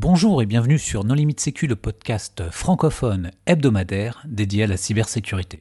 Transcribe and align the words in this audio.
Bonjour 0.00 0.40
et 0.42 0.46
bienvenue 0.46 0.78
sur 0.78 1.02
Non 1.02 1.14
Limite 1.14 1.40
Sécu, 1.40 1.66
le 1.66 1.74
podcast 1.74 2.44
francophone 2.52 3.32
hebdomadaire 3.46 4.22
dédié 4.28 4.62
à 4.62 4.66
la 4.68 4.76
cybersécurité. 4.76 5.58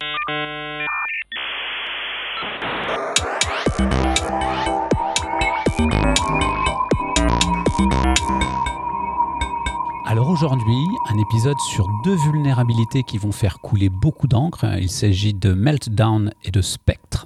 Alors 10.06 10.30
aujourd'hui, 10.30 10.78
un 11.10 11.18
épisode 11.18 11.58
sur 11.72 11.88
deux 12.04 12.16
vulnérabilités 12.18 13.02
qui 13.02 13.18
vont 13.18 13.32
faire 13.32 13.58
couler 13.58 13.90
beaucoup 13.90 14.28
d'encre. 14.28 14.66
Il 14.80 14.92
s'agit 14.92 15.34
de 15.34 15.54
Meltdown 15.54 16.32
et 16.44 16.52
de 16.52 16.62
Spectre. 16.62 17.26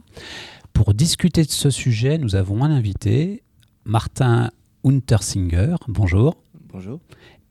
Pour 0.71 0.93
discuter 0.93 1.43
de 1.43 1.51
ce 1.51 1.71
sujet, 1.71 2.17
nous 2.17 2.37
avons 2.37 2.63
un 2.63 2.71
invité, 2.71 3.43
Martin 3.83 4.49
Untersinger. 4.85 5.75
Bonjour. 5.89 6.40
Bonjour. 6.73 6.99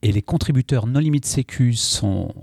Et 0.00 0.12
les 0.12 0.22
contributeurs 0.22 0.86
No 0.86 0.98
Limit 0.98 1.20
Sécu 1.24 1.74
sont 1.74 2.34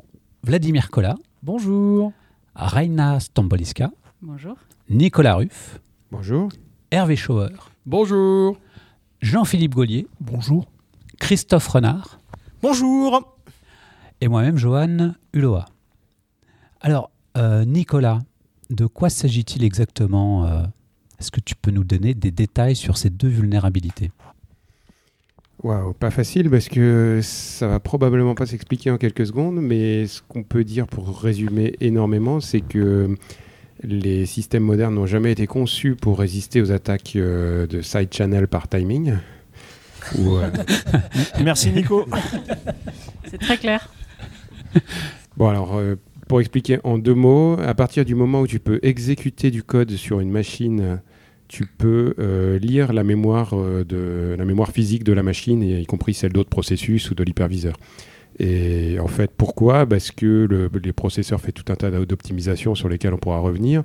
Vladimir 0.44 0.92
Kola. 0.92 1.16
Bonjour. 1.42 2.14
Raina 2.54 3.20
Stamboliska. 3.20 3.90
Bonjour. 4.22 4.56
Nicolas 4.88 5.36
Ruff. 5.36 5.80
Bonjour. 6.12 6.50
Hervé 6.92 7.16
Schauer. 7.16 7.50
Bonjour. 7.88 8.60
Jean-Philippe 9.22 9.74
Gaulier. 9.74 10.08
Bonjour. 10.22 10.66
Christophe 11.20 11.68
Renard. 11.68 12.20
Bonjour. 12.62 13.36
Et 14.22 14.28
moi-même, 14.28 14.58
Johan 14.58 15.14
Hulot. 15.34 15.60
Alors, 16.82 17.10
euh, 17.38 17.66
Nicolas, 17.66 18.20
de 18.70 18.86
quoi 18.86 19.10
s'agit-il 19.10 19.64
exactement 19.64 20.46
euh, 20.46 20.64
Est-ce 21.20 21.32
que 21.32 21.40
tu 21.40 21.56
peux 21.56 21.72
nous 21.72 21.84
donner 21.84 22.14
des 22.14 22.32
détails 22.32 22.76
sur 22.76 22.98
ces 22.98 23.10
deux 23.10 23.30
vulnérabilités? 23.30 24.12
Waouh, 25.64 25.94
pas 25.94 26.12
facile 26.12 26.52
parce 26.52 26.70
que 26.70 27.20
ça 27.24 27.68
va 27.68 27.80
probablement 27.80 28.36
pas 28.36 28.46
s'expliquer 28.46 28.92
en 28.92 28.98
quelques 28.98 29.26
secondes, 29.26 29.60
mais 29.60 30.06
ce 30.06 30.22
qu'on 30.28 30.44
peut 30.44 30.64
dire 30.64 30.86
pour 30.86 31.20
résumer 31.20 31.76
énormément, 31.82 32.40
c'est 32.40 32.62
que 32.62 33.16
les 33.82 34.26
systèmes 34.28 34.64
modernes 34.64 34.94
n'ont 34.94 35.08
jamais 35.08 35.32
été 35.32 35.48
conçus 35.48 35.96
pour 35.96 36.20
résister 36.20 36.62
aux 36.62 36.72
attaques 36.72 37.16
euh, 37.16 37.66
de 37.66 37.82
side 37.82 38.14
channel 38.14 38.48
par 38.48 38.68
timing. 38.68 39.16
Ou, 40.18 40.38
euh, 40.38 40.50
Merci 41.44 41.72
Nico. 41.72 42.06
C'est 43.26 43.40
très 43.40 43.58
clair. 43.58 43.90
Bon 45.38 45.48
alors, 45.48 45.76
euh, 45.76 45.96
pour 46.28 46.40
expliquer 46.40 46.80
en 46.84 47.00
deux 47.00 47.16
mots, 47.16 47.58
à 47.60 47.74
partir 47.74 48.06
du 48.06 48.14
moment 48.14 48.42
où 48.42 48.48
tu 48.48 48.60
peux 48.60 48.80
exécuter 48.84 49.50
du 49.50 49.64
code 49.64 49.92
sur 49.92 50.20
une 50.20 50.30
machine, 50.30 51.00
tu 51.48 51.66
peux 51.66 52.14
euh, 52.20 52.60
lire 52.60 52.94
la 52.94 53.04
mémoire, 53.04 53.52
euh, 53.54 53.84
de, 53.84 54.36
la 54.38 54.46
mémoire 54.46 54.72
physique 54.72 55.04
de 55.04 55.14
la 55.14 55.24
machine, 55.24 55.62
y 55.64 55.86
compris 55.86 56.14
celle 56.14 56.34
d'autres 56.34 56.50
processus 56.50 57.10
ou 57.12 57.16
de 57.16 57.24
l'hyperviseur. 57.24 57.78
Et 58.40 59.00
en 59.00 59.08
fait, 59.08 59.32
pourquoi? 59.36 59.86
Parce 59.88 60.12
que 60.12 60.46
le- 60.48 60.70
les 60.84 60.94
processeurs 60.94 61.42
font 61.42 61.52
tout 61.52 61.72
un 61.72 61.76
tas 61.76 61.90
d'optimisations 61.90 62.76
sur 62.76 62.88
lesquelles 62.88 63.14
on 63.14 63.18
pourra 63.18 63.40
revenir, 63.40 63.84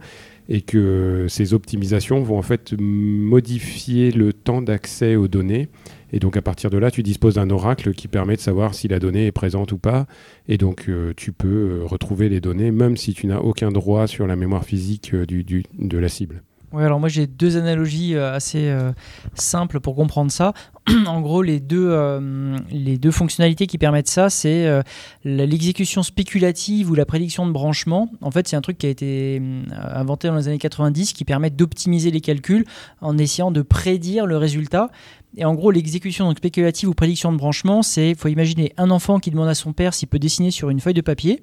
et 0.48 0.60
que 0.60 1.26
ces 1.28 1.54
optimisations 1.54 2.22
vont 2.22 2.36
en 2.36 2.42
fait 2.42 2.74
modifier 2.78 4.10
le 4.10 4.32
temps 4.32 4.60
d'accès 4.60 5.16
aux 5.16 5.28
données. 5.28 5.68
Et 6.12 6.18
donc 6.18 6.36
à 6.36 6.42
partir 6.42 6.68
de 6.68 6.76
là, 6.76 6.90
tu 6.90 7.02
disposes 7.02 7.36
d'un 7.36 7.48
oracle 7.48 7.94
qui 7.94 8.08
permet 8.08 8.36
de 8.36 8.40
savoir 8.42 8.74
si 8.74 8.88
la 8.88 8.98
donnée 8.98 9.26
est 9.26 9.32
présente 9.32 9.72
ou 9.72 9.78
pas. 9.78 10.06
Et 10.48 10.58
donc 10.58 10.86
euh, 10.88 11.14
tu 11.16 11.32
peux 11.32 11.80
retrouver 11.84 12.28
les 12.28 12.40
données, 12.42 12.70
même 12.70 12.98
si 12.98 13.14
tu 13.14 13.26
n'as 13.26 13.38
aucun 13.38 13.70
droit 13.70 14.06
sur 14.06 14.26
la 14.26 14.36
mémoire 14.36 14.64
physique 14.64 15.14
de 15.14 15.98
la 15.98 16.08
cible. 16.08 16.42
Ouais, 16.72 16.84
alors 16.84 17.00
moi 17.00 17.10
j'ai 17.10 17.26
deux 17.26 17.58
analogies 17.58 18.14
euh, 18.14 18.32
assez 18.32 18.70
euh, 18.70 18.92
simples 19.34 19.78
pour 19.78 19.94
comprendre 19.94 20.32
ça. 20.32 20.54
en 21.06 21.20
gros, 21.20 21.42
les 21.42 21.60
deux, 21.60 21.88
euh, 21.90 22.56
les 22.70 22.96
deux 22.96 23.10
fonctionnalités 23.10 23.66
qui 23.66 23.76
permettent 23.76 24.08
ça, 24.08 24.30
c'est 24.30 24.82
l'exécution 25.22 26.02
spéculative 26.02 26.90
ou 26.90 26.94
la 26.94 27.04
prédiction 27.04 27.46
de 27.46 27.52
branchement. 27.52 28.10
En 28.20 28.30
fait, 28.30 28.48
c'est 28.48 28.56
un 28.56 28.60
truc 28.62 28.78
qui 28.78 28.86
a 28.86 28.88
été 28.88 29.40
inventé 29.80 30.28
dans 30.28 30.36
les 30.36 30.48
années 30.48 30.58
90 30.58 31.12
qui 31.12 31.24
permet 31.24 31.50
d'optimiser 31.50 32.10
les 32.10 32.20
calculs 32.20 32.64
en 33.00 33.16
essayant 33.18 33.50
de 33.50 33.62
prédire 33.62 34.26
le 34.26 34.36
résultat. 34.36 34.90
Et 35.36 35.44
en 35.44 35.54
gros, 35.54 35.70
l'exécution 35.70 36.30
spéculative 36.32 36.88
ou 36.90 36.94
prédiction 36.94 37.32
de 37.32 37.38
branchement, 37.38 37.82
c'est, 37.82 38.14
faut 38.14 38.28
imaginer 38.28 38.72
un 38.76 38.90
enfant 38.90 39.18
qui 39.18 39.30
demande 39.30 39.48
à 39.48 39.54
son 39.54 39.72
père 39.72 39.94
s'il 39.94 40.08
peut 40.08 40.18
dessiner 40.18 40.50
sur 40.50 40.68
une 40.68 40.80
feuille 40.80 40.94
de 40.94 41.00
papier. 41.00 41.42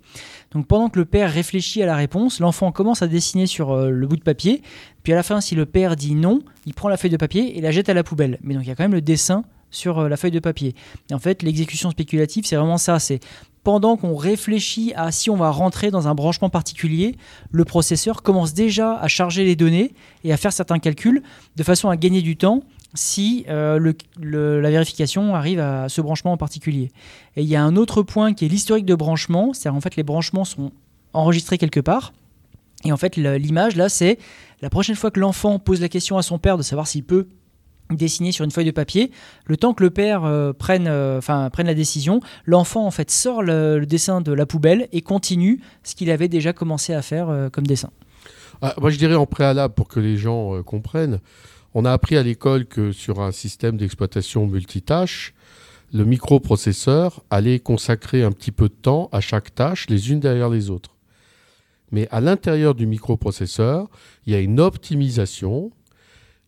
Donc 0.51 0.67
pendant 0.67 0.89
que 0.89 0.99
le 0.99 1.05
père 1.05 1.31
réfléchit 1.31 1.81
à 1.81 1.87
la 1.87 1.95
réponse, 1.95 2.39
l'enfant 2.39 2.71
commence 2.71 3.01
à 3.01 3.07
dessiner 3.07 3.47
sur 3.47 3.71
euh, 3.71 3.89
le 3.89 4.07
bout 4.07 4.17
de 4.17 4.23
papier. 4.23 4.61
Puis 5.01 5.13
à 5.13 5.15
la 5.15 5.23
fin, 5.23 5.41
si 5.41 5.55
le 5.55 5.65
père 5.65 5.95
dit 5.95 6.13
non, 6.13 6.41
il 6.67 6.73
prend 6.73 6.87
la 6.87 6.97
feuille 6.97 7.09
de 7.09 7.17
papier 7.17 7.57
et 7.57 7.61
la 7.61 7.71
jette 7.71 7.89
à 7.89 7.93
la 7.95 8.03
poubelle. 8.03 8.37
Mais 8.43 8.53
donc 8.53 8.63
il 8.63 8.69
y 8.69 8.71
a 8.71 8.75
quand 8.75 8.83
même 8.83 8.93
le 8.93 9.01
dessin 9.01 9.43
sur 9.71 9.99
euh, 9.99 10.09
la 10.09 10.17
feuille 10.17 10.31
de 10.31 10.39
papier. 10.39 10.75
Et 11.09 11.13
en 11.13 11.19
fait, 11.19 11.41
l'exécution 11.41 11.89
spéculative, 11.89 12.45
c'est 12.45 12.55
vraiment 12.55 12.77
ça. 12.77 12.99
C'est 12.99 13.19
pendant 13.63 13.97
qu'on 13.97 14.15
réfléchit 14.15 14.93
à 14.95 15.11
si 15.11 15.29
on 15.29 15.35
va 15.35 15.49
rentrer 15.49 15.91
dans 15.91 16.07
un 16.07 16.15
branchement 16.15 16.49
particulier, 16.49 17.15
le 17.51 17.65
processeur 17.65 18.23
commence 18.23 18.53
déjà 18.53 18.95
à 18.95 19.07
charger 19.07 19.43
les 19.43 19.55
données 19.55 19.93
et 20.23 20.31
à 20.31 20.37
faire 20.37 20.53
certains 20.53 20.79
calculs 20.79 21.23
de 21.55 21.63
façon 21.63 21.89
à 21.89 21.97
gagner 21.97 22.21
du 22.21 22.37
temps 22.37 22.63
si 22.93 23.45
euh, 23.49 23.93
la 24.19 24.69
vérification 24.69 25.35
arrive 25.35 25.59
à 25.59 25.89
ce 25.89 26.01
branchement 26.01 26.33
en 26.33 26.37
particulier. 26.37 26.91
Et 27.35 27.43
il 27.43 27.47
y 27.47 27.55
a 27.55 27.63
un 27.63 27.75
autre 27.75 28.01
point 28.03 28.33
qui 28.33 28.45
est 28.45 28.47
l'historique 28.47 28.85
de 28.85 28.95
branchement, 28.95 29.53
c'est-à-dire 29.53 29.77
en 29.77 29.81
fait 29.81 29.95
les 29.95 30.03
branchements 30.03 30.45
sont 30.45 30.71
enregistrés 31.13 31.57
quelque 31.57 31.79
part. 31.79 32.13
Et 32.85 32.91
en 32.91 32.97
fait 32.97 33.15
l'image 33.17 33.75
là 33.75 33.89
c'est 33.89 34.17
la 34.61 34.69
prochaine 34.69 34.95
fois 34.95 35.11
que 35.11 35.19
l'enfant 35.19 35.59
pose 35.59 35.81
la 35.81 35.89
question 35.89 36.17
à 36.17 36.21
son 36.21 36.39
père 36.39 36.57
de 36.57 36.63
savoir 36.63 36.87
s'il 36.87 37.03
peut 37.03 37.27
dessiner 37.91 38.31
sur 38.31 38.45
une 38.45 38.51
feuille 38.51 38.65
de 38.65 38.71
papier, 38.71 39.11
le 39.45 39.57
temps 39.57 39.73
que 39.73 39.83
le 39.83 39.89
père 39.89 40.23
euh, 40.23 40.53
prenne, 40.53 40.87
euh, 40.87 41.19
prenne 41.21 41.65
la 41.65 41.73
décision, 41.73 42.19
l'enfant 42.45 42.85
en 42.85 42.91
fait 42.91 43.09
sort 43.09 43.41
le, 43.41 43.83
dessin 43.85 44.21
de 44.21 44.31
la 44.31 44.45
poubelle 44.45 44.87
et 44.91 45.01
continue 45.01 45.59
ce 45.83 45.95
qu'il 45.95 46.11
avait 46.11 46.27
déjà 46.27 46.53
commencé 46.53 46.93
à 46.93 47.01
faire 47.01 47.49
comme 47.51 47.65
dessin. 47.65 47.89
Ah, 48.61 48.75
moi, 48.79 48.89
je 48.89 48.97
dirais 48.97 49.15
en 49.15 49.25
préalable 49.25 49.73
pour 49.73 49.87
que 49.87 49.99
les 49.99 50.17
gens 50.17 50.61
comprennent. 50.63 51.19
On 51.73 51.85
a 51.85 51.91
appris 51.91 52.17
à 52.17 52.23
l'école 52.23 52.65
que 52.65 52.91
sur 52.91 53.21
un 53.21 53.31
système 53.31 53.77
d'exploitation 53.77 54.47
multitâche, 54.47 55.33
le 55.93 56.03
microprocesseur 56.03 57.23
allait 57.29 57.59
consacrer 57.59 58.23
un 58.23 58.31
petit 58.31 58.51
peu 58.51 58.69
de 58.69 58.73
temps 58.73 59.09
à 59.11 59.21
chaque 59.21 59.53
tâche, 59.53 59.87
les 59.89 60.11
unes 60.11 60.19
derrière 60.19 60.49
les 60.49 60.69
autres. 60.69 60.95
Mais 61.91 62.07
à 62.11 62.21
l'intérieur 62.21 62.75
du 62.75 62.85
microprocesseur, 62.85 63.87
il 64.25 64.33
y 64.33 64.35
a 64.35 64.39
une 64.39 64.59
optimisation 64.59 65.71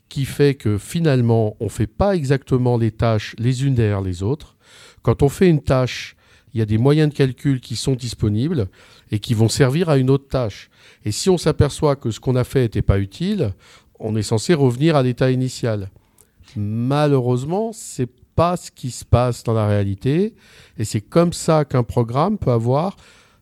qui 0.09 0.25
fait 0.25 0.55
que 0.55 0.77
finalement, 0.77 1.55
on 1.59 1.65
ne 1.65 1.69
fait 1.69 1.87
pas 1.87 2.15
exactement 2.15 2.77
les 2.77 2.91
tâches 2.91 3.35
les 3.39 3.63
unes 3.65 3.75
derrière 3.75 4.01
les 4.01 4.23
autres. 4.23 4.57
Quand 5.03 5.23
on 5.23 5.29
fait 5.29 5.47
une 5.47 5.61
tâche, 5.61 6.15
il 6.53 6.59
y 6.59 6.61
a 6.61 6.65
des 6.65 6.77
moyens 6.77 7.09
de 7.09 7.15
calcul 7.15 7.61
qui 7.61 7.75
sont 7.75 7.95
disponibles 7.95 8.67
et 9.09 9.19
qui 9.19 9.33
vont 9.33 9.47
servir 9.47 9.89
à 9.89 9.97
une 9.97 10.09
autre 10.09 10.27
tâche. 10.27 10.69
Et 11.05 11.11
si 11.11 11.29
on 11.29 11.37
s'aperçoit 11.37 11.95
que 11.95 12.11
ce 12.11 12.19
qu'on 12.19 12.35
a 12.35 12.43
fait 12.43 12.63
n'était 12.63 12.81
pas 12.81 12.99
utile, 12.99 13.53
on 14.01 14.16
est 14.16 14.23
censé 14.23 14.53
revenir 14.53 14.95
à 14.95 15.03
l'état 15.03 15.31
initial. 15.31 15.89
Malheureusement, 16.56 17.72
c'est 17.73 18.09
pas 18.35 18.57
ce 18.57 18.72
qui 18.72 18.91
se 18.91 19.06
passe 19.06 19.44
dans 19.44 19.53
la 19.53 19.67
réalité, 19.67 20.34
et 20.78 20.84
c'est 20.84 21.01
comme 21.01 21.34
ça 21.34 21.66
qu'un 21.66 21.84
programme 21.84 22.38
peut 22.38 22.51
avoir, 22.51 22.97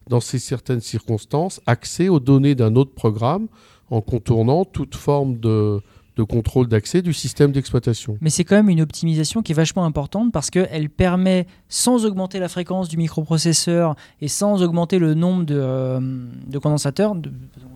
dans 0.08 0.20
ces 0.20 0.40
certaines 0.40 0.82
circonstances, 0.82 1.62
accès 1.66 2.10
aux 2.10 2.20
données 2.20 2.56
d'un 2.56 2.76
autre 2.76 2.94
programme 2.94 3.48
en 3.90 4.02
contournant 4.02 4.66
toute 4.66 4.96
forme 4.96 5.40
de, 5.40 5.82
de 6.20 6.24
contrôle 6.24 6.68
d'accès 6.68 7.02
du 7.02 7.14
système 7.14 7.54
d'exploitation. 7.54 8.18
Mais 8.20 8.30
c'est 8.30 8.44
quand 8.44 8.58
même 8.58 8.70
une 8.70 8.82
optimisation 8.82 9.42
qui 9.42 9.54
est 9.54 9.56
vachement 9.56 9.86
importante 9.86 10.34
parce 10.34 10.50
qu'elle 10.50 10.90
permet, 10.90 11.48
sans 11.70 12.06
augmenter 12.06 12.40
la 12.40 12.50
fréquence 12.50 12.90
du 12.90 12.98
microprocesseur 12.98 13.96
et 14.20 14.28
sans 14.28 14.62
augmenter 14.62 15.00
le 15.00 15.14
nombre 15.14 15.46
de, 15.46 15.56
euh, 15.58 16.00
de 16.46 16.60
condensateurs, 16.60 17.16
de, 17.16 17.32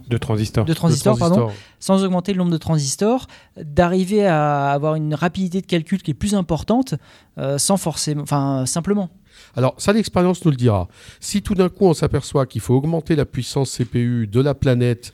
De 0.09 0.17
transistors. 0.17 0.65
de 0.65 0.73
transistors, 0.73 1.17
pardon, 1.17 1.51
sans 1.79 2.03
augmenter 2.03 2.33
le 2.33 2.39
nombre 2.39 2.51
de 2.51 2.57
transistors, 2.57 3.27
d'arriver 3.57 4.25
à 4.25 4.71
avoir 4.71 4.95
une 4.95 5.15
rapidité 5.15 5.61
de 5.61 5.65
calcul 5.65 6.01
qui 6.01 6.11
est 6.11 6.15
plus 6.15 6.35
importante, 6.35 6.95
euh, 7.37 7.57
sans 7.57 7.77
forcément, 7.77 8.23
enfin 8.23 8.65
simplement. 8.65 9.09
Alors, 9.55 9.73
ça, 9.77 9.93
l'expérience 9.93 10.43
nous 10.43 10.51
le 10.51 10.57
dira. 10.57 10.87
Si 11.19 11.41
tout 11.41 11.55
d'un 11.55 11.69
coup, 11.69 11.85
on 11.85 11.93
s'aperçoit 11.93 12.45
qu'il 12.45 12.61
faut 12.61 12.75
augmenter 12.75 13.15
la 13.15 13.25
puissance 13.25 13.77
CPU 13.77 14.27
de 14.27 14.41
la 14.41 14.53
planète 14.53 15.13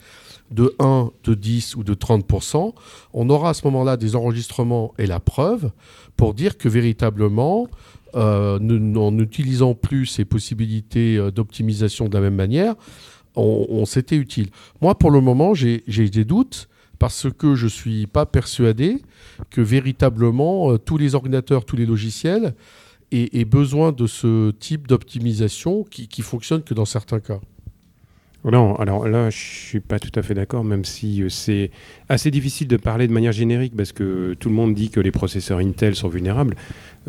de 0.52 0.76
1, 0.80 1.12
de 1.24 1.34
10 1.34 1.76
ou 1.76 1.84
de 1.84 1.94
30%, 1.94 2.74
on 3.14 3.30
aura 3.30 3.50
à 3.50 3.54
ce 3.54 3.66
moment-là 3.66 3.98
des 3.98 4.16
enregistrements 4.16 4.94
et 4.98 5.06
la 5.06 5.20
preuve 5.20 5.72
pour 6.18 6.34
dire 6.34 6.58
que 6.58 6.68
véritablement, 6.68 7.68
euh, 8.16 8.60
en 8.96 9.12
n'utilisant 9.12 9.76
plus 9.76 10.06
ces 10.06 10.26
possibilités 10.26 11.18
euh, 11.18 11.32
d'optimisation 11.32 12.08
de 12.10 12.14
la 12.14 12.22
même 12.22 12.36
manière, 12.36 12.76
on, 13.36 13.86
c'était 13.86 14.18
utile. 14.18 14.50
Moi, 14.82 14.96
pour 14.96 15.12
le 15.12 15.22
moment, 15.22 15.54
j'ai 15.54 15.82
des 15.88 16.26
doutes 16.26 16.68
parce 16.98 17.28
que 17.32 17.56
je 17.56 17.66
ne 17.66 17.70
suis 17.70 18.08
pas 18.08 18.26
persuadé 18.26 19.02
que 19.50 19.62
véritablement 19.62 20.74
euh, 20.74 20.78
tous 20.78 20.98
les 20.98 21.16
ordinateurs, 21.16 21.64
tous 21.64 21.78
les 21.78 21.86
logiciels 21.86 22.54
aient, 23.12 23.46
besoin 23.46 23.92
de 23.92 24.08
ce 24.08 24.52
type 24.52 24.88
d'optimisation 24.88 25.84
qui 25.84 26.22
fonctionne 26.22 26.64
que 26.64 26.74
dans 26.74 26.86
certains 26.86 27.20
cas. 27.20 27.40
Non, 28.46 28.76
alors 28.78 29.06
là, 29.06 29.30
je 29.30 29.38
suis 29.38 29.80
pas 29.82 30.00
tout 30.00 30.18
à 30.18 30.22
fait 30.22 30.34
d'accord, 30.34 30.64
même 30.64 30.86
si 30.86 31.24
euh, 31.24 31.30
c'est 31.30 31.72
assez 32.08 32.32
difficile 32.32 32.70
de 32.70 32.78
parler 32.78 33.06
de 33.06 33.12
manière 33.12 33.34
générique 33.34 33.76
parce 33.76 33.92
que 33.92 34.34
tout 34.40 34.48
le 34.48 34.56
monde 34.56 34.74
dit 34.74 34.90
que 34.90 35.02
les 35.02 35.12
processeurs 35.12 35.60
Intel 35.60 35.94
sont 35.94 36.08
vulnérables. 36.08 36.56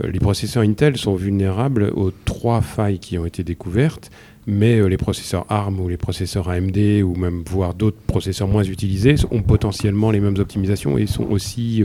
Euh, 0.02 0.10
les 0.10 0.18
processeurs 0.18 0.64
Intel 0.64 0.96
sont 0.96 1.14
vulnérables 1.14 1.92
aux 1.94 2.10
trois 2.10 2.62
failles 2.62 2.98
qui 2.98 3.16
ont 3.16 3.26
été 3.26 3.44
découvertes, 3.44 4.10
mais 4.48 4.80
euh, 4.80 4.88
les 4.88 4.96
processeurs 4.96 5.46
ARM 5.50 5.78
ou 5.78 5.88
les 5.88 5.96
processeurs 5.96 6.48
AMD 6.48 6.76
ou 7.04 7.14
même 7.14 7.44
voire 7.46 7.74
d'autres 7.74 8.00
processeurs 8.08 8.48
moins 8.48 8.64
utilisés 8.64 9.14
ont 9.30 9.42
potentiellement 9.42 10.10
les 10.10 10.18
mêmes 10.18 10.38
optimisations 10.38 10.98
et 10.98 11.06
sont 11.06 11.30
aussi 11.30 11.84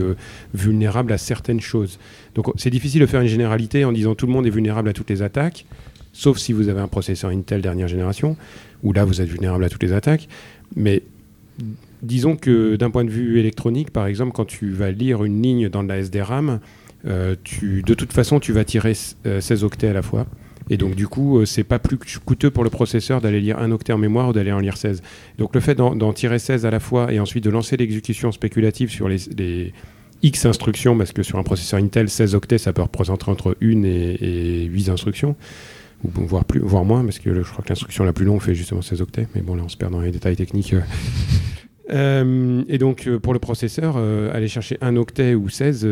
vulnérables 0.54 1.12
à 1.12 1.18
certaines 1.18 1.60
choses. 1.60 2.00
Donc 2.34 2.50
c'est 2.56 2.70
difficile 2.70 3.00
de 3.00 3.06
faire 3.06 3.20
une 3.20 3.28
généralité 3.28 3.84
en 3.84 3.92
disant 3.92 4.16
tout 4.16 4.26
le 4.26 4.32
monde 4.32 4.46
est 4.46 4.50
vulnérable 4.50 4.88
à 4.88 4.92
toutes 4.92 5.10
les 5.10 5.22
attaques 5.22 5.66
sauf 6.16 6.38
si 6.38 6.54
vous 6.54 6.68
avez 6.68 6.80
un 6.80 6.88
processeur 6.88 7.30
Intel 7.30 7.60
dernière 7.60 7.88
génération, 7.88 8.36
où 8.82 8.92
là 8.92 9.04
vous 9.04 9.20
êtes 9.20 9.28
vulnérable 9.28 9.64
à 9.64 9.68
toutes 9.68 9.82
les 9.82 9.92
attaques. 9.92 10.28
Mais 10.74 11.02
disons 12.02 12.36
que 12.36 12.76
d'un 12.76 12.90
point 12.90 13.04
de 13.04 13.10
vue 13.10 13.38
électronique, 13.38 13.90
par 13.90 14.06
exemple, 14.06 14.32
quand 14.32 14.46
tu 14.46 14.70
vas 14.70 14.90
lire 14.90 15.24
une 15.24 15.42
ligne 15.42 15.68
dans 15.68 15.82
de 15.82 15.88
la 15.88 16.02
SDRAM, 16.02 16.60
euh, 17.06 17.36
de 17.62 17.94
toute 17.94 18.14
façon, 18.14 18.40
tu 18.40 18.52
vas 18.52 18.64
tirer 18.64 18.94
16 18.94 19.16
euh, 19.26 19.66
octets 19.66 19.88
à 19.88 19.92
la 19.92 20.02
fois. 20.02 20.26
Et 20.70 20.78
donc, 20.78 20.94
du 20.94 21.06
coup, 21.06 21.38
euh, 21.38 21.44
c'est 21.44 21.64
pas 21.64 21.78
plus 21.78 21.98
coûteux 22.24 22.50
pour 22.50 22.64
le 22.64 22.70
processeur 22.70 23.20
d'aller 23.20 23.40
lire 23.40 23.58
un 23.58 23.70
octet 23.70 23.92
en 23.92 23.98
mémoire 23.98 24.30
ou 24.30 24.32
d'aller 24.32 24.52
en 24.52 24.58
lire 24.58 24.78
16. 24.78 25.02
Donc, 25.36 25.54
le 25.54 25.60
fait 25.60 25.74
d'en 25.74 26.12
tirer 26.14 26.38
16 26.38 26.64
à 26.64 26.70
la 26.70 26.80
fois 26.80 27.12
et 27.12 27.20
ensuite 27.20 27.44
de 27.44 27.50
lancer 27.50 27.76
l'exécution 27.76 28.32
spéculative 28.32 28.90
sur 28.90 29.08
les, 29.08 29.72
X 30.22 30.46
instructions, 30.46 30.96
parce 30.96 31.12
que 31.12 31.22
sur 31.22 31.38
un 31.38 31.42
processeur 31.42 31.78
Intel, 31.78 32.08
16 32.08 32.34
octets, 32.34 32.56
ça 32.56 32.72
peut 32.72 32.80
représenter 32.80 33.28
entre 33.28 33.54
1 33.60 33.82
et, 33.82 34.16
et 34.22 34.64
8 34.64 34.88
instructions 34.88 35.36
ou 36.16 36.26
voire, 36.26 36.44
plus, 36.44 36.60
voire 36.60 36.84
moins, 36.84 37.04
parce 37.04 37.18
que 37.18 37.34
je 37.34 37.50
crois 37.50 37.64
que 37.64 37.68
l'instruction 37.68 38.04
la 38.04 38.12
plus 38.12 38.24
longue 38.24 38.40
fait 38.40 38.54
justement 38.54 38.82
16 38.82 39.02
octets, 39.02 39.28
mais 39.34 39.42
bon, 39.42 39.54
là 39.54 39.62
on 39.64 39.68
se 39.68 39.76
perd 39.76 39.92
dans 39.92 40.00
les 40.00 40.10
détails 40.10 40.36
techniques. 40.36 40.74
Euh, 41.88 42.64
et 42.66 42.78
donc 42.78 43.06
euh, 43.06 43.20
pour 43.20 43.32
le 43.32 43.38
processeur, 43.38 43.94
euh, 43.96 44.34
aller 44.34 44.48
chercher 44.48 44.76
un 44.80 44.96
octet 44.96 45.36
ou 45.36 45.48
16, 45.48 45.86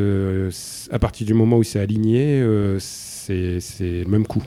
à 0.90 0.98
partir 0.98 1.24
du 1.24 1.34
moment 1.34 1.56
où 1.56 1.62
c'est 1.62 1.78
aligné, 1.78 2.44
c'est 2.80 3.60
le 3.80 4.08
même 4.08 4.26
coût. 4.26 4.42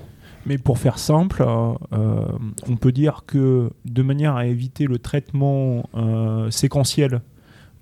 Mais 0.46 0.58
pour 0.58 0.78
faire 0.78 1.00
simple, 1.00 1.42
on 1.44 2.76
peut 2.76 2.92
dire 2.92 3.24
que 3.26 3.70
de 3.86 4.02
manière 4.02 4.36
à 4.36 4.46
éviter 4.46 4.88
le 4.88 4.98
traitement 4.98 5.90
séquentiel 6.50 7.22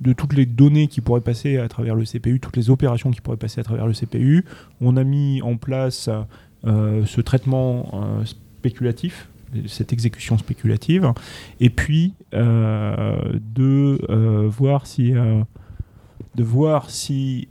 de 0.01 0.13
toutes 0.13 0.33
les 0.33 0.45
données 0.45 0.87
qui 0.87 1.01
pourraient 1.01 1.21
passer 1.21 1.57
à 1.57 1.67
travers 1.67 1.95
le 1.95 2.03
CPU, 2.03 2.39
toutes 2.39 2.57
les 2.57 2.69
opérations 2.69 3.11
qui 3.11 3.21
pourraient 3.21 3.37
passer 3.37 3.61
à 3.61 3.63
travers 3.63 3.87
le 3.87 3.93
CPU, 3.93 4.45
on 4.81 4.97
a 4.97 5.03
mis 5.03 5.41
en 5.41 5.57
place 5.57 6.07
euh, 6.07 6.21
ce 6.65 7.21
traitement 7.21 7.89
euh, 7.93 8.25
spéculatif, 8.25 9.29
cette 9.67 9.93
exécution 9.93 10.37
spéculative, 10.37 11.13
et 11.59 11.69
puis 11.69 12.13
euh, 12.33 13.17
de 13.55 13.99
voir 14.47 14.87
si 14.87 15.13
de 15.13 16.43
voir 16.43 16.89
si 16.89 17.47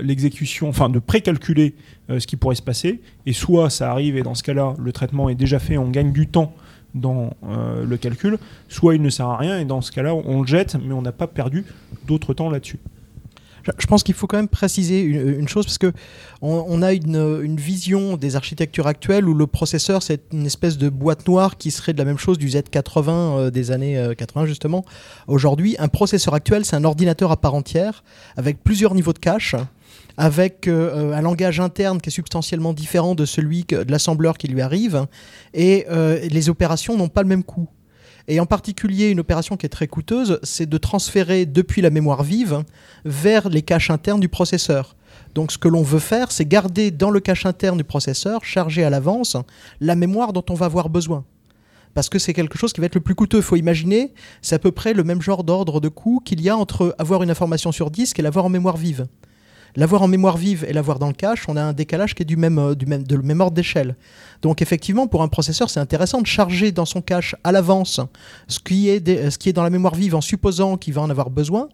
l'exécution, 0.00 0.68
enfin 0.68 0.88
de 0.88 0.98
précalculer 0.98 1.74
ce 2.08 2.26
qui 2.26 2.36
pourrait 2.36 2.56
se 2.56 2.62
passer, 2.62 3.00
et 3.24 3.32
soit 3.32 3.70
ça 3.70 3.90
arrive 3.90 4.16
et 4.16 4.22
dans 4.22 4.34
ce 4.34 4.42
cas-là, 4.42 4.74
le 4.78 4.92
traitement 4.92 5.28
est 5.28 5.34
déjà 5.34 5.58
fait, 5.58 5.78
on 5.78 5.88
gagne 5.88 6.12
du 6.12 6.26
temps 6.26 6.54
dans 6.94 7.30
le 7.42 7.96
calcul, 7.96 8.36
soit 8.68 8.94
il 8.94 9.00
ne 9.00 9.08
sert 9.08 9.28
à 9.28 9.38
rien 9.38 9.58
et 9.58 9.64
dans 9.64 9.80
ce 9.80 9.90
cas-là, 9.92 10.14
on 10.14 10.42
le 10.42 10.46
jette, 10.46 10.76
mais 10.84 10.92
on 10.92 11.02
n'a 11.02 11.12
pas 11.12 11.28
perdu 11.28 11.64
d'autre 12.06 12.34
temps 12.34 12.50
là-dessus. 12.50 12.78
Je 13.78 13.86
pense 13.86 14.02
qu'il 14.02 14.14
faut 14.14 14.26
quand 14.26 14.36
même 14.36 14.48
préciser 14.48 15.00
une, 15.00 15.48
chose 15.48 15.66
parce 15.66 15.78
que 15.78 15.92
on, 16.40 16.82
a 16.82 16.92
une, 16.92 17.56
vision 17.56 18.16
des 18.16 18.36
architectures 18.36 18.86
actuelles 18.86 19.28
où 19.28 19.34
le 19.34 19.46
processeur 19.46 20.02
c'est 20.02 20.22
une 20.32 20.46
espèce 20.46 20.78
de 20.78 20.88
boîte 20.88 21.26
noire 21.28 21.56
qui 21.56 21.70
serait 21.70 21.92
de 21.92 21.98
la 21.98 22.04
même 22.04 22.18
chose 22.18 22.38
du 22.38 22.48
Z80 22.48 23.08
euh, 23.08 23.50
des 23.50 23.70
années 23.70 24.12
80 24.16 24.42
euh, 24.42 24.46
justement. 24.46 24.84
Aujourd'hui, 25.28 25.76
un 25.78 25.88
processeur 25.88 26.34
actuel 26.34 26.64
c'est 26.64 26.76
un 26.76 26.84
ordinateur 26.84 27.30
à 27.30 27.36
part 27.36 27.54
entière 27.54 28.02
avec 28.36 28.62
plusieurs 28.62 28.94
niveaux 28.94 29.12
de 29.12 29.18
cache 29.18 29.54
avec 30.18 30.68
euh, 30.68 31.14
un 31.14 31.22
langage 31.22 31.60
interne 31.60 32.00
qui 32.00 32.08
est 32.08 32.12
substantiellement 32.12 32.72
différent 32.72 33.14
de 33.14 33.24
celui 33.24 33.64
de 33.64 33.90
l'assembleur 33.90 34.36
qui 34.36 34.48
lui 34.48 34.60
arrive, 34.60 35.06
et 35.54 35.86
les 36.30 36.48
opérations 36.50 36.96
n'ont 36.96 37.08
pas 37.08 37.22
le 37.22 37.28
même 37.28 37.44
coût. 37.44 37.68
Et 38.28 38.40
en 38.40 38.46
particulier, 38.46 39.10
une 39.10 39.20
opération 39.20 39.56
qui 39.56 39.66
est 39.66 39.70
très 39.70 39.88
coûteuse, 39.88 40.38
c'est 40.42 40.68
de 40.68 40.78
transférer 40.78 41.46
depuis 41.46 41.82
la 41.82 41.90
mémoire 41.90 42.22
vive 42.22 42.62
vers 43.04 43.48
les 43.48 43.62
caches 43.62 43.90
internes 43.90 44.20
du 44.20 44.28
processeur. 44.28 44.96
Donc 45.34 45.52
ce 45.52 45.58
que 45.58 45.68
l'on 45.68 45.82
veut 45.82 45.98
faire, 45.98 46.30
c'est 46.30 46.46
garder 46.46 46.90
dans 46.90 47.10
le 47.10 47.20
cache 47.20 47.46
interne 47.46 47.78
du 47.78 47.84
processeur, 47.84 48.44
chargé 48.44 48.84
à 48.84 48.90
l'avance, 48.90 49.36
la 49.80 49.94
mémoire 49.94 50.32
dont 50.32 50.44
on 50.50 50.54
va 50.54 50.66
avoir 50.66 50.88
besoin. 50.88 51.24
Parce 51.94 52.08
que 52.08 52.18
c'est 52.18 52.32
quelque 52.32 52.56
chose 52.56 52.72
qui 52.72 52.80
va 52.80 52.86
être 52.86 52.94
le 52.94 53.00
plus 53.00 53.14
coûteux. 53.14 53.38
Il 53.38 53.42
faut 53.42 53.56
imaginer, 53.56 54.14
c'est 54.40 54.54
à 54.54 54.58
peu 54.58 54.72
près 54.72 54.94
le 54.94 55.04
même 55.04 55.20
genre 55.20 55.44
d'ordre 55.44 55.80
de 55.80 55.88
coût 55.88 56.20
qu'il 56.24 56.40
y 56.40 56.48
a 56.48 56.56
entre 56.56 56.94
avoir 56.98 57.22
une 57.22 57.30
information 57.30 57.72
sur 57.72 57.90
disque 57.90 58.18
et 58.18 58.22
l'avoir 58.22 58.46
en 58.46 58.48
mémoire 58.48 58.76
vive. 58.76 59.06
L'avoir 59.74 60.02
en 60.02 60.08
mémoire 60.08 60.36
vive 60.36 60.64
et 60.68 60.72
l'avoir 60.72 60.98
dans 60.98 61.06
le 61.06 61.14
cache, 61.14 61.48
on 61.48 61.56
a 61.56 61.62
un 61.62 61.72
décalage 61.72 62.14
qui 62.14 62.22
est 62.22 62.26
du 62.26 62.36
même, 62.36 62.58
euh, 62.58 62.74
le 62.74 63.40
ordre 63.40 63.54
d'échelle. 63.54 63.96
Donc 64.42 64.60
effectivement, 64.60 65.06
pour 65.06 65.22
un 65.22 65.28
processeur, 65.28 65.70
c'est 65.70 65.80
intéressant 65.80 66.20
de 66.20 66.26
charger 66.26 66.72
dans 66.72 66.84
son 66.84 67.00
cache 67.00 67.34
à 67.44 67.52
l'avance 67.52 68.00
ce, 68.48 68.58
qui 68.58 68.88
est 68.88 69.52
dans 69.52 69.62
la 69.62 69.70
mémoire 69.70 69.94
vive 69.94 70.14
en 70.14 70.20
supposant 70.20 70.76
qu'il 70.76 70.92
va 70.94 71.00
en 71.00 71.10
avoir 71.10 71.30
besoin 71.30 71.68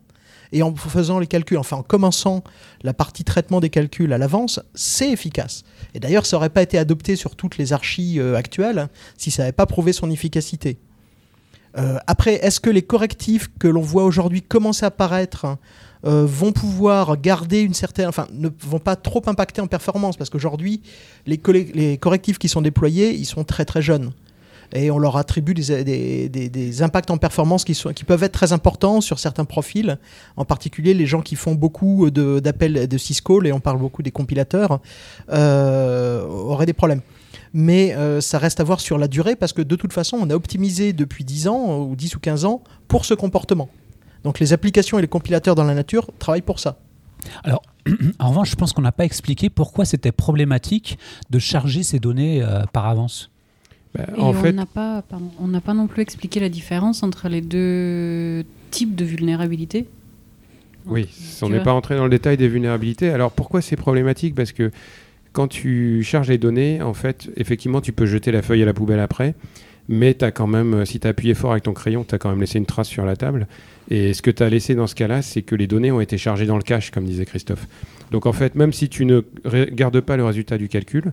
et 0.52 0.62
en 0.62 0.74
faisant 0.74 1.18
les 1.18 1.26
calculs, 1.26 1.58
enfin 1.58 1.78
en 1.78 1.82
commençant 1.82 2.42
la 2.82 2.94
partie 2.94 3.24
traitement 3.24 3.60
des 3.60 3.70
calculs 3.70 4.12
à 4.12 4.18
l'avance, 4.18 4.60
c'est 4.74 5.10
efficace. 5.10 5.64
Et 5.94 6.00
d'ailleurs, 6.00 6.26
ça 6.26 6.36
n'aurait 6.36 6.50
pas 6.50 6.62
été 6.62 6.78
adopté 6.78 7.16
sur 7.16 7.36
toutes 7.36 7.58
les 7.58 7.72
archives 7.72 8.20
euh, 8.20 8.36
actuelles 8.36 8.88
si 9.16 9.30
ça 9.30 9.42
n'avait 9.42 9.52
pas 9.52 9.66
prouvé 9.66 9.92
son 9.92 10.10
efficacité. 10.10 10.78
Euh, 11.76 11.98
après, 12.06 12.34
est-ce 12.34 12.60
que 12.60 12.70
les 12.70 12.82
correctifs 12.82 13.48
que 13.58 13.68
l'on 13.68 13.82
voit 13.82 14.04
aujourd'hui 14.04 14.42
commencer 14.42 14.84
à 14.84 14.88
apparaître 14.88 15.58
euh, 16.04 16.24
vont 16.26 16.52
pouvoir 16.52 17.20
garder 17.20 17.60
une 17.60 17.74
certaine, 17.74 18.08
enfin, 18.08 18.26
ne 18.32 18.48
vont 18.60 18.78
pas 18.78 18.96
trop 18.96 19.22
impacter 19.26 19.60
en 19.60 19.66
performance 19.66 20.16
parce 20.16 20.30
qu'aujourd'hui, 20.30 20.82
les, 21.26 21.38
correctifs 21.98 22.38
qui 22.38 22.48
sont 22.48 22.62
déployés, 22.62 23.14
ils 23.14 23.26
sont 23.26 23.44
très 23.44 23.64
très 23.64 23.82
jeunes. 23.82 24.12
Et 24.74 24.90
on 24.90 24.98
leur 24.98 25.16
attribue 25.16 25.54
des, 25.54 26.82
impacts 26.82 27.10
en 27.10 27.16
performance 27.16 27.64
qui 27.64 28.04
peuvent 28.04 28.22
être 28.22 28.32
très 28.32 28.52
importants 28.52 29.00
sur 29.00 29.18
certains 29.18 29.46
profils, 29.46 29.98
en 30.36 30.44
particulier 30.44 30.92
les 30.92 31.06
gens 31.06 31.22
qui 31.22 31.36
font 31.36 31.54
beaucoup 31.54 32.10
d'appels 32.10 32.74
de, 32.74 32.86
de 32.86 32.98
syscall, 32.98 33.46
et 33.46 33.52
on 33.52 33.60
parle 33.60 33.78
beaucoup 33.78 34.02
des 34.02 34.10
compilateurs, 34.10 34.80
euh, 35.30 36.26
auraient 36.26 36.66
des 36.66 36.74
problèmes 36.74 37.00
mais 37.52 37.94
euh, 37.94 38.20
ça 38.20 38.38
reste 38.38 38.60
à 38.60 38.64
voir 38.64 38.80
sur 38.80 38.98
la 38.98 39.08
durée 39.08 39.36
parce 39.36 39.52
que 39.52 39.62
de 39.62 39.76
toute 39.76 39.92
façon, 39.92 40.18
on 40.20 40.30
a 40.30 40.34
optimisé 40.34 40.92
depuis 40.92 41.24
10 41.24 41.48
ans 41.48 41.78
ou 41.80 41.96
10 41.96 42.16
ou 42.16 42.20
15 42.20 42.44
ans 42.44 42.62
pour 42.88 43.04
ce 43.04 43.14
comportement. 43.14 43.68
Donc 44.24 44.40
les 44.40 44.52
applications 44.52 44.98
et 44.98 45.02
les 45.02 45.08
compilateurs 45.08 45.54
dans 45.54 45.64
la 45.64 45.74
nature 45.74 46.10
travaillent 46.18 46.42
pour 46.42 46.58
ça. 46.58 46.78
Alors, 47.44 47.62
en 48.18 48.28
revanche, 48.28 48.50
je 48.50 48.56
pense 48.56 48.72
qu'on 48.72 48.82
n'a 48.82 48.92
pas 48.92 49.04
expliqué 49.04 49.50
pourquoi 49.50 49.84
c'était 49.84 50.12
problématique 50.12 50.98
de 51.30 51.38
charger 51.38 51.82
ces 51.82 51.98
données 51.98 52.42
euh, 52.42 52.62
par 52.72 52.86
avance. 52.86 53.30
Bah, 53.94 54.04
en 54.18 54.32
fait... 54.34 54.54
on 55.40 55.48
n'a 55.48 55.60
pas, 55.60 55.74
non 55.74 55.86
plus 55.86 56.02
expliqué 56.02 56.40
la 56.40 56.48
différence 56.48 57.02
entre 57.02 57.28
les 57.28 57.40
deux 57.40 58.44
types 58.70 58.94
de 58.94 59.04
vulnérabilité. 59.04 59.86
Oui, 60.86 61.08
on 61.42 61.50
n'est 61.50 61.62
pas 61.62 61.72
entré 61.72 61.96
dans 61.96 62.04
le 62.04 62.10
détail 62.10 62.36
des 62.36 62.48
vulnérabilités. 62.48 63.10
Alors 63.10 63.32
pourquoi 63.32 63.60
c'est 63.60 63.76
problématique? 63.76 64.34
Parce 64.34 64.52
que 64.52 64.70
quand 65.32 65.48
tu 65.48 66.02
charges 66.02 66.28
les 66.28 66.38
données, 66.38 66.80
en 66.80 66.94
fait, 66.94 67.30
effectivement, 67.36 67.80
tu 67.80 67.92
peux 67.92 68.06
jeter 68.06 68.32
la 68.32 68.40
feuille 68.40 68.62
à 68.62 68.66
la 68.66 68.72
poubelle 68.72 69.00
après, 69.00 69.34
mais 69.88 70.22
as 70.22 70.30
quand 70.30 70.46
même, 70.46 70.84
si 70.84 71.00
tu 71.00 71.06
as 71.06 71.10
appuyé 71.10 71.34
fort 71.34 71.52
avec 71.52 71.64
ton 71.64 71.72
crayon, 71.72 72.04
tu 72.04 72.14
as 72.14 72.18
quand 72.18 72.30
même 72.30 72.40
laissé 72.40 72.58
une 72.58 72.66
trace 72.66 72.88
sur 72.88 73.04
la 73.04 73.16
table. 73.16 73.46
Et 73.90 74.12
ce 74.12 74.20
que 74.20 74.30
tu 74.30 74.42
as 74.42 74.50
laissé 74.50 74.74
dans 74.74 74.86
ce 74.86 74.94
cas-là, 74.94 75.22
c'est 75.22 75.42
que 75.42 75.54
les 75.54 75.66
données 75.66 75.90
ont 75.90 76.00
été 76.00 76.18
chargées 76.18 76.46
dans 76.46 76.56
le 76.56 76.62
cache, 76.62 76.90
comme 76.90 77.04
disait 77.04 77.24
Christophe. 77.24 77.66
Donc 78.10 78.26
en 78.26 78.32
fait, 78.32 78.54
même 78.54 78.72
si 78.72 78.88
tu 78.88 79.06
ne 79.06 79.22
gardes 79.72 80.00
pas 80.00 80.16
le 80.16 80.24
résultat 80.24 80.58
du 80.58 80.68
calcul, 80.68 81.12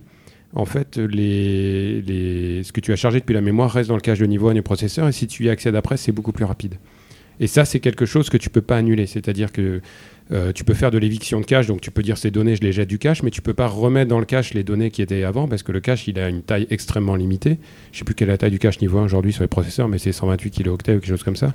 en 0.54 0.64
fait, 0.64 0.96
ce 0.96 2.72
que 2.72 2.80
tu 2.80 2.92
as 2.92 2.96
chargé 2.96 3.20
depuis 3.20 3.34
la 3.34 3.40
mémoire 3.40 3.70
reste 3.70 3.88
dans 3.88 3.96
le 3.96 4.00
cache 4.00 4.18
de 4.18 4.26
niveau 4.26 4.48
1 4.48 4.54
du 4.54 4.62
processeur, 4.62 5.08
et 5.08 5.12
si 5.12 5.26
tu 5.26 5.44
y 5.44 5.50
accèdes 5.50 5.74
après, 5.74 5.96
c'est 5.96 6.12
beaucoup 6.12 6.32
plus 6.32 6.44
rapide. 6.44 6.74
Et 7.40 7.46
ça, 7.46 7.64
c'est 7.64 7.80
quelque 7.80 8.06
chose 8.06 8.30
que 8.30 8.36
tu 8.36 8.50
peux 8.50 8.62
pas 8.62 8.78
annuler. 8.78 9.06
C'est-à-dire 9.06 9.52
que 9.52 9.80
euh, 10.32 10.52
tu 10.52 10.64
peux 10.64 10.74
faire 10.74 10.90
de 10.90 10.98
l'éviction 10.98 11.40
de 11.40 11.44
cache, 11.44 11.66
donc 11.66 11.80
tu 11.80 11.90
peux 11.90 12.02
dire 12.02 12.18
ces 12.18 12.30
données, 12.30 12.56
je 12.56 12.62
les 12.62 12.72
jette 12.72 12.88
du 12.88 12.98
cache, 12.98 13.22
mais 13.22 13.30
tu 13.30 13.42
peux 13.42 13.54
pas 13.54 13.68
remettre 13.68 14.08
dans 14.08 14.18
le 14.18 14.24
cache 14.24 14.54
les 14.54 14.64
données 14.64 14.90
qui 14.90 15.02
étaient 15.02 15.22
avant, 15.22 15.46
parce 15.46 15.62
que 15.62 15.70
le 15.70 15.80
cache, 15.80 16.08
il 16.08 16.18
a 16.18 16.28
une 16.28 16.42
taille 16.42 16.66
extrêmement 16.70 17.14
limitée. 17.14 17.58
Je 17.92 17.98
sais 17.98 18.04
plus 18.04 18.14
quelle 18.14 18.28
est 18.28 18.32
la 18.32 18.38
taille 18.38 18.50
du 18.50 18.58
cache 18.58 18.80
niveau 18.80 18.98
1 18.98 19.04
aujourd'hui 19.04 19.32
sur 19.32 19.42
les 19.42 19.48
processeurs, 19.48 19.88
mais 19.88 19.98
c'est 19.98 20.12
128 20.12 20.50
kilooctets 20.50 20.96
ou 20.96 21.00
quelque 21.00 21.08
chose 21.08 21.22
comme 21.22 21.36
ça. 21.36 21.54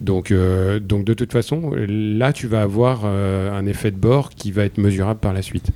Donc, 0.00 0.30
euh, 0.30 0.80
donc 0.80 1.04
de 1.04 1.14
toute 1.14 1.30
façon, 1.30 1.72
là, 1.76 2.32
tu 2.32 2.46
vas 2.46 2.62
avoir 2.62 3.02
euh, 3.04 3.52
un 3.52 3.66
effet 3.66 3.90
de 3.90 3.98
bord 3.98 4.30
qui 4.30 4.50
va 4.50 4.64
être 4.64 4.78
mesurable 4.78 5.20
par 5.20 5.32
la 5.32 5.42
suite. 5.42 5.70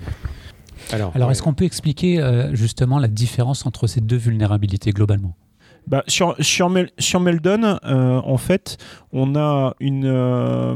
Alors, 0.90 1.12
Alors 1.14 1.30
est-ce 1.30 1.42
qu'on 1.42 1.54
peut 1.54 1.64
expliquer 1.64 2.20
justement 2.52 2.98
la 2.98 3.08
différence 3.08 3.64
entre 3.64 3.86
ces 3.86 4.00
deux 4.00 4.16
vulnérabilités 4.16 4.90
globalement? 4.90 5.34
Bah, 5.86 6.02
sur, 6.08 6.70
Meldon, 7.20 7.78
euh, 7.84 8.20
en 8.24 8.38
fait, 8.38 8.78
on 9.12 9.36
a 9.36 9.74
une, 9.80 10.06
euh, 10.06 10.74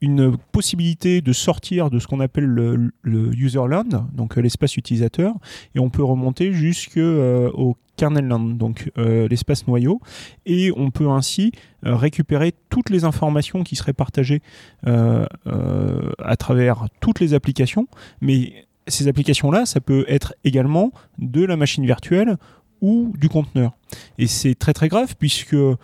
une 0.00 0.36
possibilité 0.52 1.22
de 1.22 1.32
sortir 1.32 1.88
de 1.88 1.98
ce 1.98 2.06
qu'on 2.06 2.20
appelle 2.20 2.44
le, 2.44 2.92
userland, 3.34 4.06
donc 4.12 4.36
euh, 4.36 4.42
l'espace 4.42 4.76
utilisateur, 4.76 5.34
et 5.74 5.78
on 5.78 5.88
peut 5.88 6.04
remonter 6.04 6.52
jusqu'au 6.52 7.76
kernel 7.96 8.26
land, 8.26 8.40
donc 8.40 8.90
l'espace 8.96 9.66
noyau, 9.66 10.00
et 10.46 10.72
on 10.76 10.90
peut 10.90 11.08
ainsi 11.08 11.52
récupérer 11.82 12.52
toutes 12.70 12.90
les 12.90 13.04
informations 13.04 13.62
qui 13.62 13.76
seraient 13.76 13.92
partagées 13.92 14.40
à 14.84 16.36
travers 16.38 16.86
toutes 17.00 17.20
les 17.20 17.34
applications, 17.34 17.86
mais 18.20 18.64
ces 18.88 19.08
applications-là, 19.08 19.66
ça 19.66 19.80
peut 19.80 20.04
être 20.08 20.34
également 20.44 20.92
de 21.18 21.44
la 21.44 21.56
machine 21.56 21.84
virtuelle 21.84 22.36
ou 22.82 23.12
du 23.16 23.28
conteneur. 23.28 23.72
Et 24.18 24.26
c'est 24.26 24.54
très 24.54 24.74
très 24.74 24.88
grave 24.88 25.14
puisque 25.18 25.54
euh, 25.54 25.76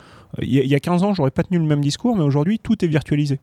il 0.43 0.51
y, 0.51 0.75
a 0.75 0.81
15 0.81 1.05
ans, 1.05 1.15
j'aurais 1.15 1.31
pas 1.31 1.43
tenu 1.43 1.59
le 1.59 1.65
même 1.65 1.81
discours, 1.81 2.15
mais 2.15 2.23
aujourd'hui, 2.23 2.59
tout 2.59 2.85
est 2.85 2.89
virtualisé. 2.89 3.41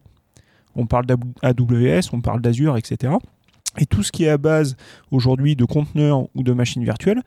On 0.76 0.86
parle 0.86 1.08
d'AWS, 1.08 2.10
on 2.14 2.22
parle 2.22 2.42
d'Azure, 2.42 2.78
etc. 2.78 3.14
Et 3.80 3.88
tout 3.88 4.04
ce 4.04 4.12
qui 4.12 4.26
est 4.26 4.30
à 4.30 4.38
base 4.38 4.76
aujourd'hui 5.10 5.56
de 5.56 5.66
conteneurs 5.66 6.28
ou 6.36 6.44
de 6.44 6.54
machines 6.54 6.84
virtuelles 6.84 7.24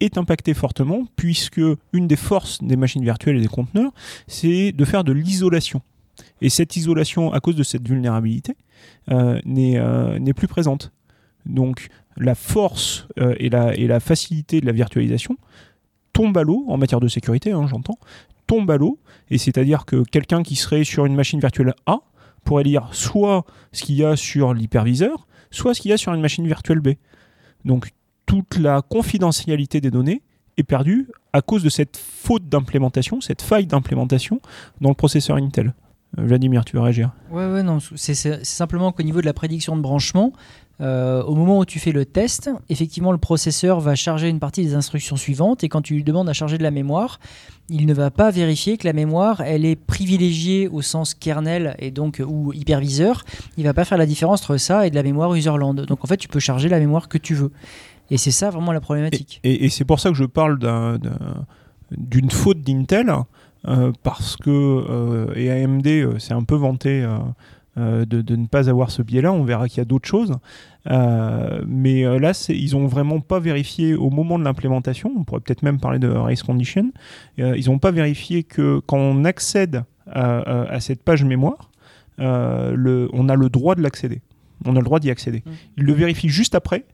est 0.00 0.16
impacté 0.16 0.54
fortement 0.54 1.06
puisque 1.16 1.60
une 1.92 2.06
des 2.06 2.16
forces 2.16 2.62
des 2.62 2.76
machines 2.76 3.04
virtuelles 3.04 3.36
et 3.36 3.40
des 3.40 3.48
conteneurs, 3.48 3.92
c'est 4.26 4.72
de 4.72 4.84
faire 4.84 5.04
de 5.04 5.12
l'isolation. 5.12 5.82
Et 6.40 6.48
cette 6.48 6.76
isolation, 6.76 7.32
à 7.32 7.40
cause 7.40 7.56
de 7.56 7.62
cette 7.62 7.86
vulnérabilité, 7.86 8.56
euh, 9.10 9.40
euh, 9.46 10.18
n'est 10.18 10.34
plus 10.34 10.48
présente. 10.48 10.92
Donc 11.46 11.88
la 12.16 12.34
force 12.34 13.06
euh, 13.18 13.34
et, 13.38 13.48
la, 13.48 14.00
facilité 14.00 14.60
de 14.60 14.66
la 14.66 14.72
virtualisation 14.72 15.36
tombe 16.12 16.36
à 16.38 16.42
l'eau, 16.42 16.64
en 16.68 16.76
matière 16.76 17.00
de 17.00 17.08
sécurité, 17.08 17.52
hein, 17.52 17.66
j'entends, 17.66 17.98
tombe 18.46 18.70
à 18.70 18.76
l'eau, 18.76 18.98
et 19.30 19.38
c'est-à-dire 19.38 19.84
que 19.84 20.02
quelqu'un 20.04 20.42
qui 20.42 20.54
serait 20.54 20.84
sur 20.84 21.06
une 21.06 21.14
machine 21.14 21.40
virtuelle 21.40 21.74
A 21.86 21.98
pourrait 22.44 22.64
lire 22.64 22.88
soit 22.92 23.44
ce 23.72 23.82
qu'il 23.82 23.96
y 23.96 24.04
a 24.04 24.16
sur 24.16 24.54
l'hyperviseur, 24.54 25.26
soit 25.50 25.74
ce 25.74 25.80
qu'il 25.80 25.90
y 25.90 25.94
a 25.94 25.96
sur 25.96 26.12
une 26.12 26.20
machine 26.20 26.46
virtuelle 26.46 26.80
B. 26.80 26.90
Donc 27.64 27.90
toute 28.26 28.58
la 28.58 28.82
confidentialité 28.82 29.80
des 29.80 29.90
données 29.90 30.22
est 30.56 30.62
perdue 30.62 31.08
à 31.32 31.42
cause 31.42 31.62
de 31.62 31.68
cette 31.68 31.96
faute 31.96 32.48
d'implémentation, 32.48 33.20
cette 33.20 33.42
faille 33.42 33.66
d'implémentation 33.66 34.40
dans 34.80 34.90
le 34.90 34.94
processeur 34.94 35.36
Intel. 35.36 35.74
Euh, 36.18 36.26
Vladimir, 36.26 36.64
tu 36.64 36.76
veux 36.76 36.82
réagir? 36.82 37.10
Ouais, 37.30 37.46
ouais, 37.46 37.62
non, 37.62 37.78
c'est 37.96 38.44
simplement 38.44 38.92
qu'au 38.92 39.02
niveau 39.02 39.20
de 39.20 39.26
la 39.26 39.32
prédiction 39.32 39.76
de 39.76 39.82
branchement, 39.82 40.32
euh, 40.80 41.22
au 41.22 41.34
moment 41.34 41.58
où 41.60 41.64
tu 41.64 41.78
fais 41.78 41.92
le 41.92 42.04
test, 42.04 42.50
effectivement, 42.68 43.12
le 43.12 43.18
processeur 43.18 43.80
va 43.80 43.94
charger 43.94 44.28
une 44.28 44.40
partie 44.40 44.64
des 44.64 44.74
instructions 44.74 45.16
suivantes 45.16 45.62
et 45.62 45.68
quand 45.68 45.82
tu 45.82 45.94
lui 45.94 46.04
demandes 46.04 46.28
à 46.28 46.32
charger 46.32 46.58
de 46.58 46.64
la 46.64 46.72
mémoire, 46.72 47.20
il 47.68 47.86
ne 47.86 47.94
va 47.94 48.10
pas 48.10 48.30
vérifier 48.30 48.76
que 48.76 48.86
la 48.86 48.92
mémoire, 48.92 49.40
elle 49.40 49.64
est 49.64 49.76
privilégiée 49.76 50.68
au 50.68 50.82
sens 50.82 51.14
kernel 51.14 51.76
et 51.78 51.90
donc 51.90 52.20
ou 52.26 52.52
hyperviseur. 52.52 53.24
Il 53.56 53.64
va 53.64 53.72
pas 53.72 53.84
faire 53.84 53.98
la 53.98 54.06
différence 54.06 54.42
entre 54.42 54.56
ça 54.56 54.86
et 54.86 54.90
de 54.90 54.96
la 54.96 55.04
mémoire 55.04 55.32
userland. 55.34 55.80
Donc 55.80 56.04
en 56.04 56.08
fait, 56.08 56.16
tu 56.16 56.28
peux 56.28 56.40
charger 56.40 56.68
la 56.68 56.80
mémoire 56.80 57.08
que 57.08 57.18
tu 57.18 57.34
veux. 57.34 57.52
Et 58.10 58.18
c'est 58.18 58.32
ça 58.32 58.50
vraiment 58.50 58.72
la 58.72 58.80
problématique. 58.80 59.40
Et, 59.44 59.70
c'est 59.70 59.84
pour 59.84 60.00
ça 60.00 60.10
que 60.10 60.16
je 60.16 60.24
parle 60.24 60.58
d'une 61.90 62.30
faute 62.30 62.60
d'Intel. 62.60 63.14
Euh, 63.66 63.92
parce 64.02 64.36
que 64.36 64.50
euh, 64.50 65.32
et 65.34 65.50
AMD 65.50 66.18
s'est 66.18 66.34
un 66.34 66.42
peu 66.42 66.54
vanté 66.54 67.02
euh, 67.76 68.04
de, 68.04 68.36
ne 68.36 68.46
pas 68.46 68.70
avoir 68.70 68.90
ce 68.90 69.02
biais-là. 69.02 69.32
On 69.32 69.42
verra 69.42 69.68
qu'il 69.68 69.78
y 69.78 69.80
a 69.80 69.84
d'autres 69.84 70.08
choses. 70.08 70.32
Euh, 70.90 71.62
mais 71.66 72.04
euh, 72.04 72.18
là, 72.18 72.32
ils 72.48 72.72
n'ont 72.72 72.86
vraiment 72.86 73.20
pas 73.20 73.40
vérifié 73.40 73.94
au 73.94 74.10
moment 74.10 74.38
de 74.38 74.44
l'implémentation. 74.44 75.12
On 75.16 75.24
pourrait 75.24 75.40
peut-être 75.40 75.62
même 75.62 75.80
parler 75.80 75.98
de 75.98 76.08
race 76.08 76.42
condition. 76.42 76.92
ils 77.36 77.66
n'ont 77.66 77.78
pas 77.78 77.90
vérifié 77.90 78.44
que 78.44 78.80
quand 78.86 78.98
on 78.98 79.24
accède 79.24 79.84
à, 80.06 80.78
cette 80.80 81.02
page 81.02 81.24
mémoire, 81.24 81.70
le, 82.18 83.08
on 83.12 83.28
a 83.28 83.34
le 83.34 83.48
droit 83.48 83.74
de 83.74 83.82
l'accéder. 83.82 84.22
On 84.64 84.76
a 84.76 84.78
le 84.78 84.84
droit 84.84 85.00
d'y 85.00 85.10
accéder. 85.10 85.42
Mmh. 85.44 85.50
Ils 85.78 85.84
le 85.84 85.92
vérifient 85.92 86.28
juste 86.28 86.54
après, 86.54 86.84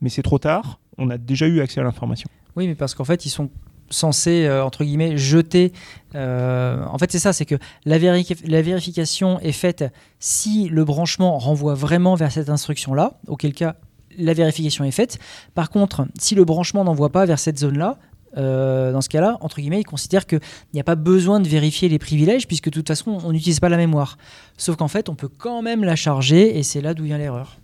mais 0.00 0.08
c'est 0.08 0.22
trop 0.22 0.38
tard. 0.38 0.80
On 0.98 1.08
a 1.08 1.18
déjà 1.18 1.46
eu 1.46 1.60
accès 1.60 1.80
à 1.80 1.84
l'information. 1.84 2.28
Oui, 2.56 2.66
mais 2.66 2.74
parce 2.74 2.94
qu'en 2.94 3.04
fait, 3.04 3.26
ils 3.26 3.30
sont 3.30 3.50
censé, 3.90 4.46
euh, 4.46 4.64
entre 4.64 4.84
guillemets, 4.84 5.16
jeter. 5.16 5.72
Euh, 6.14 6.84
en 6.86 6.98
fait, 6.98 7.12
c'est 7.12 7.18
ça, 7.18 7.32
c'est 7.32 7.44
que 7.44 7.56
la, 7.84 7.98
vérification 7.98 9.40
est 9.40 9.52
faite 9.52 9.84
si 10.18 10.68
le 10.68 10.84
branchement 10.84 11.38
renvoie 11.38 11.74
vraiment 11.74 12.14
vers 12.14 12.32
cette 12.32 12.48
instruction-là, 12.48 13.18
auquel 13.26 13.52
cas 13.52 13.76
la 14.18 14.32
vérification 14.32 14.84
est 14.84 14.92
faite. 14.92 15.18
Par 15.54 15.70
contre, 15.70 16.06
si 16.18 16.34
le 16.34 16.44
branchement 16.44 16.84
n'envoie 16.84 17.10
pas 17.10 17.26
vers 17.26 17.38
cette 17.38 17.58
zone-là, 17.58 17.98
euh, 18.36 18.92
dans 18.92 19.00
ce 19.00 19.08
cas-là, 19.08 19.38
entre 19.40 19.60
guillemets, 19.60 19.80
il 19.80 19.84
considère 19.84 20.26
qu'il 20.26 20.40
n'y 20.74 20.80
a 20.80 20.84
pas 20.84 20.94
besoin 20.94 21.40
de 21.40 21.48
vérifier 21.48 21.88
les 21.88 21.98
privilèges 21.98 22.46
puisque 22.46 22.66
de 22.66 22.70
toute 22.70 22.88
façon, 22.88 23.18
on 23.24 23.32
n'utilise 23.32 23.60
pas 23.60 23.68
la 23.68 23.76
mémoire. 23.76 24.18
Sauf 24.56 24.76
qu'en 24.76 24.88
fait, 24.88 25.08
on 25.08 25.14
peut 25.14 25.28
quand 25.28 25.62
même 25.62 25.84
la 25.84 25.96
charger 25.96 26.58
et 26.58 26.62
c'est 26.62 26.80
là 26.80 26.92
d'où 26.94 27.04
vient 27.04 27.18
l'erreur. 27.18 27.58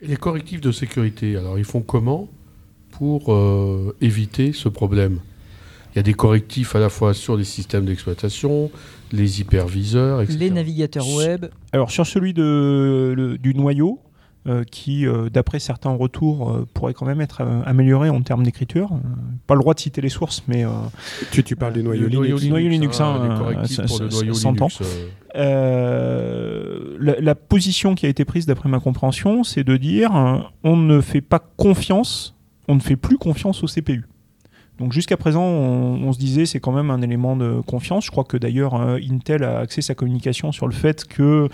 les 0.00 0.16
correctifs 0.16 0.60
de 0.60 0.70
sécurité, 0.70 1.36
alors 1.36 1.58
ils 1.58 1.64
font 1.64 1.80
comment? 1.80 2.28
Pour 2.98 3.32
euh, 3.32 3.94
éviter 4.00 4.52
ce 4.52 4.68
problème. 4.68 5.18
Il 5.92 5.96
y 5.96 6.00
a 6.00 6.02
des 6.02 6.14
correctifs 6.14 6.74
à 6.74 6.80
la 6.80 6.88
fois 6.88 7.14
sur 7.14 7.36
les 7.36 7.44
systèmes 7.44 7.84
d'exploitation, 7.84 8.70
les 9.12 9.40
hyperviseurs, 9.40 10.22
etc. 10.22 10.38
Les 10.38 10.50
navigateurs 10.50 11.08
web. 11.08 11.46
Alors 11.72 11.90
sur 11.90 12.06
celui 12.06 12.34
de, 12.34 13.38
du 13.40 13.54
noyau, 13.54 14.00
euh, 14.46 14.64
qui, 14.64 15.06
euh, 15.06 15.30
d'après 15.30 15.58
certains 15.60 15.94
retours, 15.94 16.66
pourrait 16.74 16.94
quand 16.94 17.06
même 17.06 17.20
être 17.20 17.42
amélioré 17.64 18.10
en 18.10 18.20
termes 18.22 18.42
d'écriture. 18.42 18.90
pas 19.46 19.54
le 19.54 19.60
droit 19.60 19.74
de 19.74 19.80
citer 19.80 20.00
les 20.00 20.08
sources, 20.08 20.42
mais... 20.48 20.64
tu, 21.30 21.44
tu, 21.44 21.54
parles 21.56 21.74
du 21.74 21.82
noyau 21.82 22.08
Linux. 22.08 22.42
Du 22.42 22.50
noyau 22.50 22.68
Linux, 22.68 23.00
hein, 23.00 23.14
pour 23.86 24.00
le 24.00 24.08
noyau 24.08 24.34
Linux. 24.34 24.82
La, 25.34 27.20
la, 27.20 27.34
position 27.34 27.94
qui 27.94 28.06
a 28.06 28.08
été 28.08 28.24
prise, 28.24 28.46
d'après 28.46 28.68
ma 28.68 28.80
compréhension, 28.80 29.44
c'est 29.44 29.64
de 29.64 29.76
dire 29.76 30.50
on 30.64 30.76
ne 30.76 31.00
fait 31.00 31.20
pas 31.20 31.40
confiance 31.56 32.34
on 32.68 32.74
ne 32.74 32.80
fait 32.80 32.96
plus 32.96 33.18
confiance 33.18 33.62
au 33.62 33.66
CPU. 33.66 34.04
Donc 34.78 34.92
jusqu'à 34.92 35.16
présent, 35.16 35.44
on, 35.44 36.12
se 36.12 36.18
disait 36.18 36.46
c'est 36.46 36.58
quand 36.58 36.72
même 36.72 36.90
un 36.90 37.00
élément 37.00 37.36
de 37.36 37.60
confiance. 37.64 38.06
Je 38.06 38.10
crois 38.10 38.24
que 38.24 38.36
d'ailleurs 38.36 38.74
euh, 38.74 38.98
Intel 39.08 39.44
a 39.44 39.60
axé 39.60 39.82
sa 39.82 39.94
communication 39.94 40.50
sur 40.50 40.66
le 40.66 40.72
fait 40.72 41.04
que 41.04 41.48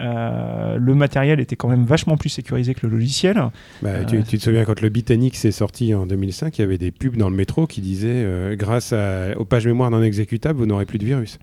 euh, 0.00 0.76
le 0.76 0.94
matériel 0.96 1.38
était 1.38 1.54
quand 1.54 1.68
même 1.68 1.84
vachement 1.84 2.16
plus 2.16 2.30
sécurisé 2.30 2.74
que 2.74 2.84
le 2.88 2.94
logiciel. 2.94 3.36
Bah, 3.80 3.90
euh, 3.90 4.04
tu, 4.04 4.38
te 4.38 4.42
souviens 4.42 4.64
quand 4.64 4.80
le 4.80 4.88
Bitanix 4.88 5.44
est 5.44 5.52
sorti 5.52 5.94
en 5.94 6.04
2005, 6.04 6.58
il 6.58 6.62
y 6.62 6.64
avait 6.64 6.78
des 6.78 6.90
pubs 6.90 7.16
dans 7.16 7.30
le 7.30 7.36
métro 7.36 7.68
qui 7.68 7.80
disaient 7.80 8.56
grâce 8.56 8.92
aux 9.36 9.44
pages 9.44 9.66
mémoire 9.66 9.92
non 9.92 10.02
exécutables, 10.02 10.58
vous 10.58 10.66
n'aurez 10.66 10.86
plus 10.86 10.98
de 10.98 11.04
virus. 11.04 11.38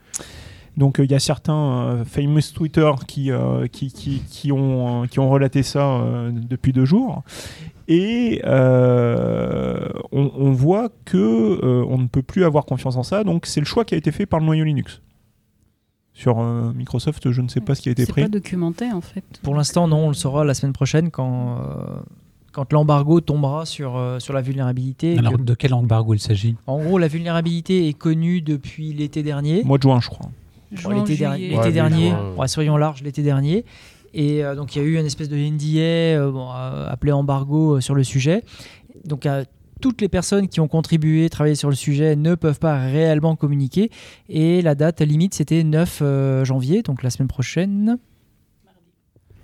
Donc 0.75 1.00
il 1.00 1.10
y 1.12 1.16
a 1.16 1.20
certains 1.20 2.04
famous 2.06 2.42
Twitter 2.54 2.90
qui, 3.08 3.32
qui, 3.72 3.90
qui, 4.30 4.51
ont, 4.51 5.08
qui 5.08 5.20
ont 5.20 5.30
relaté 5.30 5.63
ça 5.63 6.01
depuis 6.30 6.74
deux 6.74 6.86
jours. 6.86 7.24
Et 7.88 8.42
euh, 8.46 9.90
on, 10.12 10.52
voit 10.52 10.90
que 11.06 11.18
euh, 11.18 11.86
on 11.88 11.98
ne 11.98 12.08
peut 12.08 12.22
plus 12.22 12.44
avoir 12.44 12.66
confiance 12.66 12.96
en 12.96 13.04
ça. 13.04 13.24
Donc 13.24 13.46
c'est 13.46 13.60
le 13.60 13.66
choix 13.66 13.86
qui 13.86 13.96
a 13.96 13.98
été 13.98 14.12
fait 14.12 14.26
par 14.26 14.40
le 14.40 14.46
noyau 14.46 14.64
Linux. 14.64 15.02
Sur 16.14 16.40
euh, 16.40 16.72
Microsoft, 16.74 17.32
je 17.32 17.42
ne 17.42 17.48
sais 17.48 17.62
pas 17.62 17.74
ce 17.74 17.82
qui 17.82 17.90
a 17.90 17.94
été 17.94 18.06
pris. 18.06 18.22
C'est 18.22 18.28
pas 18.28 18.34
documenté 18.34 18.92
en 18.92 19.02
fait. 19.02 19.24
Pour 19.44 19.56
l'instant, 19.56 19.88
non. 19.88 20.06
On 20.06 20.08
le 20.10 20.14
saura 20.14 20.44
la 20.44 20.54
semaine 20.54 20.74
prochaine 20.74 21.10
quand 21.10 21.60
quand 22.52 22.74
l'embargo 22.74 23.22
tombera 23.22 23.66
sur, 23.66 23.98
sur 24.20 24.34
la 24.34 24.42
vulnérabilité. 24.42 25.18
Alors, 25.18 25.38
de 25.38 25.54
quel 25.54 25.74
embargo 25.74 26.14
il 26.14 26.20
s'agit? 26.20 26.58
En 26.68 26.84
gros, 26.84 26.98
la 26.98 27.08
vulnérabilité 27.08 27.88
est 27.88 27.94
connue 27.94 28.42
depuis 28.42 28.92
l'été 28.92 29.24
dernier. 29.24 29.64
Mois 29.64 29.78
de 29.78 29.84
juin, 29.84 30.02
je 30.02 30.10
crois. 30.10 30.30
l'été 30.94 31.72
dernier, 31.72 32.14
soyons 32.48 32.76
larges, 32.76 33.04
l'été 33.04 33.24
dernier. 33.24 33.64
Et 34.13 34.44
euh, 34.44 34.56
donc 34.56 34.75
il 34.75 34.82
y 34.82 34.86
a 34.86 34.88
eu 34.88 34.98
une 34.98 35.06
espèce 35.06 35.30
de 35.30 35.38
NDA 35.38 36.20
euh, 36.20 36.32
euh, 36.34 36.89
appelé 36.89 37.12
embargo 37.12 37.80
sur 37.80 37.96
le 37.96 38.03
sujet. 38.03 38.44
Donc 39.06 39.27
toutes 39.80 40.01
les 40.01 40.10
personnes 40.10 40.48
qui 40.48 40.60
ont 40.60 40.68
contribué, 40.68 41.30
travaillé 41.30 41.56
sur 41.56 41.70
le 41.70 41.75
sujet 41.75 42.15
ne 42.15 42.36
peuvent 42.36 42.60
pas 42.60 42.80
réellement 42.80 43.36
communiquer. 43.36 43.89
Et 44.30 44.62
la 44.62 44.75
date 44.75 45.01
limite, 45.01 45.34
c'était 45.34 45.63
9 45.63 46.44
janvier, 46.44 46.84
donc 46.84 47.03
la 47.03 47.10
semaine 47.10 47.27
prochaine. 47.27 47.98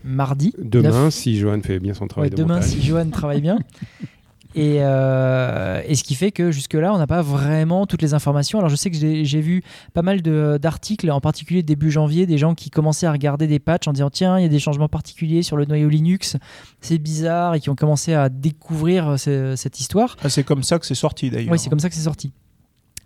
Mardi. 0.03 0.53
Demain, 0.57 1.09
si 1.09 1.38
Johan 1.38 1.59
fait 1.62 1.79
bien 1.79 1.93
son 1.93 2.07
travail. 2.07 2.29
demain, 2.29 2.62
si 2.62 2.81
Johan 2.81 3.09
travaille 3.09 3.41
bien. 3.41 3.57
Euh, 4.57 5.81
et, 5.85 5.95
ce 5.95 6.03
qui 6.03 6.15
fait 6.15 6.31
que 6.31 6.51
jusque-là, 6.51 6.93
on 6.93 6.97
n'a 6.97 7.07
pas 7.07 7.21
vraiment 7.21 7.85
toutes 7.85 8.01
les 8.01 8.13
informations. 8.13 8.59
Alors 8.59 8.69
je 8.69 8.75
sais 8.75 8.89
que 8.89 8.97
j'ai 8.97 9.41
vu 9.41 9.63
pas 9.93 10.01
mal 10.01 10.21
d'articles, 10.21 11.09
en 11.11 11.21
particulier 11.21 11.63
début 11.63 11.91
janvier, 11.91 12.25
des 12.25 12.37
gens 12.37 12.55
qui 12.55 12.69
commençaient 12.69 13.05
à 13.05 13.11
regarder 13.11 13.47
des 13.47 13.59
patchs 13.59 13.87
en 13.87 13.93
disant 13.93 14.09
tiens, 14.09 14.39
il 14.39 14.43
y 14.43 14.45
a 14.45 14.49
des 14.49 14.59
changements 14.59 14.89
particuliers 14.89 15.43
sur 15.43 15.57
le 15.57 15.65
noyau 15.65 15.89
Linux, 15.89 16.37
c'est 16.81 16.97
bizarre, 16.97 17.55
et 17.55 17.59
qui 17.59 17.69
ont 17.69 17.75
commencé 17.75 18.13
à 18.13 18.29
découvrir 18.29 19.15
euh, 19.27 19.55
cette 19.55 19.79
histoire. 19.79 20.17
Ah, 20.23 20.29
c'est 20.29 20.43
comme 20.43 20.63
ça 20.63 20.79
que 20.79 20.85
c'est 20.85 20.95
sorti 20.95 21.29
d'ailleurs. 21.29 21.51
Oui, 21.51 21.59
c'est 21.59 21.69
comme 21.69 21.79
ça 21.79 21.89
que 21.89 21.95
c'est 21.95 22.01
sorti. 22.01 22.31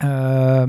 Euh, 0.03 0.65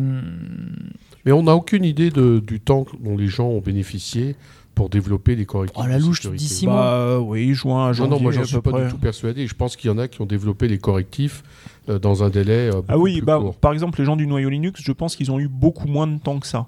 Mais 1.25 1.33
on 1.33 1.45
n'a 1.45 1.55
aucune 1.55 1.85
idée 1.85 2.11
du 2.11 2.61
temps 2.61 2.87
dont 3.01 3.17
les 3.17 3.29
gens 3.29 3.47
ont 3.47 3.61
bénéficié 3.61 4.37
pour 4.75 4.89
développer 4.89 5.37
des 5.37 5.45
correctifs. 5.45 5.83
Oh, 5.83 5.87
la 5.87 5.99
de 5.99 6.03
louche, 6.03 6.19
sécurité. 6.23 6.45
d'ici 6.45 6.67
Bah, 6.67 7.19
oui, 7.21 7.53
juin, 7.55 7.87
Non, 7.89 7.93
janvier. 7.93 8.17
non, 8.17 8.21
moi 8.23 8.33
j'en 8.33 8.43
à 8.43 8.45
suis 8.45 8.61
pas 8.61 8.71
près. 8.71 8.85
du 8.87 8.91
tout 8.91 8.99
persuadé. 8.99 9.47
Je 9.47 9.55
pense 9.55 9.77
qu'il 9.77 9.91
y 9.91 9.93
en 9.93 9.99
a 9.99 10.09
qui 10.09 10.21
ont 10.23 10.27
développé 10.27 10.69
les 10.69 10.79
correctifs 10.79 11.43
euh, 11.89 11.99
dans 11.99 12.23
un 12.23 12.31
délai 12.31 12.71
euh, 12.75 12.81
Ah 12.89 12.99
oui, 12.99 13.19
plus 13.19 13.23
bah, 13.27 13.39
court. 13.39 13.55
par 13.57 13.73
exemple, 13.73 13.99
les 13.99 14.05
gens 14.05 14.17
du 14.17 14.27
noyau 14.27 14.49
Linux, 14.49 14.81
je 14.83 14.93
pense 14.93 15.17
qu'ils 15.17 15.31
ont 15.31 15.39
eu 15.41 15.49
beaucoup 15.49 15.89
moins 15.89 16.07
de 16.07 16.19
temps 16.19 16.39
que 16.39 16.47
ça. 16.47 16.67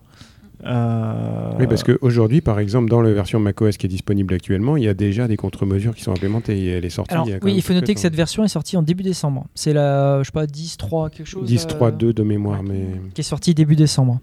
Euh, 0.67 1.51
Oui, 1.59 1.67
parce 1.67 1.83
qu'aujourd'hui, 1.83 2.41
par 2.41 2.59
exemple, 2.59 2.89
dans 2.89 3.03
la 3.03 3.13
version 3.13 3.39
macOS 3.39 3.77
qui 3.77 3.87
est 3.87 3.89
disponible 3.89 4.33
actuellement, 4.35 4.77
il 4.77 4.85
y 4.85 4.89
a 4.89 4.95
déjà 4.95 5.29
des 5.29 5.37
contre-mesures 5.37 5.95
qui 5.95 6.03
sont 6.03 6.13
implémentées. 6.13 6.59
Et 6.59 6.69
elle 6.69 6.85
est 6.85 6.91
sortie 6.91 7.13
Alors 7.15 7.27
il 7.27 7.31
y 7.33 7.35
a 7.35 7.39
oui, 7.43 7.53
il 7.55 7.63
faut 7.63 7.75
noter 7.75 7.95
que 7.95 7.99
temps. 7.99 8.03
cette 8.03 8.15
version 8.15 8.45
est 8.45 8.49
sortie 8.49 8.77
en 8.77 8.83
début 8.83 9.03
décembre. 9.03 9.47
C'est 9.55 9.73
la, 9.73 10.21
je 10.23 10.27
sais 10.27 10.33
pas, 10.33 10.47
10.3 10.47 11.11
quelque 11.11 11.27
chose. 11.27 11.51
10.3.2 11.51 12.05
euh, 12.07 12.13
de 12.13 12.23
mémoire, 12.23 12.63
mais... 12.63 12.87
qui 13.15 13.21
est 13.21 13.25
sortie 13.25 13.55
début 13.55 13.77
décembre. 13.77 14.21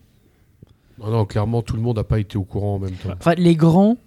Non, 1.02 1.10
non, 1.10 1.26
clairement, 1.26 1.62
tout 1.62 1.76
le 1.76 1.82
monde 1.82 1.98
n'a 1.98 2.04
pas 2.04 2.20
été 2.20 2.38
au 2.38 2.44
courant 2.44 2.76
en 2.76 2.80
même 2.80 2.92
temps. 2.92 3.10
Enfin, 3.20 3.34
les 3.38 3.56
grands 3.56 3.98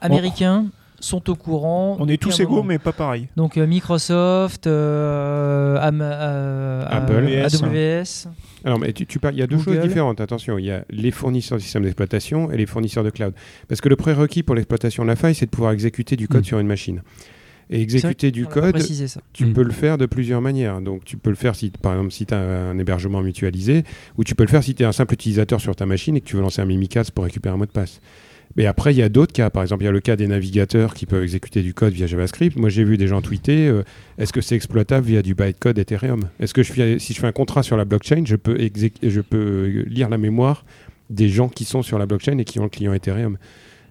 américains 0.00 0.66
sont 1.00 1.30
au 1.30 1.34
courant. 1.36 1.96
on 2.00 2.08
est 2.08 2.20
tous 2.20 2.40
égaux, 2.40 2.62
mais 2.64 2.78
pas 2.78 2.92
pareil. 2.92 3.28
Donc 3.36 3.56
euh, 3.56 3.66
Microsoft, 3.66 4.66
euh, 4.66 5.78
Am- 5.80 6.00
euh, 6.02 6.84
Apple. 6.88 7.24
AWS. 7.26 7.62
AWS. 7.64 8.28
Alors, 8.64 8.78
mais 8.80 8.92
tu, 8.92 9.06
tu 9.06 9.18
parles- 9.20 9.34
il 9.34 9.38
y 9.38 9.42
a 9.42 9.46
deux 9.46 9.56
Google. 9.56 9.74
choses 9.76 9.82
différentes. 9.88 10.20
Attention, 10.20 10.58
il 10.58 10.64
y 10.64 10.70
a 10.72 10.84
les 10.90 11.10
fournisseurs 11.12 11.58
de 11.58 11.62
systèmes 11.62 11.84
d'exploitation 11.84 12.50
et 12.50 12.56
les 12.56 12.66
fournisseurs 12.66 13.04
de 13.04 13.10
cloud. 13.10 13.32
Parce 13.68 13.80
que 13.80 13.88
le 13.88 13.94
prérequis 13.96 14.42
pour 14.42 14.54
l'exploitation 14.56 15.04
de 15.04 15.08
la 15.08 15.16
faille, 15.16 15.34
c'est 15.36 15.46
de 15.46 15.50
pouvoir 15.50 15.72
exécuter 15.72 16.16
du 16.16 16.26
code 16.28 16.40
Mm. 16.42 16.44
sur 16.44 16.58
une 16.58 16.66
machine. 16.66 17.02
Et 17.70 17.82
exécuter 17.82 18.30
du 18.30 18.46
code, 18.46 18.78
ça. 18.78 19.20
tu 19.32 19.44
Mm. 19.44 19.52
peux 19.52 19.62
le 19.62 19.72
faire 19.72 19.98
de 19.98 20.06
plusieurs 20.06 20.40
manières. 20.40 20.80
Donc, 20.80 21.04
tu 21.04 21.16
peux 21.18 21.30
le 21.30 21.36
faire 21.36 21.54
si, 21.54 21.70
par 21.70 21.92
exemple, 21.92 22.12
si 22.12 22.24
tu 22.24 22.32
as 22.34 22.38
un 22.38 22.78
hébergement 22.78 23.20
mutualisé, 23.20 23.84
ou 24.16 24.24
tu 24.24 24.34
peux 24.34 24.44
le 24.44 24.48
faire 24.48 24.62
si 24.64 24.74
tu 24.74 24.82
es 24.82 24.86
un 24.86 24.92
simple 24.92 25.12
utilisateur 25.14 25.60
sur 25.60 25.76
ta 25.76 25.84
machine 25.84 26.16
et 26.16 26.20
que 26.22 26.26
tu 26.26 26.36
veux 26.36 26.42
lancer 26.42 26.62
un 26.62 26.64
Mimikatz 26.64 27.10
pour 27.10 27.24
récupérer 27.24 27.54
un 27.54 27.58
mot 27.58 27.66
de 27.66 27.70
passe. 27.70 28.00
Mais 28.56 28.64
après, 28.64 28.94
il 28.94 28.96
y 28.98 29.02
a 29.02 29.10
d'autres 29.10 29.34
cas. 29.34 29.50
Par 29.50 29.62
exemple, 29.62 29.82
il 29.82 29.86
y 29.86 29.88
a 29.88 29.92
le 29.92 30.00
cas 30.00 30.16
des 30.16 30.26
navigateurs 30.26 30.94
qui 30.94 31.04
peuvent 31.04 31.22
exécuter 31.22 31.62
du 31.62 31.74
code 31.74 31.92
via 31.92 32.06
JavaScript. 32.06 32.56
Moi, 32.56 32.70
j'ai 32.70 32.82
vu 32.84 32.96
des 32.96 33.06
gens 33.06 33.20
tweeter 33.20 33.68
euh, 33.68 33.82
est-ce 34.16 34.32
que 34.32 34.40
c'est 34.40 34.56
exploitable 34.56 35.06
via 35.06 35.20
du 35.20 35.34
bytecode 35.34 35.78
Ethereum? 35.78 36.28
Est-ce 36.40 36.54
que 36.54 36.62
je 36.62 36.72
fais, 36.72 36.98
si 36.98 37.12
je 37.12 37.20
fais 37.20 37.26
un 37.26 37.32
contrat 37.32 37.62
sur 37.62 37.76
la 37.76 37.84
blockchain, 37.84 38.22
je 38.24 38.36
peux, 38.36 38.56
je 39.02 39.20
peux 39.20 39.84
lire 39.86 40.08
la 40.08 40.16
mémoire 40.18 40.64
des 41.10 41.28
gens 41.28 41.48
qui 41.50 41.64
sont 41.64 41.82
sur 41.82 41.98
la 41.98 42.06
blockchain 42.06 42.38
et 42.38 42.44
qui 42.44 42.58
ont 42.58 42.64
le 42.64 42.70
client 42.70 42.94
Ethereum? 42.94 43.36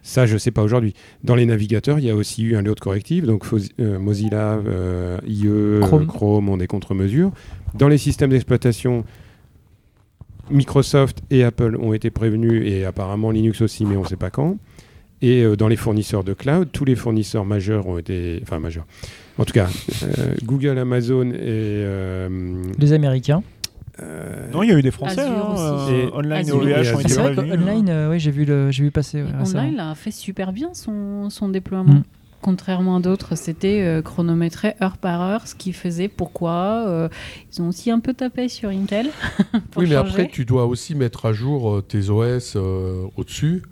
Ça, 0.08 0.26
je 0.26 0.36
ne 0.36 0.38
sais 0.38 0.52
pas 0.52 0.64
aujourd'hui. 0.64 0.94
Dans 1.26 1.36
les 1.36 1.46
navigateurs, 1.46 2.00
il 2.00 2.06
y 2.06 2.10
a 2.10 2.16
aussi 2.16 2.42
eu 2.42 2.56
un 2.56 2.62
lot 2.62 2.76
de 2.76 2.80
correctifs. 2.80 3.26
Donc 3.26 3.46
euh, 3.54 4.00
Mozilla, 4.00 4.54
euh, 4.54 5.18
IE, 5.28 5.48
euh, 5.48 5.82
Chrome. 5.82 6.08
Chrome 6.08 6.48
ont 6.48 6.56
des 6.56 6.66
contre-mesures. 6.66 7.32
Dans 7.76 7.90
les 7.90 7.98
systèmes 7.98 8.30
d'exploitation, 8.30 9.04
Microsoft 10.50 11.22
et 11.30 11.44
Apple 11.44 11.76
ont 11.82 11.94
été 11.94 12.10
prévenus 12.10 12.64
et 12.66 12.86
apparemment 12.86 13.32
Linux 13.32 13.60
aussi, 13.60 13.84
mais 13.84 13.98
on 13.98 14.04
ne 14.04 14.08
sait 14.08 14.16
pas 14.16 14.30
quand. 14.30 14.58
Et 15.22 15.44
euh, 15.44 15.58
dans 15.58 15.68
les 15.68 15.76
fournisseurs 15.76 16.24
de 16.24 16.34
cloud, 16.34 16.70
tous 16.72 16.86
les 16.86 16.96
fournisseurs 16.96 17.44
majeurs 17.44 17.86
ont 17.88 17.98
été. 17.98 18.40
Enfin, 18.44 18.60
majeurs. 18.60 18.86
En 19.38 19.44
tout 19.44 19.54
cas, 19.54 19.68
Google, 20.46 20.78
Amazon 20.78 21.32
et. 21.32 21.86
Les 22.80 22.94
Américains. 22.94 23.44
Euh, 24.02 24.52
Non, 24.52 24.64
il 24.64 24.70
y 24.70 24.74
a 24.74 24.78
eu 24.78 24.82
des 24.82 24.92
Français. 24.92 25.22
Hein, 25.22 25.56
euh, 25.58 26.08
Et- 26.08 26.14
online 26.14 26.32
et 26.34 26.40
Azure. 26.40 26.56
OVH 26.58 26.68
Et 26.68 26.72
ont 26.72 26.98
Azure. 27.00 27.26
été 27.26 27.36
prévenus. 27.36 27.66
qu'online, 27.66 27.90
euh, 27.90 28.10
ouais, 28.10 28.20
j'ai 28.20 28.32
vu 28.32 28.46
le, 28.46 28.72
j'ai 28.72 28.84
vu 28.84 28.92
passer. 28.92 29.24
ouais. 29.24 29.30
Online 29.42 29.80
a 29.80 29.96
fait 29.96 30.12
super 30.12 30.52
bien 30.54 30.74
son, 30.74 31.30
son 31.30 31.50
déploiement. 31.50 31.94
Mm. 31.94 32.04
Contrairement 32.40 32.98
à 32.98 33.00
d'autres, 33.00 33.36
c'était 33.36 33.82
euh, 33.82 34.02
chronométré 34.04 34.76
heure 34.82 34.98
par 34.98 35.22
heure, 35.22 35.48
ce 35.48 35.56
qui 35.56 35.74
faisait 35.74 36.08
pourquoi. 36.08 36.86
euh, 36.88 37.10
ils 37.52 37.62
ont 37.64 37.68
aussi 37.70 37.90
un 37.90 38.00
peu 38.00 38.14
tapé 38.14 38.48
sur 38.48 38.70
Intel. 38.70 39.08
Oui, 39.54 39.60
mais 39.78 39.82
changer. 39.86 39.96
après, 39.96 40.28
tu 40.28 40.46
dois 40.46 40.66
aussi 40.68 40.94
mettre 40.94 41.26
à 41.26 41.34
jour 41.34 41.78
euh, 41.78 41.82
tes 41.82 42.10
OS 42.10 42.54
euh, 42.56 43.06
au-dessus. 43.18 43.64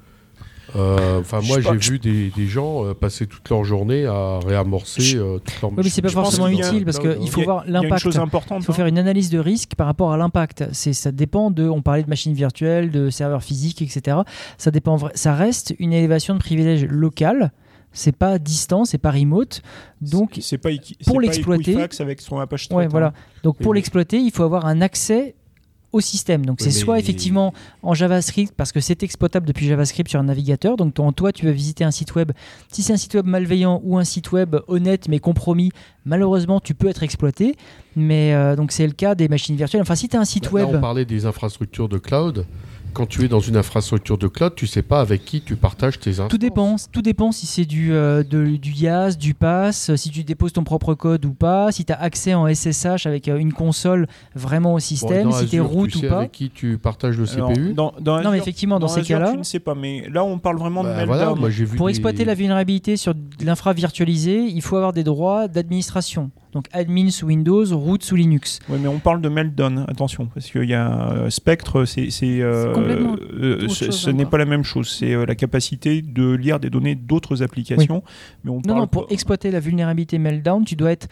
Euh, 0.76 1.20
Enfin, 1.22 1.42
moi, 1.42 1.60
j'ai 1.62 1.92
vu 1.92 2.00
des, 2.00 2.30
des 2.30 2.48
gens 2.48 2.86
euh, 2.86 2.94
passer 2.94 3.28
toute 3.28 3.48
leur 3.50 3.64
journée 3.64 4.06
à 4.06 4.40
réamorcer 4.46 5.16
euh, 5.16 5.40
toute 5.40 5.62
leur 5.62 5.72
Oui, 5.72 5.78
mais 5.84 5.90
c'est 5.90 6.02
pas 6.02 6.10
forcément 6.10 6.48
utile 6.48 6.86
parce 6.86 7.00
qu'il 7.00 7.30
faut 7.30 7.42
voir 7.44 7.66
une 7.66 7.74
l'impact. 7.74 8.02
chose 8.02 8.18
importante. 8.20 8.62
Il 8.62 8.66
faut 8.66 8.72
hein. 8.72 8.76
faire 8.76 8.88
une 8.88 8.98
analyse 9.00 9.30
de 9.30 9.40
risque 9.40 9.76
par 9.76 9.88
rapport 9.88 10.12
à 10.12 10.18
l'impact. 10.18 10.66
C'est, 10.74 10.94
ça 10.94 11.12
dépend 11.12 11.52
de. 11.52 11.68
On 11.68 11.82
parlait 11.82 12.04
de 12.04 12.10
machines 12.10 12.34
virtuelles, 12.34 12.92
de 12.92 13.10
serveurs 13.10 13.44
physiques, 13.44 13.82
etc. 13.82 14.18
Ça 14.58 14.72
dépend. 14.72 14.98
Ça 15.16 15.34
reste 15.34 15.74
une 15.80 15.94
élévation 15.94 16.34
de 16.34 16.40
privilège 16.40 16.86
local. 16.86 17.52
C'est 17.98 18.16
pas 18.16 18.40
distant, 18.40 18.84
c'est 18.84 18.98
pas 18.98 19.12
remote. 19.12 19.62
Donc, 20.02 20.38
c'est 20.42 20.58
pas, 20.58 20.72
Iki- 20.72 20.98
pour 21.06 21.22
l'exploiter- 21.22 21.78
avec 22.00 22.20
son 22.22 22.40
Apache 22.40 22.64
ouais, 22.70 22.76
Threat, 22.84 22.92
voilà. 22.92 23.08
hein. 23.08 23.14
Donc 23.44 23.58
pour 23.60 23.74
l'exploiter, 23.74 24.18
il 24.20 24.32
faut 24.32 24.44
avoir 24.44 24.66
un 24.66 24.82
accès 24.82 25.36
au 25.96 26.02
système. 26.02 26.46
Donc 26.46 26.58
c'est 26.60 26.72
soit 26.72 27.00
effectivement 27.00 27.54
en 27.82 27.94
JavaScript 27.94 28.54
parce 28.56 28.74
que 28.74 28.82
c'est 28.82 29.02
exploitable 29.02 29.48
depuis 29.48 29.66
JavaScript 29.66 30.10
sur 30.10 30.20
un 30.20 30.24
navigateur. 30.24 30.76
Donc 30.76 30.94
toi, 30.94 31.12
toi, 31.16 31.32
tu 31.32 31.46
vas 31.46 31.54
visiter 31.54 31.86
un 31.86 31.92
site 31.92 32.16
web. 32.16 32.34
Si 32.70 32.84
c'est 32.84 32.92
un 32.92 32.98
site 32.98 33.14
web 33.16 33.26
malveillant 33.26 33.80
ou 33.84 33.98
un 33.98 34.04
site 34.04 34.34
web 34.34 34.58
honnête 34.68 35.08
mais 35.08 35.20
compromis, 35.20 35.72
malheureusement, 36.04 36.60
tu 36.60 36.74
peux 36.74 36.88
être 36.88 37.04
exploité. 37.04 37.56
Mais 37.96 38.34
euh, 38.34 38.58
donc 38.58 38.74
c'est 38.74 38.86
le 38.86 38.94
cas 38.94 39.16
des 39.16 39.30
machines 39.30 39.56
virtuelles. 39.56 39.82
Enfin, 39.82 39.96
si 39.96 40.10
tu 40.10 40.18
as 40.18 40.20
un 40.20 40.26
site 40.26 40.46
Là, 40.46 40.52
web, 40.52 40.68
on 40.74 40.82
parlait 40.82 41.06
des 41.06 41.26
infrastructures 41.26 41.88
de 41.88 41.98
cloud. 41.98 42.46
Quand 42.96 43.06
tu 43.06 43.26
es 43.26 43.28
dans 43.28 43.42
une 43.42 43.58
infrastructure 43.58 44.18
de 44.18 44.28
cloud, 44.30 44.54
tu 44.56 44.68
sais 44.68 44.82
pas 44.82 45.02
avec 45.02 45.26
qui 45.26 45.42
tu 45.42 45.58
partages 45.58 46.00
tes 46.00 46.12
instances. 46.12 46.30
Tout 46.30 46.38
dépend, 46.38 46.78
tout 46.94 47.02
dépend 47.02 47.34
si 47.34 47.46
c'est 47.46 47.66
du, 47.66 47.92
euh, 47.92 48.24
de- 48.24 48.56
du 48.56 48.72
YAS, 48.72 49.18
du 49.18 49.34
PASS, 49.34 49.94
si 49.98 50.10
tu 50.12 50.24
déposes 50.24 50.54
ton 50.54 50.64
propre 50.64 50.94
code 50.94 51.26
ou 51.26 51.34
pas, 51.34 51.74
si 51.74 51.84
tu 51.84 51.92
as 51.92 52.02
accès 52.02 52.34
en 52.34 52.48
SSH 52.48 53.06
avec 53.06 53.28
euh, 53.28 53.36
une 53.38 53.52
console 53.52 54.08
vraiment 54.34 54.74
au 54.76 54.80
système, 54.80 55.30
si 55.34 55.48
tu 55.48 55.58
es 55.58 55.60
root 55.60 55.88
tu 55.88 55.98
ou 55.98 56.02
sais 56.02 56.08
pas. 56.08 56.20
avec 56.20 56.32
qui 56.32 56.50
tu 56.50 56.78
partages 56.78 57.18
le 57.18 57.30
Alors, 57.34 57.50
CPU. 57.52 57.74
dans, 57.74 57.94
dans 58.00 58.22
Non, 58.22 58.32
mais 58.32 58.38
effectivement, 58.38 58.80
dans, 58.80 58.88
ces 58.88 59.02
cas-là, 59.02 59.32
Tu 59.34 59.38
ne 59.40 59.44
sais 59.44 59.60
pas, 59.60 59.76
mais 59.76 60.08
là, 60.10 60.24
on 60.24 60.40
parle 60.40 60.58
vraiment 60.58 60.82
Bah, 60.82 60.92
de 60.92 60.96
Meltdown. 60.96 61.18
voilà, 61.18 61.36
moi 61.36 61.50
j'ai 61.50 61.66
vu 61.66 61.76
pour 61.76 61.88
des- 61.88 61.92
exploiter 61.92 62.24
la 62.24 62.34
vulnérabilité 62.34 62.96
sur 62.96 63.14
l'infra 63.44 63.74
virtualisée, 63.74 64.40
il 64.46 64.62
faut 64.62 64.78
avoir 64.78 64.94
des 64.94 65.04
droits 65.04 65.50
d'administration. 65.50 66.32
Donc 66.56 66.68
admin 66.72 67.10
sous 67.12 67.28
Windows, 67.28 67.66
root 67.78 67.98
sous 68.02 68.16
Linux. 68.16 68.60
Oui, 68.70 68.80
mais 68.82 68.88
on 68.88 69.00
parle 69.00 69.20
de 69.22 69.28
Meltdown, 69.28 69.86
attention, 69.90 70.28
parce 70.34 70.50
qu'il 70.50 70.64
y 70.64 70.74
a 70.74 71.12
euh, 71.12 71.30
Spectre, 71.30 71.84
c'est, 71.84 72.10
c'est, 72.10 72.42
euh, 72.42 72.74
complètement 72.74 73.18
euh, 73.34 73.68
ce, 73.68 74.10
n'est 74.10 74.26
pas 74.26 74.38
la 74.38 74.46
même 74.46 74.64
chose. 74.64 74.90
C'est 74.90 75.14
euh, 75.14 75.26
la 75.26 75.36
capacité 75.36 76.02
de 76.02 76.32
lire 76.32 76.62
des 76.62 76.70
données 76.70 76.96
d'autres 76.96 77.44
applications. 77.44 78.02
Mais 78.46 78.52
on 78.52 78.56
Non, 78.56 78.62
parle 78.62 78.80
non, 78.80 78.88
pour 78.88 79.08
pas- 79.08 79.14
exploiter 79.14 79.52
la 79.52 79.60
vulnérabilité 79.60 80.18
Meltdown, 80.18 80.64
tu 80.64 80.78
dois 80.78 80.92
être 80.94 81.08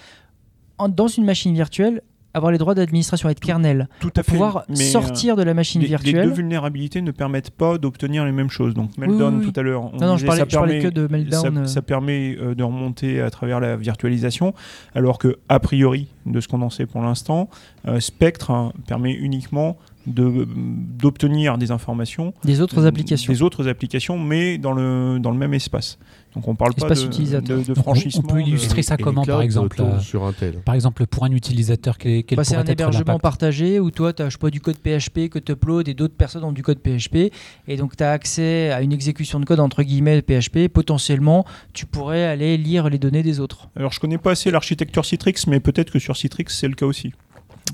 en- 0.77 0.88
dans 0.88 1.08
une 1.08 1.25
machine 1.25 1.53
virtuelle, 1.53 2.01
avoir 2.33 2.51
les 2.51 2.57
droits 2.57 2.73
d'administration, 2.75 3.29
être 3.29 3.39
kernel, 3.39 3.87
tout 3.99 4.11
à 4.15 4.23
fait. 4.23 4.31
pouvoir 4.31 4.63
euh, 4.69 4.75
sortir 4.75 5.35
de 5.35 5.43
la 5.43 5.53
machine 5.53 5.81
les, 5.81 5.87
les 5.87 5.89
virtuelle. 5.89 6.27
deux 6.29 6.33
vulnérabilités 6.33 7.01
ne 7.01 7.11
permettent 7.11 7.51
pas 7.51 7.77
d'obtenir 7.77 8.25
les 8.25 8.31
mêmes 8.31 8.49
choses. 8.49 8.73
Donc 8.73 8.97
Meltdown, 8.97 9.35
oui, 9.39 9.45
oui. 9.45 9.51
tout 9.51 9.59
à 9.59 9.63
l'heure, 9.63 9.83
on 9.93 9.97
Non, 9.97 10.07
non, 10.07 10.17
je 10.17 10.25
parlais, 10.25 10.41
ça 10.41 10.45
je 10.49 10.55
permet- 10.57 10.79
que 10.81 10.87
de 10.87 11.07
Meltdown. 11.07 11.55
ça, 11.55 11.61
euh. 11.61 11.65
ça 11.65 11.81
permet 11.81 12.35
euh, 12.39 12.55
de 12.55 12.63
remonter 12.63 13.21
à 13.21 13.29
travers 13.29 13.59
la 13.59 13.75
virtualisation, 13.75 14.53
alors 14.95 15.17
que 15.19 15.37
a 15.49 15.59
priori, 15.59 16.07
de 16.25 16.39
ce 16.39 16.47
qu'on 16.47 16.61
en 16.61 16.69
sait 16.69 16.85
pour 16.85 17.01
l'instant, 17.01 17.49
euh, 17.87 17.99
Spectre 17.99 18.51
hein, 18.51 18.73
permet 18.87 19.13
uniquement 19.13 19.77
de- 20.07 20.47
d'obtenir 20.99 21.57
des 21.57 21.71
informations 21.71 22.33
des 22.43 22.61
autres 22.61 22.83
euh, 22.83 22.87
applications. 22.87 23.31
des 23.31 23.41
autres 23.41 23.67
applications, 23.67 24.17
mais 24.19 24.57
dans 24.57 24.73
le 24.73 25.19
dans 25.19 25.31
le 25.31 25.37
même 25.37 25.53
espace. 25.53 25.97
Donc 26.35 26.47
on 26.47 26.55
parle 26.55 26.73
pas 26.73 26.89
de, 26.89 26.99
utilisateur. 27.05 27.59
de, 27.59 27.63
de 27.63 27.71
On 27.71 27.73
peut- 27.75 27.81
franchissement. 27.81 28.23
on 28.25 28.33
peut 28.33 28.41
de- 28.41 28.47
illustrer 28.47 28.81
ça 28.81 28.95
Et 28.95 28.97
les 28.97 29.03
comment, 29.03 29.23
par 29.23 29.41
exemple, 29.43 29.79
euh, 29.81 29.99
sur 29.99 30.23
Intel. 30.25 30.55
Par 30.65 30.73
exemple, 30.73 31.05
pour 31.05 31.25
un 31.25 31.31
utilisateur, 31.31 31.97
quel, 31.99 32.23
quel 32.23 32.37
Bah, 32.37 32.43
c'est 32.43 32.55
un 32.55 32.63
hébergement 32.65 33.19
partagé 33.19 33.79
où 33.79 33.91
toi, 33.91 34.13
tu 34.13 34.23
as 34.23 34.29
pas, 34.39 34.49
du 34.49 34.59
code 34.59 34.77
PHP 34.79 35.29
que 35.29 35.37
tu 35.37 35.51
uploads 35.51 35.83
et 35.87 35.93
d'autres 35.93 36.15
personnes 36.15 36.43
ont 36.43 36.51
du 36.51 36.63
code 36.63 36.79
PHP. 36.79 37.31
Et 37.67 37.77
donc, 37.77 37.95
tu 37.95 38.03
as 38.03 38.11
accès 38.11 38.71
à 38.71 38.81
une 38.81 38.91
exécution 38.91 39.39
de 39.39 39.45
code 39.45 39.59
entre 39.59 39.83
guillemets 39.83 40.19
de 40.19 40.25
PHP. 40.25 40.69
Potentiellement, 40.69 41.45
tu 41.73 41.85
pourrais 41.85 42.23
aller 42.23 42.57
lire 42.57 42.89
les 42.89 42.97
données 42.97 43.21
des 43.23 43.39
autres. 43.39 43.69
Alors 43.75 43.91
je 43.91 43.99
connais 43.99 44.17
pas 44.17 44.31
assez 44.31 44.49
l'architecture 44.49 45.05
Citrix, 45.05 45.35
mais 45.47 45.59
peut-être 45.59 45.91
que 45.91 45.99
sur 45.99 46.17
Citrix 46.17 46.45
c'est 46.49 46.67
le 46.67 46.73
cas 46.75 46.85
aussi. 46.87 47.13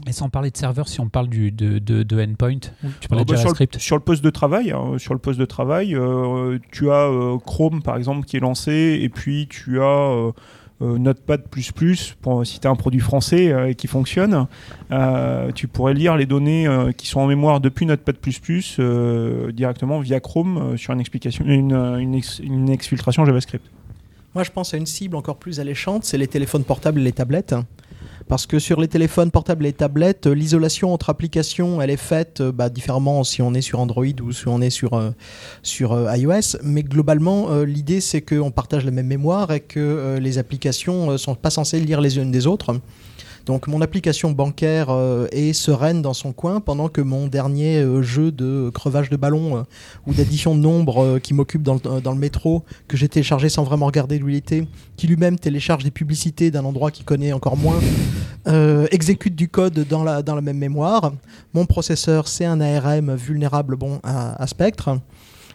Et 0.08 0.12
sans 0.12 0.30
parler 0.30 0.52
de 0.52 0.58
serveur, 0.58 0.88
si 0.88 1.00
on 1.02 1.10
parle 1.10 1.28
du, 1.28 1.52
de, 1.52 1.80
de, 1.80 2.04
de 2.04 2.22
endpoint, 2.24 2.58
tu 3.02 3.08
parlais 3.10 3.22
Ah 3.22 3.26
de 3.26 3.32
bah, 3.32 3.36
sur, 3.38 3.38
JavaScript. 3.38 3.74
le, 3.76 3.80
sur 3.80 3.96
le 3.98 4.02
poste 4.04 4.24
de 4.24 4.30
travail, 4.30 4.72
hein, 4.72 4.98
sur 4.98 5.14
le 5.14 5.20
poste 5.20 5.40
de 5.40 5.46
travail, 5.46 5.96
euh, 5.96 6.58
tu 6.72 6.90
as 6.92 7.08
euh, 7.10 7.38
Chrome 7.40 7.82
par 7.82 7.98
exemple 7.98 8.26
qui 8.26 8.38
est 8.38 8.40
lancé, 8.40 9.00
et 9.02 9.10
puis 9.10 9.48
tu 9.50 9.82
as 9.82 9.84
euh, 9.84 10.32
euh, 10.82 10.98
Notepad++ 10.98 11.40
pour 12.22 12.46
si 12.46 12.60
tu 12.60 12.68
as 12.68 12.70
un 12.70 12.76
produit 12.76 13.02
français 13.02 13.52
euh, 13.52 13.70
et 13.70 13.76
qui 13.76 13.88
fonctionne. 13.88 14.48
Euh, 14.92 15.52
tu 15.52 15.68
pourrais 15.68 15.94
lire 15.94 16.16
les 16.16 16.26
données 16.26 16.68
euh, 16.68 16.92
qui 16.92 17.08
sont 17.08 17.20
en 17.20 17.28
mémoire 17.28 17.60
depuis 17.60 17.86
Notepad++ 17.86 18.14
euh, 18.80 19.52
directement 19.52 20.00
via 20.00 20.20
Chrome 20.20 20.58
euh, 20.58 20.78
sur 20.78 20.94
une 20.94 21.00
explication, 21.02 21.44
une, 21.46 21.74
une, 22.00 22.16
ex- 22.16 22.40
une 22.40 22.70
exfiltration 22.70 23.26
JavaScript. 23.26 23.66
Moi, 24.36 24.44
je 24.44 24.52
pense 24.52 24.74
à 24.74 24.78
une 24.78 24.86
cible 24.86 25.16
encore 25.16 25.38
plus 25.38 25.60
alléchante, 25.60 26.06
c'est 26.06 26.18
les 26.20 26.28
téléphones 26.28 26.64
portables 26.64 27.02
et 27.02 27.04
les 27.04 27.12
tablettes. 27.12 27.56
Parce 28.30 28.46
que 28.46 28.60
sur 28.60 28.80
les 28.80 28.88
téléphones 28.88 29.32
portables 29.32 29.66
et 29.66 29.74
tablettes, 29.74 30.28
euh, 30.28 30.36
l'isolation 30.36 30.94
entre 30.94 31.10
applications, 31.10 31.82
elle 31.82 31.90
est 31.90 31.98
faite 31.98 32.42
euh, 32.42 32.52
bah, 32.52 32.70
différemment 32.70 33.24
si 33.24 33.42
on 33.42 33.56
est 33.56 33.62
sur 33.62 33.80
Android 33.80 34.06
ou 34.22 34.32
si 34.32 34.48
on 34.48 34.62
est 34.62 34.70
sur, 34.70 34.94
euh, 34.94 36.16
iOS. 36.16 36.60
Mais 36.64 36.84
globalement, 36.84 37.64
l'idée, 37.64 38.02
c'est 38.02 38.22
qu'on 38.22 38.52
partage 38.52 38.86
la 38.86 38.92
même 38.92 39.08
mémoire 39.08 39.52
et 39.52 39.62
que 39.62 40.20
les 40.22 40.38
applications 40.38 41.12
ne 41.12 41.18
sont 41.18 41.34
pas 41.34 41.50
censées 41.50 41.80
lire 41.80 42.02
les 42.02 42.20
unes 42.20 42.32
des 42.32 42.46
autres. 42.46 42.80
Donc 43.50 43.66
mon 43.66 43.82
application 43.82 44.30
bancaire 44.30 44.92
euh, 44.92 45.26
est 45.32 45.54
sereine 45.54 46.04
dans 46.04 46.14
son 46.14 46.34
coin 46.34 46.62
pendant 46.62 46.88
que 46.88 47.02
mon 47.02 47.26
dernier 47.26 47.78
euh, 47.78 48.04
jeu 48.04 48.32
de 48.32 48.70
crevage 48.72 49.10
de 49.10 49.18
ballon 49.18 49.58
euh, 49.58 49.62
ou 50.06 50.14
d'addition 50.14 50.54
de 50.54 50.60
nombres 50.60 51.18
qui 51.18 51.34
m'occupe 51.34 51.64
dans, 51.64 51.74
le- 51.74 52.14
métro, 52.14 52.64
que 52.88 52.96
j'ai 52.96 53.10
téléchargé 53.10 53.50
sans 53.50 53.64
vraiment 53.64 53.88
regarder 53.88 54.20
d'où 54.20 54.30
il 54.30 54.36
était, 54.36 54.68
qui 54.98 55.08
lui-même 55.08 55.40
télécharge 55.40 55.84
des 55.84 55.90
publicités 55.90 56.52
d'un 56.52 56.64
endroit 56.64 56.92
qu'il 56.92 57.06
connaît 57.06 57.34
encore 57.34 57.58
moins, 57.58 57.80
exécute 58.92 59.36
du 59.36 59.50
code 59.50 59.84
dans 59.90 60.04
la, 60.04 60.22
même 60.42 60.58
mémoire. 60.58 61.12
Mon 61.56 61.66
processeur, 61.66 62.28
c'est 62.28 62.46
un 62.46 62.62
ARM 62.62 63.16
vulnérable 63.16 63.78
bon, 63.78 64.00
à 64.04 64.46
Spectre. 64.46 65.00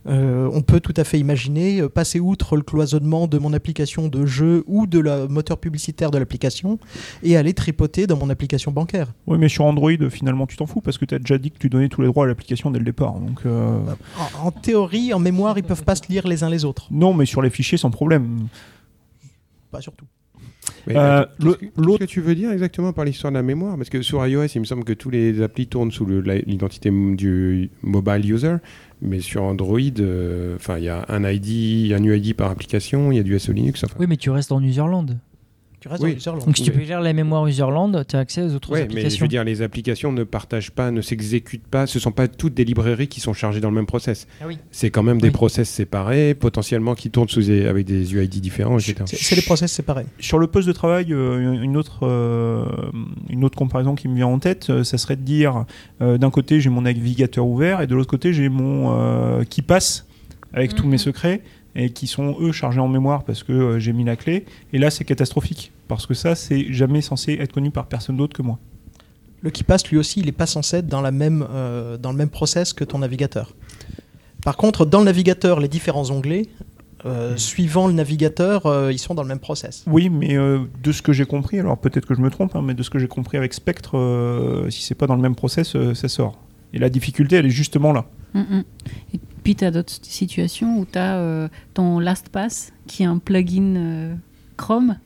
Euh, 0.07 0.51
on 0.53 0.61
peut 0.61 0.81
tout 0.81 0.93
à 0.99 1.05
fait 1.05 1.19
imaginer 1.19 1.81
euh, 1.81 1.89
passer 1.89 2.21
outre 2.21 2.57
le 2.57 2.63
cloisonnement 2.63 3.27
de 3.27 3.39
mon 3.39 3.53
application 3.55 4.09
de 4.09 4.27
jeu 4.27 4.63
ou 4.67 4.87
de 4.87 4.99
la 4.99 5.27
moteur 5.29 5.57
publicitaire 5.59 6.11
de 6.11 6.19
l'application 6.19 6.79
et 7.23 7.37
aller 7.39 7.55
tripoter 7.55 8.07
dans 8.07 8.19
mon 8.19 8.29
application 8.29 8.71
bancaire. 8.71 9.15
Oui, 9.27 9.39
mais 9.39 9.49
sur 9.49 9.65
Android, 9.65 9.91
finalement, 10.11 10.47
tu 10.47 10.57
t'en 10.57 10.67
fous 10.67 10.83
parce 10.83 10.99
que 10.99 11.07
tu 11.07 11.15
as 11.15 11.19
déjà 11.19 11.39
dit 11.39 11.51
que 11.51 11.59
tu 11.59 11.71
donnais 11.71 11.89
tous 11.89 12.03
les 12.03 12.09
droits 12.09 12.25
à 12.25 12.29
l'application 12.29 12.71
dès 12.71 12.79
le 12.81 12.85
départ. 12.85 13.15
Donc, 13.19 13.41
euh, 13.47 13.79
En, 14.43 14.49
en 14.49 14.51
théorie, 14.51 15.15
en 15.15 15.19
mémoire, 15.19 15.57
ils 15.57 15.65
peuvent 15.65 15.85
pas 15.85 15.95
se 15.97 16.03
lire 16.11 16.27
les 16.29 16.45
uns 16.45 16.51
les 16.51 16.65
autres. 16.67 16.87
non, 16.91 17.15
mais 17.15 17.25
sur 17.25 17.41
les 17.41 17.51
fichiers, 17.51 17.79
sans 17.79 17.91
problème. 17.91 18.49
Pas 19.71 19.81
surtout. 19.81 20.05
Euh, 20.89 21.25
qu'est-ce 21.41 21.57
que- 21.57 21.99
que 21.99 22.05
tu 22.05 22.21
veux 22.21 22.35
dire 22.35 22.51
exactement 22.53 22.93
par 22.93 23.05
l'histoire 23.05 23.31
de 23.33 23.37
la 23.37 23.43
mémoire? 23.43 23.77
Parce 23.77 23.91
que 23.91 24.01
sur 24.03 24.27
iOS, 24.27 24.47
il 24.55 24.61
me 24.61 24.65
semble 24.65 24.85
que 24.85 24.93
tous 24.93 25.11
les 25.11 25.43
applis 25.43 25.67
tournent 25.67 25.91
sous 25.93 26.07
l'identité 26.07 26.91
du 26.91 27.71
mobile 27.83 28.31
user, 28.33 28.57
mais 29.05 29.21
sur 29.21 29.43
Android, 29.43 29.79
euh, 30.01 30.57
enfin, 30.57 30.79
il 30.79 30.85
y 30.85 30.89
a 30.89 31.05
un 31.09 31.25
ID, 31.25 31.93
un 31.93 32.03
UID 32.03 32.35
par 32.35 32.51
application, 32.51 33.13
il 33.13 33.17
y 33.17 33.21
a 33.21 33.23
du 33.23 33.39
SE 33.39 33.53
Linux. 33.53 33.85
Enfin, 33.85 33.95
Oui, 34.01 34.07
mais 34.09 34.17
tu 34.17 34.31
restes 34.31 34.53
en 34.53 34.63
userland. 34.63 35.17
Tu 35.85 35.89
restes 35.89 36.03
Oui. 36.03 36.13
dans 36.13 36.17
Userland. 36.17 36.47
Donc 36.47 36.57
si 36.57 36.63
tu 36.63 36.71
Oui. 36.71 36.79
peux 36.79 36.83
lire 36.85 37.03
la 37.03 37.13
mémoire 37.13 37.47
userland, 37.47 38.07
tu 38.09 38.17
as 38.17 38.19
accès 38.19 38.41
aux 38.41 38.55
autres 38.55 38.71
Ouais, 38.71 38.79
mais 38.79 38.85
je 38.87 38.91
applications. 38.93 39.25
veux 39.27 39.29
dire, 39.29 39.45
les 39.45 39.61
applications 39.61 40.13
ne 40.13 40.25
partagent 40.25 40.71
pas, 40.71 40.91
ne 40.91 41.03
s'exécutent 41.03 41.67
pas. 41.67 41.87
Ce 41.87 41.99
sont 41.99 42.11
pas 42.11 42.27
toutes 42.27 42.55
des 42.55 42.65
librairies 42.65 43.07
qui 43.07 43.21
sont 43.21 43.35
chargées 43.35 43.61
dans 43.61 43.69
le 43.69 43.75
même 43.75 43.85
process. 43.85 44.27
Ah 44.41 44.45
oui. 44.47 44.57
C'est 44.71 44.89
quand 44.89 45.03
même 45.03 45.21
des 45.21 45.31
process 45.31 45.69
séparés, 45.69 46.33
potentiellement 46.35 46.95
qui 46.95 47.11
tournent 47.11 47.29
sous 47.29 47.43
des- 47.43 47.67
avec 47.67 47.85
des 47.85 48.15
UID 48.15 48.41
différents, 48.41 48.79
etc. 48.79 48.95
C'est 49.05 49.37
les 49.37 49.43
process 49.43 49.71
séparés. 49.73 50.07
Sur 50.21 50.39
le 50.39 50.47
poste 50.47 50.69
de 50.69 50.73
travail, 50.73 51.13
euh, 51.13 51.53
une, 51.63 51.77
autre, 51.77 52.07
euh, 52.07 52.65
une 53.29 53.45
autre 53.45 53.59
comparaison 53.59 53.95
qui 53.95 54.09
me 54.09 54.15
vient 54.17 54.29
en 54.29 54.39
tête, 54.39 54.71
euh, 54.71 54.85
ça 54.85 54.97
serait 54.97 55.17
de 55.17 55.23
dire 55.23 55.67
euh, 56.01 56.17
d'un 56.17 56.31
côté 56.31 56.61
j'ai 56.61 56.71
mon 56.71 56.81
navigateur 56.81 57.47
ouvert 57.47 57.83
et 57.83 57.87
de 57.87 57.95
l'autre 57.95 58.09
côté 58.11 58.33
j'ai 58.33 58.49
mon 58.49 58.91
euh, 58.99 59.45
qui 59.45 59.61
passe 59.61 60.07
avec 60.55 60.75
tous 60.75 60.85
Mhm. 60.85 60.91
mes 60.93 60.99
secrets 60.99 61.43
et 61.77 61.91
qui 61.91 62.07
sont 62.07 62.37
eux 62.41 62.53
chargés 62.53 62.81
en 62.81 62.89
mémoire 62.89 63.25
parce 63.25 63.43
que 63.43 63.53
euh, 63.53 63.79
j'ai 63.79 63.93
mis 63.93 64.05
la 64.05 64.17
clé. 64.17 64.45
Et 64.73 64.79
là 64.79 64.91
c'est 64.91 65.05
catastrophique 65.05 65.73
parce 65.89 66.07
que 66.07 66.15
ça 66.15 66.35
c'est 66.35 66.73
jamais 66.73 67.01
censé 67.01 67.35
être 67.41 67.53
connu 67.53 67.71
par 67.71 67.87
personne 67.87 68.17
d'autre 68.17 68.37
que 68.37 68.43
moi. 68.43 68.59
Le 69.43 69.51
qui 69.51 69.63
passe, 69.63 69.87
lui 69.89 69.99
aussi, 69.99 70.21
il 70.21 70.27
n'est 70.27 70.33
pas 70.33 70.47
censé 70.47 70.79
être 70.79 70.87
dans, 70.87 71.03
la 71.03 71.11
même, 71.11 71.47
euh, 71.51 71.99
dans 71.99 72.13
le 72.13 72.17
même 72.17 72.31
process 72.31 72.73
que 72.73 72.83
ton 72.83 73.01
navigateur. 73.01 73.55
Par 74.43 74.57
contre, 74.57 74.87
dans 74.87 75.01
le 75.01 75.05
navigateur, 75.05 75.61
les 75.61 75.69
différents 75.69 76.11
onglets, 76.11 76.49
euh, 77.07 77.37
suivant 77.37 77.87
le 77.87 77.93
navigateur, 77.93 78.65
euh, 78.65 78.91
ils 78.91 78.99
sont 78.99 79.15
dans 79.15 79.23
le 79.23 79.29
même 79.29 79.39
process. 79.39 79.85
Oui, 79.87 80.09
mais 80.09 80.37
euh, 80.37 80.61
de 80.83 80.93
ce 80.93 81.03
que 81.03 81.13
j'ai 81.13 81.27
compris, 81.27 81.59
alors 81.59 81.77
peut-être 81.77 82.07
que 82.07 82.15
je 82.15 82.23
me 82.23 82.31
trompe, 82.31 82.57
hein, 82.57 82.63
mais 82.65 82.73
de 82.73 82.83
ce 82.83 82.89
que 82.89 82.99
j'ai 82.99 83.09
compris 83.09 83.37
avec 83.37 83.53
Spectre, 83.53 83.99
euh, 83.99 84.71
si 84.71 84.83
c'est 84.83 84.95
pas 84.95 85.07
dans 85.07 85.17
le 85.17 85.21
même 85.21 85.35
process, 85.35 85.77
euh, 85.77 85.95
ça 85.95 86.09
sort. 86.09 86.39
Et 86.73 86.79
la 86.79 86.89
difficulté, 86.89 87.37
elle 87.37 87.47
est 87.47 87.51
justement 87.51 87.93
là. 87.93 88.07
Mm, 88.33 88.41
mm. 88.41 88.65
Et 89.15 89.21
puis, 89.45 89.55
tu 89.55 89.65
as 89.65 89.71
d'autres 89.71 89.93
situations 90.03 90.79
où 90.79 90.87
tu 90.91 90.99
as 90.99 91.49
ton 91.75 92.01
LastPass, 92.01 92.73
qui 92.87 93.03
est 93.05 93.07
un 93.07 93.19
plugin 93.19 93.77
euh, 93.77 94.15
Chrome. 94.57 94.97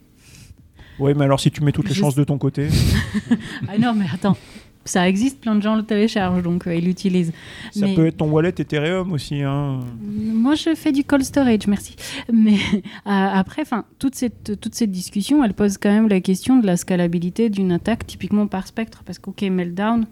Ouais, 0.98 1.14
mais 1.14 1.24
alors 1.24 1.38
si 1.40 1.50
tu 1.50 1.62
mets 1.62 1.72
toutes 1.72 1.88
les 1.88 1.94
chances 1.94 2.14
de 2.14 2.24
ton 2.24 2.38
côté. 2.38 2.68
Ah 3.68 3.78
non, 3.78 3.94
mais 3.94 4.06
attends, 4.12 4.36
ça 4.84 5.08
existe, 5.08 5.40
plein 5.40 5.54
de 5.54 5.62
gens 5.62 5.76
le 5.76 5.82
téléchargent, 5.82 6.42
donc 6.42 6.66
euh, 6.66 6.74
ils 6.74 6.84
l'utilisent. 6.84 7.32
Ça 7.72 7.86
Mais- 7.86 7.94
peut 7.94 8.06
être 8.06 8.16
ton 8.16 8.30
wallet 8.30 8.54
Ethereum 8.56 9.12
aussi. 9.12 9.42
Hein. 9.42 9.80
Moi, 10.00 10.54
je 10.54 10.74
fais 10.74 10.92
du 10.92 11.04
cold 11.04 11.22
storage, 11.24 11.66
merci. 11.66 11.94
Mais 12.32 12.56
euh, 12.74 12.80
après, 13.06 13.62
enfin, 13.62 13.84
toute 13.98 14.14
cette, 14.14 14.58
toute 14.60 14.74
cette 14.74 14.90
discussion, 14.90 15.44
elle 15.44 15.54
pose 15.54 15.78
quand 15.78 15.90
même 15.90 16.08
la 16.08 16.20
question 16.20 16.58
de 16.58 16.66
la 16.66 16.76
scalabilité 16.76 17.50
d'une 17.50 17.72
attaque, 17.72 18.06
typiquement 18.06 18.46
par 18.46 18.66
spectre, 18.66 19.02
parce 19.04 19.18
qu'ok, 19.18 19.42
Meltdown, 19.42 20.06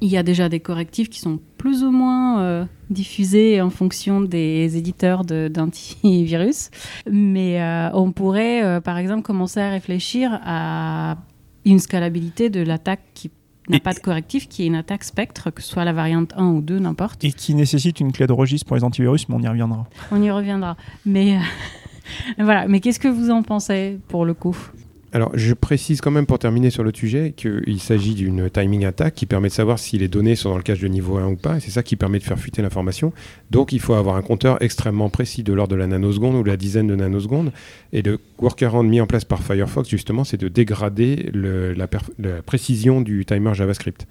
il 0.00 0.08
y 0.08 0.16
a 0.16 0.22
déjà 0.22 0.48
des 0.48 0.60
correctifs 0.60 1.08
qui 1.10 1.18
sont 1.20 1.40
plus 1.56 1.82
ou 1.82 1.90
moins 1.90 2.40
euh, 2.40 2.64
diffusés 2.90 3.60
en 3.60 3.70
fonction 3.70 4.20
des 4.20 4.76
éditeurs 4.76 5.24
de- 5.24 5.48
d'antivirus. 5.52 6.70
Mais 7.10 7.60
euh, 7.60 7.90
on 7.94 8.12
pourrait, 8.12 8.64
euh, 8.64 8.80
par 8.80 8.98
exemple, 8.98 9.22
commencer 9.22 9.60
à 9.60 9.70
réfléchir 9.70 10.38
à 10.44 11.16
une 11.64 11.78
scalabilité 11.80 12.48
de 12.50 12.60
l'attaque 12.60 13.00
qui 13.14 13.30
n'a 13.68 13.80
pas 13.80 13.92
de 13.92 13.98
correctif, 13.98 14.48
qui 14.48 14.62
est 14.62 14.66
une 14.66 14.76
attaque 14.76 15.04
spectre, 15.04 15.50
que 15.50 15.60
ce 15.62 15.68
soit 15.68 15.84
la 15.84 15.92
variante 15.92 16.32
1 16.36 16.46
ou 16.46 16.60
2, 16.62 16.78
n'importe. 16.78 17.22
Et 17.24 17.32
qui 17.32 17.54
nécessite 17.54 18.00
une 18.00 18.12
clé 18.12 18.26
de 18.26 18.32
registre 18.32 18.66
pour 18.66 18.76
les 18.76 18.84
antivirus, 18.84 19.28
mais 19.28 19.34
on 19.34 19.40
y 19.42 19.48
reviendra. 19.48 19.86
On 20.10 20.22
y 20.22 20.30
reviendra. 20.30 20.76
Mais 21.04 21.38
voilà. 22.38 22.66
Mais 22.68 22.80
qu'est-ce 22.80 23.00
que 23.00 23.08
vous 23.08 23.30
en 23.30 23.42
pensez 23.42 23.98
pour 24.08 24.24
le 24.24 24.32
coup? 24.34 24.56
Alors, 25.12 25.30
je 25.32 25.54
précise 25.54 26.02
quand 26.02 26.10
même 26.10 26.26
pour 26.26 26.38
terminer 26.38 26.68
sur 26.68 26.84
le 26.84 26.92
sujet 26.94 27.32
qu'il 27.34 27.80
s'agit 27.80 28.14
d'une 28.14 28.50
timing 28.50 28.84
attack 28.84 29.14
qui 29.14 29.24
permet 29.24 29.48
de 29.48 29.54
savoir 29.54 29.78
si 29.78 29.96
les 29.96 30.08
données 30.08 30.36
sont 30.36 30.50
dans 30.50 30.58
le 30.58 30.62
cache 30.62 30.80
de 30.80 30.88
niveau 30.88 31.16
1 31.16 31.26
ou 31.28 31.36
pas, 31.36 31.56
et 31.56 31.60
c'est 31.60 31.70
ça 31.70 31.82
qui 31.82 31.96
permet 31.96 32.18
de 32.18 32.24
faire 32.24 32.38
fuiter 32.38 32.60
l'information. 32.60 33.12
Donc, 33.50 33.72
il 33.72 33.80
faut 33.80 33.94
avoir 33.94 34.16
un 34.16 34.22
compteur 34.22 34.60
extrêmement 34.60 35.08
précis 35.08 35.42
de 35.42 35.52
l'ordre 35.54 35.72
de 35.72 35.76
la 35.76 35.86
nanoseconde 35.86 36.34
ou 36.34 36.42
de 36.42 36.48
la 36.48 36.58
dizaine 36.58 36.86
de 36.86 36.94
nanosecondes. 36.94 37.52
Et 37.94 38.02
le 38.02 38.18
workaround 38.38 38.88
mis 38.88 39.00
en 39.00 39.06
place 39.06 39.24
par 39.24 39.42
Firefox, 39.42 39.88
justement, 39.88 40.24
c'est 40.24 40.36
de 40.36 40.48
dégrader 40.48 41.30
la 41.32 41.88
précision 42.42 43.00
du 43.00 43.24
timer 43.24 43.54
JavaScript. 43.54 44.06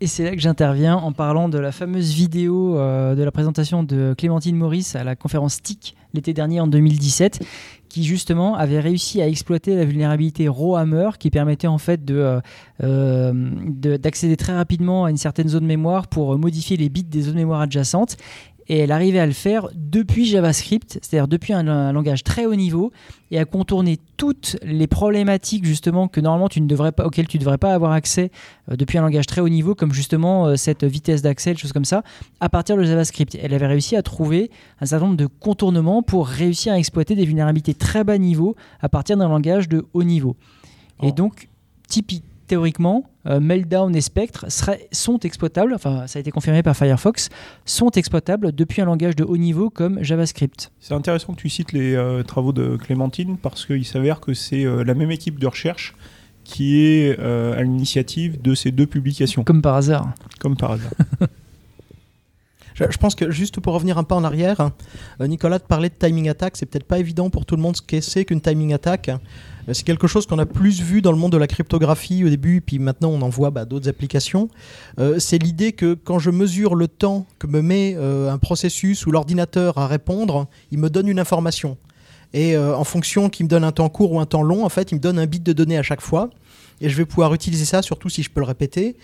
Et 0.00 0.06
c'est 0.06 0.22
là 0.22 0.30
que 0.30 0.40
j'interviens 0.40 0.94
en 0.94 1.10
parlant 1.10 1.48
de 1.48 1.58
la 1.58 1.72
fameuse 1.72 2.12
vidéo 2.12 2.78
euh, 2.78 3.16
de 3.16 3.22
la 3.24 3.32
présentation 3.32 3.82
de 3.82 4.14
Clémentine 4.16 4.54
Maurice 4.54 4.94
à 4.94 5.02
la 5.02 5.16
conférence 5.16 5.60
TIC 5.60 5.96
l'été 6.14 6.32
dernier 6.32 6.60
en 6.60 6.66
2017, 6.66 7.44
justement 8.04 8.54
avait 8.54 8.80
réussi 8.80 9.20
à 9.22 9.28
exploiter 9.28 9.76
la 9.76 9.84
vulnérabilité 9.84 10.48
Rowhammer 10.48 11.10
qui 11.18 11.30
permettait 11.30 11.66
en 11.66 11.78
fait 11.78 12.04
de, 12.04 12.16
euh, 12.16 12.40
euh, 12.82 13.32
de- 13.66 13.96
d'accéder 13.96 14.36
très 14.36 14.54
rapidement 14.54 15.04
à 15.04 15.10
une 15.10 15.16
certaine 15.16 15.48
zone 15.48 15.66
mémoire 15.66 16.06
pour 16.08 16.34
euh, 16.34 16.36
modifier 16.36 16.76
les 16.76 16.88
bits 16.88 17.04
des 17.04 17.22
zones 17.22 17.34
mémoire 17.36 17.60
adjacentes. 17.60 18.16
Et 18.68 18.78
elle 18.78 18.92
arrivait 18.92 19.18
à 19.18 19.26
le 19.26 19.32
faire 19.32 19.68
depuis 19.74 20.26
JavaScript, 20.26 20.98
c'est-à-dire 21.00 21.28
depuis 21.28 21.52
un, 21.54 21.66
un 21.68 21.92
langage 21.92 22.22
très 22.22 22.44
haut 22.44 22.54
niveau, 22.54 22.92
et 23.30 23.38
à 23.38 23.44
contourner 23.44 23.98
toutes 24.16 24.56
les 24.62 24.86
problématiques 24.86 25.64
justement 25.64 26.08
que 26.08 26.20
normalement 26.20 26.48
tu 26.48 26.60
ne 26.60 26.66
devrais 26.66 26.92
pas, 26.92 27.06
auxquelles 27.06 27.28
tu 27.28 27.38
ne 27.38 27.40
devrais 27.40 27.58
pas 27.58 27.72
avoir 27.72 27.92
accès 27.92 28.30
euh, 28.70 28.76
depuis 28.76 28.98
un 28.98 29.02
langage 29.02 29.26
très 29.26 29.40
haut 29.40 29.48
niveau, 29.48 29.74
comme 29.74 29.92
justement 29.92 30.46
euh, 30.46 30.56
cette 30.56 30.84
vitesse 30.84 31.22
d'accès, 31.22 31.52
des 31.52 31.58
choses 31.58 31.72
comme 31.72 31.84
ça, 31.84 32.02
à 32.40 32.48
partir 32.48 32.76
de 32.76 32.82
JavaScript. 32.82 33.36
Elle 33.40 33.54
avait 33.54 33.66
réussi 33.66 33.96
à 33.96 34.02
trouver 34.02 34.50
un 34.80 34.86
certain 34.86 35.06
nombre 35.06 35.16
de 35.16 35.26
contournements 35.26 36.02
pour 36.02 36.26
réussir 36.26 36.72
à 36.72 36.78
exploiter 36.78 37.14
des 37.14 37.24
vulnérabilités 37.24 37.74
très 37.74 38.04
bas 38.04 38.18
niveau 38.18 38.54
à 38.80 38.88
partir 38.88 39.16
d'un 39.16 39.28
langage 39.28 39.68
de 39.68 39.86
haut 39.94 40.04
niveau. 40.04 40.36
Et 41.02 41.08
Oh. 41.08 41.12
donc, 41.12 41.48
typique, 41.86 42.24
théoriquement, 42.48 43.04
euh, 43.26 43.38
Meltdown 43.38 43.94
et 43.94 44.00
Spectre 44.00 44.46
seraient- 44.50 44.88
sont 44.90 45.18
exploitables, 45.20 45.72
enfin 45.74 46.06
ça 46.08 46.18
a 46.18 46.20
été 46.20 46.32
confirmé 46.32 46.62
par 46.64 46.76
Firefox, 46.76 47.28
sont 47.64 47.90
exploitables 47.90 48.52
depuis 48.52 48.82
un 48.82 48.86
langage 48.86 49.14
de 49.14 49.22
haut 49.22 49.36
niveau 49.36 49.70
comme 49.70 50.02
JavaScript. 50.02 50.72
C'est 50.80 50.94
intéressant 50.94 51.34
que 51.34 51.40
tu 51.40 51.48
cites 51.48 51.72
les 51.72 51.94
euh, 51.94 52.24
travaux 52.24 52.52
de 52.52 52.76
Clémentine 52.76 53.36
parce 53.36 53.64
qu'il 53.66 53.84
s'avère 53.84 54.20
que 54.20 54.34
c'est 54.34 54.64
euh, 54.64 54.82
la 54.82 54.94
même 54.94 55.12
équipe 55.12 55.38
de 55.38 55.46
recherche 55.46 55.94
qui 56.42 56.80
est 56.80 57.18
euh, 57.20 57.56
à 57.56 57.62
l'initiative 57.62 58.40
de 58.42 58.54
ces 58.54 58.72
deux 58.72 58.86
publications, 58.86 59.44
Comme 59.44 59.62
par 59.62 59.76
hasard. 59.76 60.12
comme 60.40 60.56
par 60.56 60.72
hasard. 60.72 60.90
Je, 62.74 62.96
pense 62.96 63.16
que 63.16 63.30
juste 63.32 63.58
pour 63.58 63.74
revenir 63.74 63.98
un 63.98 64.04
pas 64.04 64.14
en 64.14 64.22
arrière, 64.22 64.70
Nicolas 65.20 65.58
te 65.58 65.66
parlait 65.66 65.88
de 65.88 65.94
timing 65.98 66.28
attack. 66.28 66.56
C'est 66.56 66.64
peut-être 66.66 66.86
pas 66.86 67.00
évident 67.00 67.28
pour 67.28 67.44
tout 67.44 67.56
le 67.56 67.62
monde 67.62 67.76
ce 67.76 67.82
que 67.82 68.00
c'est 68.00 68.24
qu'une 68.24 68.40
timing 68.40 68.72
attack. 68.72 69.10
Euh, 69.68 69.74
C'est 69.74 69.84
quelque 69.84 70.06
chose 70.06 70.26
qu'on 70.26 70.38
a 70.38 70.46
plus 70.46 70.80
vu 70.80 71.02
dans 71.02 71.12
le 71.12 71.18
monde 71.18 71.32
de 71.32 71.36
la 71.36 71.46
cryptographie 71.46 72.24
au 72.24 72.28
début, 72.28 72.60
puis 72.60 72.78
maintenant 72.78 73.10
on 73.10 73.22
en 73.22 73.28
voit 73.28 73.50
bah, 73.50 73.64
d'autres 73.64 73.88
applications. 73.88 74.48
Euh, 74.98 75.18
c'est 75.18 75.38
l'idée 75.38 75.72
que 75.72 75.94
quand 75.94 76.18
je 76.18 76.30
mesure 76.30 76.74
le 76.74 76.88
temps 76.88 77.26
que 77.38 77.46
me 77.46 77.62
met 77.62 77.94
euh, 77.96 78.30
un 78.30 78.38
processus 78.38 79.06
ou 79.06 79.10
l'ordinateur 79.10 79.78
à 79.78 79.86
répondre, 79.86 80.46
il 80.70 80.78
me 80.78 80.90
donne 80.90 81.08
une 81.08 81.18
information. 81.18 81.76
Et 82.34 82.58
en 82.58 82.84
fonction 82.84 83.30
qu'il 83.30 83.46
me 83.46 83.48
donne 83.48 83.64
un 83.64 83.72
temps 83.72 83.88
court 83.88 84.12
ou 84.12 84.20
un 84.20 84.26
temps 84.26 84.42
long, 84.42 84.62
en 84.62 84.68
fait, 84.68 84.92
il 84.92 84.96
me 84.96 85.00
donne 85.00 85.18
un 85.18 85.24
bit 85.24 85.42
de 85.42 85.54
données 85.54 85.78
à 85.78 85.82
chaque 85.82 86.02
fois. 86.02 86.28
Et 86.82 86.90
je 86.90 86.96
vais 86.98 87.06
pouvoir 87.06 87.32
utiliser 87.32 87.64
ça, 87.64 87.80
surtout 87.80 88.10
si 88.10 88.22
je 88.22 88.28
peux 88.28 88.40
le 88.40 88.46
répéter, 88.46 88.96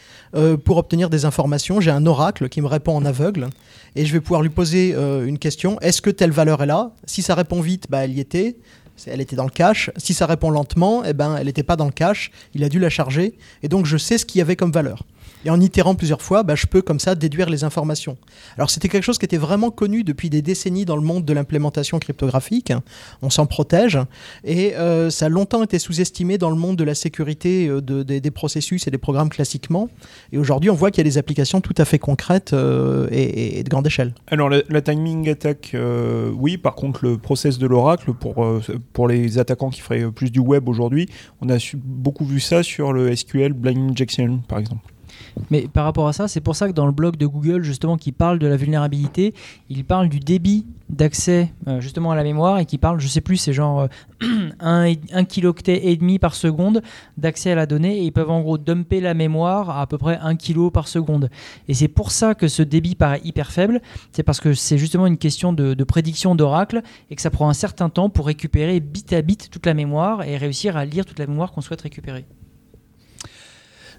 pour 0.66 0.77
obtenir 0.77 1.09
des 1.09 1.24
informations. 1.24 1.81
J'ai 1.81 1.90
un 1.90 2.05
oracle 2.05 2.50
qui 2.50 2.61
me 2.61 2.66
répond 2.66 2.94
en 2.94 3.03
aveugle. 3.07 3.48
Et 3.96 4.05
je 4.05 4.12
vais 4.12 4.20
pouvoir 4.20 4.42
lui 4.42 4.50
poser 4.50 4.92
une 4.92 5.38
question. 5.38 5.81
Est-ce 5.81 6.03
que 6.03 6.11
telle 6.11 6.33
valeur 6.33 6.62
est 6.62 6.66
là? 6.66 6.92
Si 7.07 7.22
ça 7.22 7.35
répond 7.35 7.62
vite, 7.62 7.87
bah, 7.88 8.05
elle 8.05 8.12
y 8.12 8.20
était. 8.20 8.59
Elle 9.07 9.20
était 9.20 9.37
dans 9.37 9.44
le 9.44 9.50
cache. 9.50 9.90
Si 9.96 10.14
ça 10.14 10.26
répond 10.26 10.50
lentement, 10.50 11.04
eh 11.04 11.12
ben, 11.12 11.37
elle 11.37 11.46
n'était 11.46 11.62
pas 11.62 11.76
dans 11.76 11.87
le 11.87 11.92
cache. 11.92 12.30
Il 12.54 12.64
a 12.64 12.68
dû 12.68 12.78
la 12.78 12.90
charger. 12.90 13.35
Et 13.62 13.68
donc, 13.68 13.87
je 13.87 13.96
sais 13.96 14.18
ce 14.18 14.24
qu'il 14.24 14.38
y 14.38 14.42
avait 14.42 14.57
comme 14.57 14.72
valeur. 14.72 15.04
Et 15.44 15.50
en 15.50 15.61
itérant 15.61 15.94
plusieurs 15.94 16.22
fois, 16.22 16.42
bah, 16.42 16.54
je 16.54 16.66
peux 16.66 16.83
comme 16.83 17.00
ça 17.00 17.14
déduire 17.14 17.50
les 17.50 17.64
informations. 17.64 18.16
Alors 18.57 18.70
c'était 18.70 18.88
quelque 18.88 19.02
chose 19.04 19.18
qui 19.18 19.24
était 19.24 19.37
vraiment 19.37 19.70
connu 19.70 20.04
depuis 20.04 20.30
des 20.30 20.42
décennies 20.42 20.85
dans 20.85 20.96
le 20.96 21.02
monde 21.02 21.24
de 21.24 21.33
l'implémentation 21.33 21.98
cryptographique. 21.98 22.72
On 23.22 23.30
s'en 23.30 23.46
protège. 23.46 23.98
Et 24.44 24.74
euh, 24.76 25.11
ça 25.11 25.26
a 25.26 25.28
longtemps 25.28 25.62
été 25.62 25.78
sous-estimé 25.78 26.38
dans 26.38 26.50
le 26.50 26.57
monde 26.57 26.76
de 26.76 26.85
la 26.85 26.94
sécurité 26.94 27.68
euh, 27.68 27.80
de- 27.80 28.02
des- 28.02 28.30
processus 28.30 28.88
et 28.88 28.90
des 28.90 28.98
programmes 28.98 29.28
classiquement. 29.28 29.88
Et 30.33 30.38
aujourd'hui, 30.38 30.68
on 30.70 30.74
voit 30.74 30.90
qu'il 30.90 30.98
y 30.98 31.07
a 31.07 31.11
des 31.11 31.18
applications 31.18 31.61
tout 31.61 31.74
à 31.78 31.85
fait 31.85 31.98
concrètes 32.00 32.52
euh, 32.52 33.07
et, 33.12 33.62
de 33.62 33.68
grande 33.68 33.87
échelle. 33.87 34.14
Alors 34.26 34.48
la, 34.48 34.83
timing 34.83 35.28
attack, 35.28 35.76
oui. 36.35 36.57
Par 36.57 36.74
contre, 36.74 37.04
le 37.04 37.18
process 37.18 37.59
de 37.59 37.66
l'oracle 37.66 38.12
pour 38.12 38.44
pour 38.92 39.09
les 39.09 39.38
attaquants 39.38 39.70
qui 39.70 39.80
feraient 39.80 40.11
plus 40.11 40.30
du 40.30 40.40
web 40.40 40.68
aujourd'hui, 40.68 41.09
on 41.40 41.48
a 41.48 41.59
beaucoup 41.76 42.24
vu 42.24 42.40
ça 42.40 42.62
sur 42.62 42.92
le 42.92 43.14
SQL 43.14 43.52
blind 43.52 43.90
injection, 43.90 44.38
par 44.48 44.59
exemple. 44.59 44.93
Mais 45.50 45.68
par 45.72 45.85
rapport 45.85 46.09
à 46.09 46.12
ça, 46.12 46.29
c'est 46.29 46.40
pour 46.40 46.57
ça 46.57 46.68
que 46.68 46.72
dans 46.72 46.87
le 46.87 46.92
blog 46.92 47.16
de 47.16 47.27
Google, 47.27 47.62
justement, 47.62 47.96
qui 47.96 48.12
parle 48.12 48.38
de 48.38 48.46
la 48.46 48.57
vulnérabilité, 48.57 49.35
il 49.68 49.85
parle 49.85 50.09
du 50.09 50.20
débit 50.20 50.66
d'accès 50.90 51.53
euh, 51.66 51.81
justement 51.81 52.11
à 52.11 52.16
la 52.16 52.22
mémoire 52.22 52.59
et 52.59 52.66
qui 52.66 52.79
parle, 52.79 53.00
je 53.00 53.09
sais 53.09 53.20
plus, 53.20 53.37
c'est 53.37 53.53
genre 53.53 53.88
euh, 54.22 54.94
1, 55.12 55.24
kilooctet 55.24 55.87
et 55.87 55.96
demi 55.96 56.18
par 56.18 56.35
seconde 56.35 56.83
d'accès 57.16 57.53
à 57.53 57.55
la 57.55 57.66
donnée 57.66 57.98
et 57.98 58.05
ils 58.05 58.12
peuvent 58.12 58.31
en 58.31 58.40
gros 58.42 58.59
dumper 58.59 59.00
la 59.00 59.14
mémoire 59.14 59.70
à 59.70 59.85
à 59.85 59.87
peu 59.87 59.98
près 59.98 60.18
1 60.22 60.37
kilo 60.37 60.70
par 60.70 60.88
seconde. 60.88 61.29
Et 61.68 61.74
c'est 61.74 61.88
pour 61.88 62.11
ça 62.11 62.35
que 62.35 62.48
ce 62.48 62.62
débit 62.62 62.94
paraît 62.94 63.20
hyper 63.22 63.50
faible, 63.50 63.83
c'est 64.12 64.22
parce 64.22 64.40
que 64.40 64.55
c'est 64.55 64.79
justement 64.79 65.07
une 65.07 65.18
question 65.18 65.53
de 65.53 65.85
prédiction 65.85 66.35
d'oracle 66.35 66.83
et 67.11 67.16
que 67.16 67.22
ça 67.22 67.31
prend 67.31 67.50
un 67.50 67.55
certain 67.55 67.90
temps 67.90 68.09
pour 68.09 68.27
récupérer 68.27 68.81
bit 68.81 69.12
à 69.12 69.20
bit 69.20 69.50
toute 69.50 69.66
la 69.66 69.74
mémoire 69.74 70.22
et 70.22 70.38
réussir 70.38 70.77
à 70.77 70.85
lire 70.85 71.05
toute 71.05 71.18
la 71.18 71.27
mémoire 71.27 71.53
qu'on 71.53 71.61
souhaite 71.61 71.83
récupérer. 71.83 72.24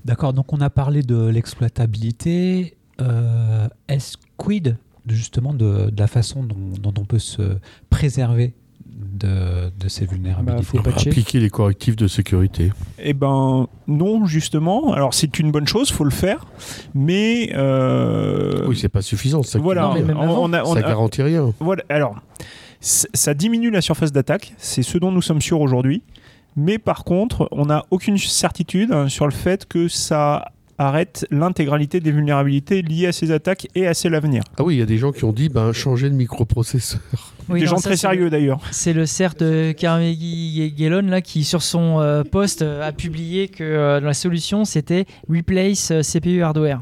D'accord, 0.05 0.33
donc 0.33 0.53
on 0.53 0.61
a 0.61 0.69
parlé 0.69 1.01
de 1.01 1.27
l'exploitabilité. 1.27 2.77
Euh, 3.01 3.67
Est-ce 3.87 4.17
quid 4.37 4.77
justement 5.07 5.53
de, 5.53 5.89
de 5.89 5.99
la 5.99 6.07
façon 6.07 6.43
dont, 6.43 6.55
dont 6.81 6.93
on 6.99 7.05
peut 7.05 7.19
se 7.19 7.57
préserver 7.89 8.53
de, 8.85 9.69
de 9.77 9.87
ces 9.87 10.05
vulnérabilités 10.05 10.77
Bah, 10.79 10.91
faut. 10.91 11.09
Appliquer 11.09 11.39
les 11.39 11.49
correctifs 11.49 11.95
de 11.95 12.07
sécurité. 12.07 12.71
Eh 12.99 13.13
ben 13.13 13.67
non, 13.87 14.25
justement. 14.25 14.93
Alors 14.93 15.13
c'est 15.13 15.37
une 15.39 15.51
bonne 15.51 15.67
chose, 15.67 15.91
faut 15.91 16.03
le 16.05 16.09
faire, 16.11 16.45
mais 16.93 17.51
euh, 17.55 18.65
Oui, 18.67 18.77
c'est 18.77 18.89
pas 18.89 19.01
suffisant. 19.01 19.43
c'est 19.43 19.53
ça 19.53 19.59
voilà, 19.59 19.89
on, 19.91 20.19
on 20.49 20.53
a, 20.53 20.63
on 20.63 20.73
ça 20.75 20.81
garantit 20.81 21.21
rien. 21.23 21.51
voilà. 21.59 21.83
Alors 21.89 22.15
ça 22.79 23.33
diminue 23.33 23.71
la 23.71 23.81
surface 23.81 24.11
d'attaque, 24.11 24.53
c'est 24.57 24.83
ce 24.83 24.97
dont 24.99 25.11
nous 25.11 25.21
sommes 25.23 25.41
sûrs 25.41 25.61
aujourd'hui. 25.61 26.03
Mais 26.55 26.77
par 26.77 27.03
contre, 27.03 27.47
on 27.51 27.65
n'a 27.65 27.83
aucune 27.91 28.17
certitude 28.17 28.91
hein, 28.91 29.09
sur 29.09 29.25
le 29.25 29.33
fait 29.33 29.65
que 29.67 29.87
ça 29.87 30.51
arrête 30.77 31.25
l'intégralité 31.31 32.01
des 32.01 32.11
vulnérabilités 32.11 32.81
liées 32.81 33.07
à 33.07 33.11
ces 33.13 33.31
attaques 33.31 33.67
et 33.75 33.87
à 33.87 33.93
ces 33.93 34.09
l'avenir. 34.09 34.43
Ah 34.57 34.63
oui, 34.63 34.75
il 34.75 34.79
y 34.79 34.81
a 34.81 34.85
des 34.85 34.97
gens 34.97 35.11
qui 35.13 35.23
ont 35.23 35.31
dit 35.31 35.47
ben, 35.47 35.71
changer 35.71 36.09
le 36.09 36.15
microprocesseur. 36.15 36.99
Oui, 37.47 37.59
des 37.59 37.65
non, 37.65 37.71
gens 37.71 37.77
ça, 37.77 37.89
très 37.89 37.95
c'est- 37.95 38.01
sérieux 38.01 38.29
d'ailleurs. 38.29 38.59
C'est 38.71 38.91
le 38.93 39.05
CERT 39.05 39.35
de 39.39 39.71
Carnegie 39.71 40.73
Mellon 40.79 41.07
là 41.07 41.21
qui 41.21 41.43
sur 41.43 41.61
son 41.61 42.01
euh, 42.01 42.23
post 42.23 42.61
euh, 42.61 42.81
a 42.85 42.91
publié 42.91 43.47
que 43.47 43.63
euh, 43.63 43.99
la 43.99 44.13
solution 44.13 44.65
c'était 44.65 45.05
replace 45.29 45.91
euh, 45.91 46.01
CPU 46.01 46.41
hardware. 46.41 46.81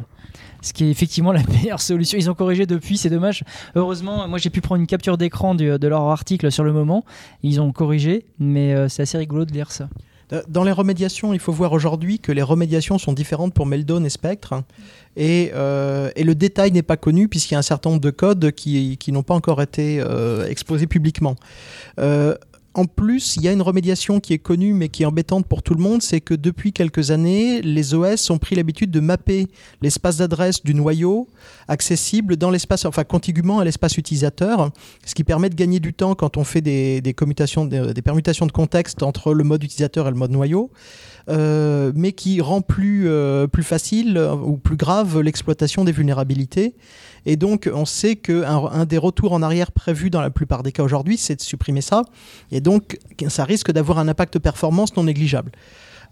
Ce 0.63 0.73
qui 0.73 0.86
est 0.86 0.89
effectivement 0.89 1.32
la 1.32 1.43
meilleure 1.54 1.82
solution. 1.82 2.17
Ils 2.17 2.32
ont 2.32 2.34
corrigé 2.34 2.65
depuis, 2.65 2.97
c'est 2.97 3.10
dommage. 3.10 3.43
Heureusement, 3.76 4.28
moi 4.28 4.39
j'ai 4.39 4.49
pu 4.49 4.62
prendre 4.62 4.82
une 4.82 4.88
capture 4.88 5.17
d'écran 5.17 5.54
de 5.54 5.88
leur 5.88 6.02
article 6.04 6.52
sur 6.52 6.63
le 6.63 6.73
moment. 6.73 7.06
Ils 7.43 7.62
ont 7.62 7.71
corrigé, 7.71 8.26
mais 8.39 8.73
euh, 8.73 8.88
c'est 8.89 9.04
assez 9.04 9.17
rigolo 9.17 9.45
de 9.45 9.52
lire 9.52 9.71
ça. 9.71 9.89
Euh, 10.32 10.41
Dans 10.47 10.63
les 10.63 10.71
remédiations, 10.71 11.34
il 11.34 11.39
faut 11.39 11.52
voir 11.52 11.73
aujourd'hui 11.73 12.19
que 12.19 12.32
les 12.32 12.41
remédiations 12.41 12.97
sont 12.97 13.12
différentes 13.12 13.54
pour 13.54 13.65
Meldon 13.65 14.04
et 14.06 14.10
Spectre. 14.10 14.63
Et, 15.17 15.52
euh, 15.54 16.10
et 16.15 16.23
le 16.23 16.34
détail 16.34 16.71
n'est 16.71 16.82
pas 16.82 16.97
connu 16.97 17.28
puisqu'il 17.28 17.54
y 17.54 17.56
a 17.56 17.60
un 17.60 17.62
certain 17.62 17.89
nombre 17.89 18.02
de 18.02 18.10
codes 18.10 18.52
qui, 18.54 18.97
qui 18.97 19.12
n'ont 19.12 19.21
pas 19.21 19.36
encore 19.36 19.62
été 19.62 20.02
exposés 20.47 20.88
publiquement. 20.88 21.36
En 22.75 22.86
plus, 22.86 23.36
il 23.36 23.43
y 23.43 23.47
a 23.47 23.51
une 23.51 23.62
remédiation 23.62 24.19
qui 24.19 24.33
est 24.33 24.39
connue 24.39 24.73
mais 24.73 24.89
qui 24.89 25.03
est 25.03 25.05
embêtante 25.05 25.45
pour 25.45 25.62
tout 25.62 25.75
le 25.75 25.81
monde, 25.81 26.01
c'est 26.01 26.21
que 26.21 26.33
depuis 26.33 26.73
quelques 26.73 27.12
années, 27.12 27.62
les 27.62 27.93
OS 27.93 28.29
ont 28.31 28.39
pris 28.39 28.55
l'habitude 28.55 28.89
de 28.89 28.99
mapper 28.99 29.47
l'espace 29.81 30.17
d'adresse 30.17 30.63
du 30.63 30.73
noyau 30.73 31.27
accessible 31.67 32.36
dans 32.36 32.49
l'espace, 32.49 32.86
enfin 32.86 33.03
contigument 33.03 33.59
à 33.59 33.63
l'espace 33.63 33.97
utilisateur, 33.97 34.71
ce 35.05 35.13
qui 35.13 35.23
permet 35.23 35.49
de 35.49 35.55
gagner 35.55 35.79
du 35.79 35.93
temps 35.93 36.15
quand 36.15 36.38
on 36.38 36.43
fait 36.43 36.62
des, 36.62 37.13
commutations, 37.15 37.65
des, 37.65 38.01
permutations 38.01 38.45
de 38.47 38.51
contexte 38.51 39.03
entre 39.03 39.33
le 39.33 39.43
mode 39.43 39.63
utilisateur 39.63 40.07
et 40.07 40.12
le 40.12 40.17
mode 40.17 40.31
noyau, 40.31 40.71
euh, 41.29 41.91
mais 41.95 42.12
qui 42.12 42.41
rend 42.41 42.62
plus, 42.62 43.07
euh, 43.07 43.47
facile 43.62 44.17
euh, 44.17 44.33
ou 44.33 44.57
plus 44.57 44.75
grave 44.75 45.21
l'exploitation 45.21 45.86
des 45.86 45.91
vulnérabilités. 45.91 46.75
Et 47.25 47.36
donc, 47.36 47.69
on 47.73 47.86
sait 47.86 48.15
qu'un 48.15 48.65
un 48.65 48.86
des 48.86 48.97
retours 48.97 49.33
en 49.33 49.41
arrière 49.41 49.71
prévus 49.71 50.09
dans 50.09 50.21
la 50.21 50.29
plupart 50.29 50.63
des 50.63 50.71
cas 50.71 50.83
aujourd'hui, 50.83 51.17
c'est 51.17 51.36
de 51.36 51.41
supprimer 51.41 51.81
ça. 51.81 52.03
Et 52.51 52.59
donc, 52.59 52.99
ça 53.27 53.45
risque 53.45 53.71
d'avoir 53.71 53.99
un 53.99 54.07
impact 54.07 54.39
performance 54.39 54.95
non 54.95 55.03
négligeable. 55.03 55.51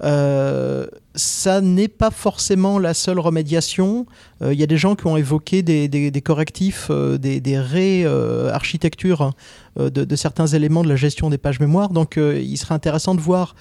Euh, 0.04 0.88
ça 1.15 1.62
n'est 1.62 1.88
pas 1.88 2.12
forcément 2.12 2.80
la 2.80 2.93
seule 2.93 3.19
remédiation. 3.19 4.06
Euh, 4.41 4.54
Il 4.54 4.60
y 4.60 4.63
a 4.63 4.67
des 4.67 4.78
gens 4.78 4.95
qui 4.95 5.08
ont 5.08 5.17
évoqué 5.17 5.62
des, 5.62 6.21
correctifs, 6.24 6.88
euh, 6.89 7.17
des, 7.17 7.41
des 7.41 7.60
ré-architectures 7.60 9.34
euh, 9.80 9.89
de, 9.89 10.15
certains 10.17 10.47
éléments 10.47 10.84
de 10.84 10.89
la 10.89 10.97
gestion 10.97 11.30
des 11.30 11.38
pages 11.38 11.62
mémoire. 11.62 11.89
Donc, 11.89 12.17
euh, 12.17 12.41
il 12.41 12.58
serait 12.58 12.74
intéressant 12.76 13.15
de 13.15 13.21
voir. 13.21 13.56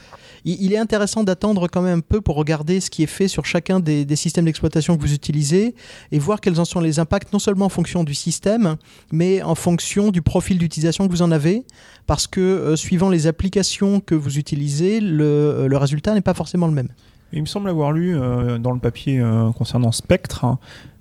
Il, 0.44 0.72
est 0.72 0.78
intéressant 0.78 1.22
d'attendre 1.22 1.68
quand 1.68 1.82
même 1.82 1.98
un 1.98 2.00
peu 2.00 2.20
pour 2.20 2.34
regarder 2.34 2.80
ce 2.80 2.90
qui 2.90 3.02
est 3.02 3.06
fait 3.06 3.28
sur 3.28 3.44
chacun 3.44 3.78
des, 3.78 4.16
systèmes 4.16 4.46
d'exploitation 4.46 4.96
que 4.96 5.02
vous 5.02 5.12
utilisez 5.12 5.74
et 6.10 6.18
voir 6.18 6.40
quels 6.40 6.58
en 6.58 6.64
sont 6.64 6.80
les 6.80 6.98
impacts, 6.98 7.32
non 7.32 7.38
seulement 7.38 7.66
en 7.66 7.70
fonction 7.70 8.02
du 8.04 8.14
système, 8.14 8.76
mais 9.12 9.42
en 9.42 9.54
fonction 9.54 10.10
du 10.10 10.22
profil 10.22 10.58
d'utilisation 10.58 11.06
que 11.06 11.12
vous 11.12 11.22
en 11.22 11.30
avez. 11.30 11.64
Parce 12.06 12.26
que 12.26 12.40
euh, 12.40 12.74
suivant 12.74 13.10
les 13.10 13.26
applications 13.26 14.00
que 14.00 14.14
vous 14.14 14.38
utilisez, 14.38 15.00
euh, 15.02 15.68
le 15.68 15.76
résultat 15.76 16.14
n'est 16.14 16.22
pas 16.22 16.34
forcément 16.34 16.66
le 16.66 16.72
même. 16.72 16.88
Il 17.32 17.40
me 17.40 17.46
semble 17.46 17.68
avoir 17.68 17.92
lu 17.92 18.16
euh, 18.16 18.58
dans 18.58 18.72
le 18.72 18.80
papier 18.80 19.20
euh, 19.20 19.52
concernant 19.52 19.92
Spectre 19.92 20.46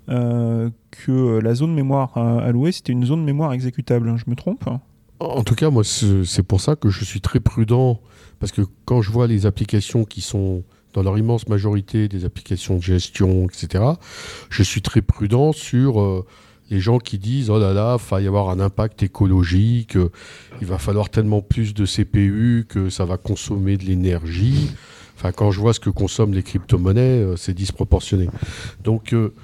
euh, 0.08 0.70
que 0.90 1.38
la 1.38 1.54
zone 1.54 1.74
mémoire 1.74 2.16
allouée 2.16 2.72
c'était 2.72 2.92
une 2.92 3.04
zone 3.04 3.24
mémoire 3.24 3.52
exécutable. 3.52 4.16
Je 4.16 4.28
me 4.28 4.36
trompe? 4.36 4.68
En 5.18 5.44
tout 5.44 5.54
cas, 5.54 5.68
moi, 5.68 5.82
c'est 5.84 6.42
pour 6.42 6.60
ça 6.60 6.76
que 6.76 6.88
je 6.88 7.04
suis 7.04 7.20
très 7.20 7.40
prudent. 7.40 8.00
Parce 8.38 8.52
que 8.52 8.62
quand 8.86 9.02
je 9.02 9.10
vois 9.10 9.26
les 9.26 9.44
applications 9.44 10.04
qui 10.04 10.22
sont, 10.22 10.62
dans 10.94 11.02
leur 11.02 11.18
immense 11.18 11.46
majorité, 11.46 12.08
des 12.08 12.24
applications 12.24 12.76
de 12.76 12.82
gestion, 12.82 13.46
etc., 13.46 13.84
je 14.48 14.62
suis 14.62 14.80
très 14.80 15.02
prudent 15.02 15.52
sur 15.52 16.24
les 16.70 16.80
gens 16.80 16.98
qui 16.98 17.18
disent 17.18 17.50
Oh 17.50 17.58
là 17.58 17.74
là, 17.74 17.98
il 18.00 18.10
va 18.10 18.20
y 18.22 18.26
avoir 18.26 18.48
un 18.48 18.60
impact 18.60 19.02
écologique, 19.02 19.98
il 20.62 20.66
va 20.66 20.78
falloir 20.78 21.10
tellement 21.10 21.42
plus 21.42 21.74
de 21.74 21.84
CPU 21.84 22.64
que 22.66 22.88
ça 22.88 23.04
va 23.04 23.18
consommer 23.18 23.76
de 23.76 23.84
l'énergie. 23.84 24.70
Enfin, 25.20 25.32
quand 25.32 25.50
je 25.50 25.60
vois 25.60 25.74
ce 25.74 25.80
que 25.80 25.90
consomment 25.90 26.32
les 26.32 26.42
crypto-monnaies, 26.42 27.20
euh, 27.20 27.36
c'est 27.36 27.52
disproportionné. 27.52 28.30
Donc, 28.82 29.12
euh, 29.12 29.34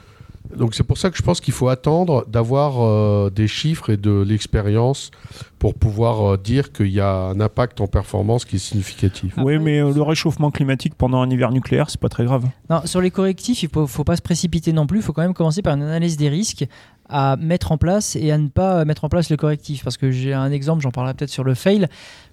donc 0.56 0.74
c'est 0.74 0.84
pour 0.84 0.96
ça 0.96 1.10
que 1.10 1.16
je 1.18 1.22
pense 1.22 1.40
qu'il 1.40 1.52
faut 1.52 1.68
attendre 1.68 2.24
d'avoir 2.28 2.82
euh, 2.82 3.30
des 3.30 3.48
chiffres 3.48 3.90
et 3.90 3.96
de 3.96 4.22
l'expérience 4.22 5.10
pour 5.58 5.74
pouvoir 5.74 6.34
euh, 6.34 6.36
dire 6.36 6.72
qu'il 6.72 6.88
y 6.88 7.00
a 7.00 7.12
un 7.12 7.40
impact 7.40 7.80
en 7.80 7.88
performance 7.88 8.44
qui 8.44 8.56
est 8.56 8.60
significatif. 8.60 9.34
Oui, 9.38 9.58
mais 9.58 9.80
euh, 9.80 9.92
le 9.92 10.02
réchauffement 10.02 10.50
climatique 10.50 10.94
pendant 10.94 11.20
un 11.20 11.28
hiver 11.28 11.50
nucléaire, 11.50 11.90
c'est 11.90 12.00
pas 12.00 12.08
très 12.08 12.24
grave. 12.24 12.46
Non, 12.70 12.80
sur 12.84 13.00
les 13.00 13.10
correctifs, 13.10 13.62
il 13.62 13.68
faut, 13.68 13.86
faut 13.86 14.04
pas 14.04 14.16
se 14.16 14.22
précipiter 14.22 14.72
non 14.72 14.86
plus. 14.86 15.00
Il 15.00 15.02
faut 15.02 15.12
quand 15.12 15.22
même 15.22 15.34
commencer 15.34 15.62
par 15.62 15.74
une 15.74 15.82
analyse 15.82 16.16
des 16.16 16.28
risques 16.28 16.66
à 17.08 17.36
mettre 17.36 17.72
en 17.72 17.78
place 17.78 18.16
et 18.16 18.32
à 18.32 18.38
ne 18.38 18.48
pas 18.48 18.84
mettre 18.84 19.04
en 19.04 19.08
place 19.08 19.30
le 19.30 19.36
correctif. 19.36 19.84
Parce 19.84 19.96
que 19.96 20.10
j'ai 20.10 20.32
un 20.32 20.50
exemple, 20.50 20.82
j'en 20.82 20.90
parlerai 20.90 21.14
peut-être 21.14 21.30
sur 21.30 21.44
le 21.44 21.54
fail. 21.54 21.82
Il 21.82 21.88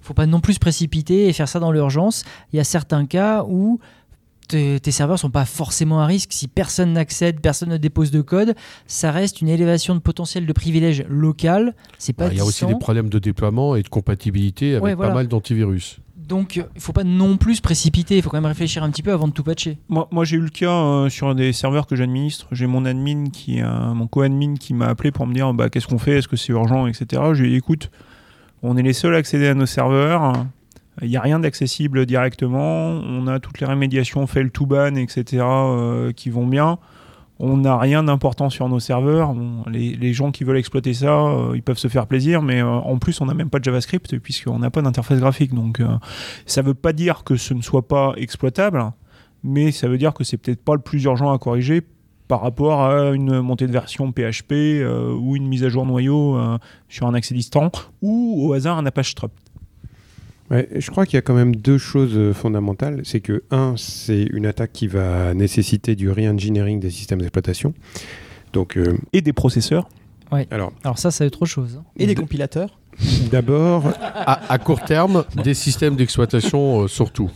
faut 0.05 0.13
pas 0.13 0.25
non 0.25 0.39
plus 0.39 0.53
se 0.53 0.59
précipiter 0.59 1.27
et 1.27 1.33
faire 1.33 1.47
ça 1.47 1.59
dans 1.59 1.71
l'urgence. 1.71 2.23
Il 2.51 2.57
y 2.57 2.59
a 2.59 2.63
certains 2.63 3.05
cas 3.05 3.43
où 3.47 3.79
tes, 4.47 4.79
tes 4.79 4.91
serveurs 4.91 5.19
sont 5.19 5.29
pas 5.29 5.45
forcément 5.45 6.01
à 6.01 6.05
risque. 6.05 6.33
Si 6.33 6.47
personne 6.47 6.93
n'accède, 6.93 7.39
personne 7.39 7.69
ne 7.69 7.77
dépose 7.77 8.11
de 8.11 8.21
code, 8.21 8.55
ça 8.87 9.11
reste 9.11 9.41
une 9.41 9.47
élévation 9.49 9.95
de 9.95 9.99
potentiel 9.99 10.45
de 10.45 10.53
privilège 10.53 11.05
local. 11.07 11.75
C'est 11.97 12.13
pas 12.13 12.25
Ah, 12.25 12.29
Il 12.31 12.37
y 12.37 12.41
a 12.41 12.45
aussi 12.45 12.65
des 12.65 12.75
problèmes 12.75 13.09
de 13.09 13.19
déploiement 13.19 13.75
et 13.75 13.83
de 13.83 13.89
compatibilité 13.89 14.71
avec 14.71 14.83
Ouais, 14.83 14.95
voilà. 14.95 15.11
pas 15.11 15.15
mal 15.15 15.27
d'antivirus. 15.27 15.99
Donc, 16.33 16.55
il 16.55 16.81
faut 16.81 16.93
pas 16.93 17.03
non 17.03 17.37
plus 17.37 17.61
précipiter. 17.61 18.17
Il 18.17 18.23
faut 18.23 18.31
quand 18.31 18.41
même 18.41 18.47
réfléchir 18.47 18.81
un 18.81 18.89
petit 18.89 19.03
peu 19.03 19.13
avant 19.13 19.27
de 19.27 19.33
tout 19.33 19.43
patcher. 19.43 19.77
Moi, 19.87 20.07
moi 20.09 20.25
j'ai 20.25 20.37
eu 20.37 20.41
le 20.41 20.49
cas 20.49 20.71
euh, 20.71 21.07
sur 21.07 21.35
des 21.35 21.53
serveurs 21.53 21.85
que 21.85 21.95
j'administre. 21.95 22.47
J'ai 22.51 22.65
mon 22.65 22.85
admin 22.85 23.29
qui, 23.29 23.61
euh, 23.61 23.93
mon 23.93 24.07
co-admin 24.07 24.55
qui 24.55 24.73
m'a 24.73 24.87
appelé 24.87 25.11
pour 25.11 25.27
me 25.27 25.33
dire 25.35 25.53
bah, 25.53 25.69
qu'est-ce 25.69 25.85
qu'on 25.85 25.99
fait, 25.99 26.13
est-ce 26.13 26.27
que 26.27 26.35
c'est 26.35 26.51
urgent, 26.51 26.87
etc. 26.87 27.21
Je 27.33 27.41
lui 27.43 27.49
ai 27.49 27.51
dit 27.51 27.57
écoute, 27.57 27.91
on 28.63 28.77
est 28.77 28.81
les 28.81 28.93
seuls 28.93 29.13
à 29.13 29.19
accéder 29.19 29.47
à 29.47 29.53
nos 29.53 29.67
serveurs. 29.67 30.33
Il 31.03 31.09
n'y 31.09 31.17
a 31.17 31.21
rien 31.21 31.37
d'accessible 31.37 32.07
directement. 32.07 32.87
On 32.87 33.27
a 33.27 33.39
toutes 33.39 33.59
les 33.59 33.67
rémédiations 33.67 34.25
fail 34.25 34.49
to 34.49 34.65
ban, 34.65 34.95
etc. 34.95 35.43
euh, 35.43 36.13
qui 36.13 36.31
vont 36.31 36.47
bien. 36.47 36.79
On 37.39 37.57
n'a 37.57 37.77
rien 37.77 38.03
d'important 38.03 38.49
sur 38.49 38.69
nos 38.69 38.79
serveurs. 38.79 39.35
Les, 39.67 40.13
gens 40.13 40.31
qui 40.31 40.43
veulent 40.43 40.57
exploiter 40.57 40.93
ça, 40.93 41.13
euh, 41.13 41.53
ils 41.55 41.63
peuvent 41.63 41.77
se 41.77 41.87
faire 41.87 42.05
plaisir, 42.05 42.41
mais 42.41 42.61
euh, 42.61 42.67
en 42.67 42.97
plus, 42.99 43.21
on 43.21 43.25
n'a 43.25 43.33
même 43.33 43.49
pas 43.49 43.59
de 43.59 43.63
JavaScript 43.63 44.19
puisqu'on 44.19 44.59
n'a 44.59 44.69
pas 44.69 44.81
d'interface 44.81 45.19
graphique. 45.19 45.53
Donc, 45.53 45.79
euh, 45.79 45.87
ça 46.45 46.61
ne 46.61 46.67
veut 46.67 46.73
pas 46.73 46.93
dire 46.93 47.23
que 47.23 47.35
ce 47.35 47.53
ne 47.53 47.61
soit 47.61 47.87
pas 47.87 48.13
exploitable, 48.17 48.91
mais 49.43 49.71
ça 49.71 49.87
veut 49.87 49.97
dire 49.97 50.13
que 50.13 50.23
c'est 50.23 50.37
peut-être 50.37 50.63
pas 50.63 50.75
le 50.75 50.81
plus 50.81 51.03
urgent 51.03 51.33
à 51.33 51.39
corriger 51.39 51.81
par 52.27 52.41
rapport 52.41 52.83
à 52.83 53.09
une 53.11 53.41
montée 53.41 53.67
de 53.67 53.71
version 53.71 54.11
PHP 54.11 54.83
ou 55.19 55.35
une 55.35 55.45
mise 55.45 55.63
à 55.65 55.69
jour 55.69 55.85
noyau 55.85 56.39
sur 56.87 57.05
un 57.05 57.13
accès 57.13 57.35
distant 57.35 57.69
ou 58.01 58.47
au 58.47 58.53
hasard 58.53 58.77
un 58.77 58.85
Apache 58.85 59.11
Struct. 59.11 59.35
Ouais, 60.51 60.67
je 60.75 60.91
crois 60.91 61.05
qu'il 61.05 61.15
y 61.15 61.17
a 61.17 61.21
quand 61.21 61.33
même 61.33 61.55
deux 61.55 61.77
choses 61.77 62.15
euh, 62.15 62.33
fondamentales. 62.33 63.01
C'est 63.05 63.21
que, 63.21 63.43
un, 63.49 63.75
c'est 63.77 64.23
une 64.23 64.45
attaque 64.45 64.71
qui 64.73 64.87
va 64.87 65.33
nécessiter 65.33 65.95
du 65.95 66.09
re-engineering 66.11 66.79
des 66.79 66.89
systèmes 66.91 67.19
d'exploitation. 67.19 67.73
Donc, 68.51 68.77
euh, 68.77 68.97
Et 69.13 69.21
des 69.21 69.33
processeurs. 69.33 69.87
alors, 70.51 70.73
Alors 70.83 70.99
ça, 70.99 71.11
c'est 71.11 71.25
autre 71.25 71.45
chose. 71.45 71.77
hein. 71.79 71.85
Et 71.97 72.05
des 72.05 72.15
compilateurs. 72.15 72.77
d'abord, 73.31 73.87
À, 74.01 74.51
à 74.53 74.57
court 74.59 74.81
terme, 74.83 75.23
des 75.43 75.53
systèmes 75.53 75.95
d'exploitation 75.95 76.83
euh, 76.83 76.87
surtout. 76.87 77.31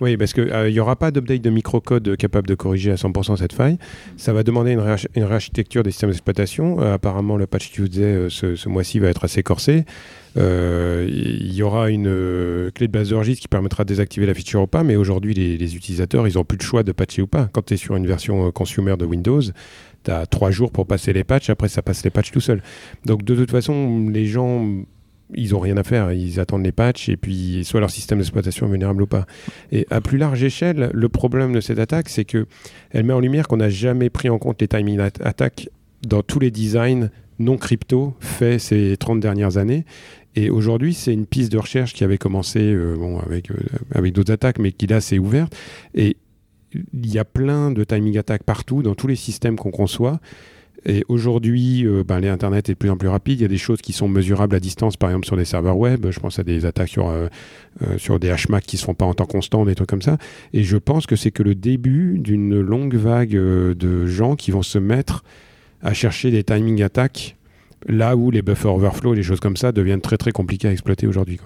Oui, 0.00 0.16
parce 0.18 0.34
qu'il 0.34 0.52
n'y 0.68 0.78
aura 0.80 0.94
pas 0.96 1.10
d'update 1.10 1.40
de 1.40 1.48
microcode 1.48 2.16
capable 2.18 2.46
de 2.46 2.54
corriger 2.54 2.90
à 2.90 2.96
100% 2.96 3.36
cette 3.38 3.54
faille. 3.54 3.78
Ça 4.18 4.34
va 4.34 4.42
demander 4.42 4.72
une, 4.72 4.80
réarch- 4.80 5.06
réarchitecture 5.16 5.82
des 5.82 5.90
systèmes 5.90 6.10
d'exploitation. 6.10 6.82
Euh, 6.82 6.92
apparemment, 6.94 7.36
le 7.38 7.46
patch 7.46 7.70
Tuesday 7.70 8.02
euh, 8.02 8.28
ce, 8.28 8.56
ce 8.56 8.68
mois-ci 8.68 8.98
va 8.98 9.08
être 9.08 9.24
assez 9.24 9.42
corsé. 9.42 9.84
Euh, 10.36 11.06
Il 11.08 11.54
y 11.54 11.62
aura 11.62 11.88
une 11.88 12.08
euh, 12.08 12.70
clé 12.72 12.88
de 12.88 12.92
base 12.92 13.08
de 13.08 13.14
registre 13.14 13.40
qui 13.40 13.48
permettra 13.48 13.84
de 13.84 13.88
désactiver 13.88 14.26
la 14.26 14.34
feature 14.34 14.60
ou 14.62 14.66
pas, 14.66 14.82
mais 14.82 14.96
aujourd'hui, 14.96 15.32
les, 15.32 15.56
les 15.56 15.76
utilisateurs, 15.76 16.28
ils 16.28 16.34
n'ont 16.34 16.44
plus 16.44 16.58
de 16.58 16.62
choix 16.62 16.82
de 16.82 16.92
patcher 16.92 17.22
ou 17.22 17.26
pas. 17.26 17.48
Quand 17.52 17.62
tu 17.64 17.72
es 17.74 17.76
sur 17.78 17.96
une 17.96 18.06
version 18.06 18.48
euh, 18.48 18.50
consumer 18.50 18.96
de 18.98 19.06
Windows, 19.06 19.40
tu 20.04 20.10
as 20.10 20.26
trois 20.26 20.50
jours 20.50 20.72
pour 20.72 20.86
passer 20.86 21.14
les 21.14 21.24
patchs, 21.24 21.48
après 21.48 21.68
ça 21.68 21.80
passe 21.80 22.04
les 22.04 22.10
patchs 22.10 22.32
tout 22.32 22.40
seul. 22.40 22.62
Donc 23.06 23.24
de 23.24 23.34
toute 23.34 23.50
façon, 23.50 24.08
les 24.10 24.26
gens 24.26 24.66
ils 25.34 25.54
ont 25.54 25.58
rien 25.58 25.76
à 25.76 25.82
faire, 25.82 26.12
ils 26.12 26.38
attendent 26.38 26.64
les 26.64 26.72
patchs 26.72 27.08
et 27.08 27.16
puis 27.16 27.64
soit 27.64 27.80
leur 27.80 27.90
système 27.90 28.18
d'exploitation 28.18 28.66
est 28.66 28.70
vulnérable 28.70 29.02
ou 29.02 29.06
pas. 29.06 29.26
Et 29.72 29.86
à 29.90 30.00
plus 30.00 30.18
large 30.18 30.42
échelle, 30.42 30.90
le 30.92 31.08
problème 31.08 31.52
de 31.52 31.60
cette 31.60 31.78
attaque, 31.78 32.08
c'est 32.08 32.24
que 32.24 32.46
elle 32.90 33.04
met 33.04 33.12
en 33.12 33.20
lumière 33.20 33.48
qu'on 33.48 33.56
n'a 33.56 33.70
jamais 33.70 34.10
pris 34.10 34.28
en 34.28 34.38
compte 34.38 34.60
les 34.60 34.68
timing 34.68 35.00
at- 35.00 35.10
attaques 35.24 35.68
dans 36.06 36.22
tous 36.22 36.38
les 36.38 36.50
designs 36.50 37.10
non 37.38 37.56
crypto 37.56 38.14
faits 38.20 38.60
ces 38.60 38.96
30 38.96 39.20
dernières 39.20 39.56
années. 39.56 39.84
Et 40.36 40.50
aujourd'hui, 40.50 40.94
c'est 40.94 41.12
une 41.12 41.26
piste 41.26 41.50
de 41.50 41.58
recherche 41.58 41.94
qui 41.94 42.04
avait 42.04 42.18
commencé 42.18 42.60
euh, 42.60 42.94
bon, 42.96 43.18
avec, 43.20 43.50
euh, 43.50 43.54
avec 43.94 44.12
d'autres 44.12 44.32
attaques, 44.32 44.58
mais 44.58 44.70
qui 44.70 44.86
là 44.86 45.00
s'est 45.00 45.18
ouverte. 45.18 45.56
Et 45.94 46.16
il 46.92 47.10
y 47.10 47.18
a 47.18 47.24
plein 47.24 47.70
de 47.70 47.84
timing 47.84 48.18
attaques 48.18 48.42
partout, 48.42 48.82
dans 48.82 48.94
tous 48.94 49.06
les 49.06 49.16
systèmes 49.16 49.56
qu'on 49.56 49.70
conçoit. 49.70 50.20
Et 50.88 51.04
aujourd'hui, 51.08 51.84
euh, 51.84 52.04
ben, 52.04 52.20
les 52.20 52.28
Internet 52.28 52.68
est 52.68 52.74
de 52.74 52.78
plus 52.78 52.90
en 52.90 52.96
plus 52.96 53.08
rapide. 53.08 53.40
Il 53.40 53.42
y 53.42 53.44
a 53.44 53.48
des 53.48 53.58
choses 53.58 53.82
qui 53.82 53.92
sont 53.92 54.08
mesurables 54.08 54.54
à 54.54 54.60
distance, 54.60 54.96
par 54.96 55.10
exemple 55.10 55.26
sur 55.26 55.36
des 55.36 55.44
serveurs 55.44 55.76
web. 55.76 56.06
Je 56.10 56.20
pense 56.20 56.38
à 56.38 56.44
des 56.44 56.64
attaques 56.64 56.88
sur, 56.88 57.08
euh, 57.08 57.26
euh, 57.82 57.98
sur 57.98 58.20
des 58.20 58.28
HMAC 58.28 58.64
qui 58.64 58.76
ne 58.76 58.80
se 58.80 58.84
font 58.84 58.94
pas 58.94 59.04
en 59.04 59.12
temps 59.12 59.26
constant, 59.26 59.64
des 59.64 59.74
trucs 59.74 59.88
comme 59.88 60.02
ça. 60.02 60.16
Et 60.52 60.62
je 60.62 60.76
pense 60.76 61.06
que 61.06 61.16
c'est 61.16 61.32
que 61.32 61.42
le 61.42 61.56
début 61.56 62.18
d'une 62.18 62.60
longue 62.60 62.94
vague 62.94 63.34
euh, 63.34 63.74
de 63.74 64.06
gens 64.06 64.36
qui 64.36 64.52
vont 64.52 64.62
se 64.62 64.78
mettre 64.78 65.24
à 65.82 65.92
chercher 65.92 66.30
des 66.30 66.44
timing 66.44 66.80
attaques 66.82 67.36
là 67.88 68.16
où 68.16 68.30
les 68.30 68.42
buffer 68.42 68.68
overflow 68.68 69.14
et 69.14 69.16
les 69.16 69.22
choses 69.24 69.40
comme 69.40 69.56
ça 69.56 69.72
deviennent 69.72 70.00
très 70.00 70.16
très 70.16 70.30
compliquées 70.30 70.68
à 70.68 70.72
exploiter 70.72 71.08
aujourd'hui. 71.08 71.40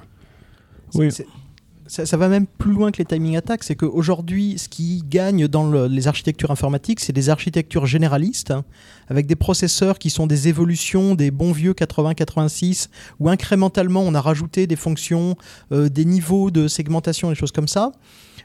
Oui. 0.95 1.09
Ça, 1.91 2.17
va 2.17 2.29
même 2.29 2.47
plus 2.47 2.73
loin 2.73 2.93
que 2.93 2.99
les 2.99 3.05
timing 3.05 3.37
attacks, 3.37 3.65
c'est 3.65 3.75
qu'aujourd'hui, 3.75 4.55
ce 4.59 4.69
qui 4.69 5.03
gagne 5.09 5.49
dans 5.49 5.69
le- 5.69 5.89
les 5.89 6.07
architectures 6.07 6.53
informatiques, 6.53 7.01
c'est 7.01 7.13
des 7.13 7.31
architectures 7.31 7.85
généralistes, 7.85 8.55
avec 9.09 9.27
des 9.27 9.35
processeurs 9.35 9.99
qui 9.99 10.09
sont 10.09 10.29
des 10.29 10.47
évolutions 10.47 11.17
des 11.17 11.33
bons 11.33 11.51
vieux 11.51 11.75
80-86, 11.75 12.91
où 13.19 13.29
incrémentalement 13.29 14.03
on 14.03 14.15
a 14.15 14.21
rajouté 14.21 14.69
des 14.69 14.77
fonctions, 14.77 15.35
euh, 15.73 15.89
des 15.89 16.05
niveaux 16.05 16.53
de 16.53 16.69
segmentation, 16.69 17.29
des 17.29 17.35
choses 17.35 17.51
comme 17.51 17.67
ça. 17.67 17.91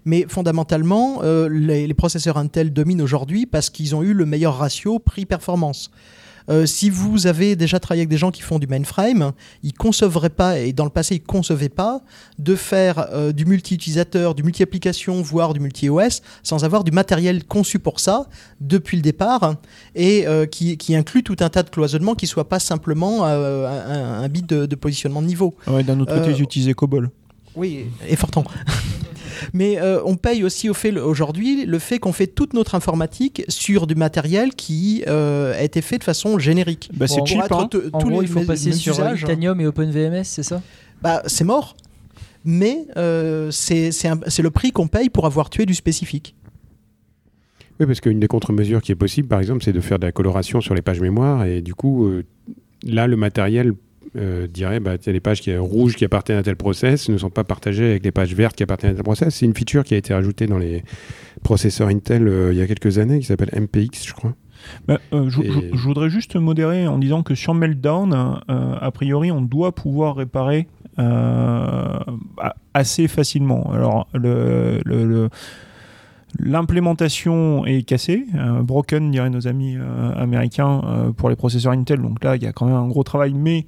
Mais 0.05 0.25
fondamentalement, 0.27 1.19
euh, 1.21 1.47
les 1.47 1.93
processeurs 1.93 2.37
Intel 2.37 2.73
dominent 2.73 3.03
aujourd'hui 3.03 3.45
parce 3.45 3.69
qu'ils 3.69 3.95
ont 3.95 4.01
eu 4.01 4.13
le 4.13 4.25
meilleur 4.25 4.57
ratio 4.57 4.97
prix-performance. 4.97 5.91
Euh, 6.49 6.65
si 6.65 6.89
vous 6.89 7.27
avez 7.27 7.55
déjà 7.55 7.79
travaillé 7.79 8.01
avec 8.01 8.09
des 8.09 8.17
gens 8.17 8.31
qui 8.31 8.41
font 8.41 8.59
du 8.59 8.67
mainframe, 8.67 9.31
ils 9.63 9.73
concevraient 9.73 10.29
pas, 10.29 10.59
et 10.59 10.73
dans 10.73 10.83
le 10.83 10.89
passé 10.89 11.15
ils 11.15 11.23
concevaient 11.23 11.69
pas, 11.69 12.01
de 12.39 12.55
faire 12.55 13.07
euh, 13.13 13.31
du 13.31 13.45
multi-utilisateur, 13.45 14.35
du 14.35 14.43
multi-application, 14.43 15.21
voire 15.21 15.53
du 15.53 15.59
multi-OS, 15.59 16.21
sans 16.43 16.63
avoir 16.63 16.83
du 16.83 16.91
matériel 16.91 17.43
conçu 17.43 17.79
pour 17.79 17.99
ça 17.99 18.27
depuis 18.61 18.97
le 18.97 19.03
départ, 19.03 19.55
et 19.95 20.27
euh, 20.27 20.45
qui, 20.45 20.77
qui 20.77 20.95
inclut 20.95 21.23
tout 21.23 21.37
un 21.39 21.49
tas 21.49 21.63
de 21.63 21.69
cloisonnements 21.69 22.15
qui 22.15 22.25
ne 22.25 22.29
soient 22.29 22.49
pas 22.49 22.59
simplement 22.59 23.25
un, 23.25 24.23
un 24.23 24.27
bit 24.27 24.47
de, 24.47 24.65
de 24.65 24.75
positionnement 24.75 25.21
de 25.21 25.27
niveau. 25.27 25.55
Ouais, 25.67 25.83
D'un 25.83 25.99
autre 25.99 26.15
côté, 26.15 26.31
ils 26.31 26.41
utilisaient 26.41 26.73
COBOL. 26.73 27.09
Oui, 27.55 27.85
et 28.07 28.15
fort 28.15 28.31
temps. 28.31 28.43
Mais 29.53 29.77
euh, 29.79 30.01
on 30.05 30.15
paye 30.15 30.43
aussi 30.43 30.69
au 30.69 30.73
fait 30.73 30.91
aujourd'hui 30.97 31.65
le 31.65 31.79
fait 31.79 31.99
qu'on 31.99 32.13
fait 32.13 32.27
toute 32.27 32.53
notre 32.53 32.75
informatique 32.75 33.43
sur 33.47 33.87
du 33.87 33.95
matériel 33.95 34.53
qui 34.55 35.03
euh, 35.07 35.53
a 35.53 35.61
été 35.63 35.81
fait 35.81 35.97
de 35.97 36.03
façon 36.03 36.37
générique. 36.39 36.89
Bah, 36.93 37.07
c'est 37.07 37.25
cheap, 37.25 37.39
hein. 37.51 37.69
En 37.93 37.99
tous 37.99 38.07
gros, 38.09 38.21
les 38.21 38.27
il 38.27 38.31
faut 38.31 38.41
passer 38.41 38.71
sur 38.71 38.93
usages. 38.93 39.21
Itanium 39.21 39.59
et 39.61 39.67
OpenVMS, 39.67 40.23
c'est 40.23 40.43
ça? 40.43 40.61
Bah, 41.01 41.21
c'est 41.25 41.43
mort. 41.43 41.75
Mais 42.47 42.85
euh, 42.95 43.49
c'est 43.51 43.91
c'est 43.91 44.07
un- 44.07 44.19
c'est 44.27 44.43
le 44.43 44.51
prix 44.51 44.71
qu'on 44.71 44.87
paye 44.87 45.09
pour 45.09 45.25
avoir 45.25 45.49
tué 45.49 45.65
du 45.65 45.73
spécifique. 45.73 46.35
Oui, 47.79 47.85
parce 47.87 47.99
qu'une 47.99 48.19
des 48.19 48.27
contre-mesures 48.27 48.81
qui 48.81 48.91
est 48.91 48.95
possible, 48.95 49.27
par 49.27 49.39
exemple, 49.39 49.63
c'est 49.63 49.73
de 49.73 49.81
faire 49.81 49.99
de 49.99 50.05
la 50.05 50.11
coloration 50.11 50.61
sur 50.61 50.73
les 50.75 50.81
pages 50.81 51.01
mémoire. 51.01 51.43
Et 51.45 51.61
du 51.61 51.73
coup, 51.75 52.05
euh, 52.05 52.23
là, 52.83 53.07
le 53.07 53.17
matériel 53.17 53.73
euh, 54.15 54.47
dirait 54.47 54.79
bah, 54.79 54.93
les 55.05 55.19
pages 55.19 55.41
qui, 55.41 55.55
rouges 55.57 55.95
qui 55.95 56.05
appartiennent 56.05 56.37
à 56.37 56.43
tel 56.43 56.55
process 56.55 57.09
ne 57.09 57.17
sont 57.17 57.29
pas 57.29 57.43
partagées 57.43 57.89
avec 57.91 58.03
les 58.05 58.11
pages 58.11 58.33
vertes 58.33 58.55
qui 58.55 58.63
appartiennent 58.63 58.91
à 58.91 58.95
tel 58.95 59.03
process. 59.03 59.35
C'est 59.35 59.45
une 59.45 59.55
feature 59.55 59.83
qui 59.83 59.93
a 59.93 59.97
été 59.97 60.13
rajoutée 60.13 60.47
dans 60.47 60.57
les 60.57 60.83
processeurs 61.43 61.87
Intel 61.89 62.27
euh, 62.27 62.53
il 62.53 62.57
y 62.57 62.61
a 62.61 62.67
quelques 62.67 62.97
années, 62.97 63.19
qui 63.19 63.25
s'appelle 63.25 63.49
MPX, 63.53 64.05
je 64.07 64.13
crois. 64.13 64.33
Bah, 64.87 64.99
euh, 65.13 65.29
je, 65.29 65.41
Et- 65.41 65.51
je- 65.51 65.77
je 65.77 65.83
voudrais 65.83 66.09
juste 66.09 66.35
modérer 66.35 66.87
en 66.87 66.97
disant 66.97 67.23
que 67.23 67.35
sur 67.35 67.53
Meltdown, 67.53 68.13
euh, 68.49 68.75
a 68.79 68.91
priori, 68.91 69.31
on 69.31 69.41
doit 69.41 69.73
pouvoir 69.75 70.15
réparer 70.15 70.67
assez 72.73 73.07
facilement. 73.07 73.69
Alors, 73.73 74.07
le- 74.13 74.79
le- 74.85 75.05
le- 75.05 75.29
l'implémentation 76.39 77.65
est 77.65 77.83
cassée, 77.83 78.25
euh, 78.35 78.61
broken, 78.61 79.11
diraient 79.11 79.29
nos 79.29 79.47
amis 79.47 79.75
euh, 79.77 80.11
américains, 80.15 80.81
euh, 80.85 81.11
pour 81.11 81.29
les 81.29 81.35
processeurs 81.35 81.71
Intel. 81.73 82.01
Donc 82.01 82.23
là, 82.23 82.35
il 82.35 82.43
y 82.43 82.47
a 82.47 82.51
quand 82.53 82.65
même 82.65 82.75
un 82.75 82.87
gros 82.87 83.03
travail, 83.03 83.33
mais 83.33 83.65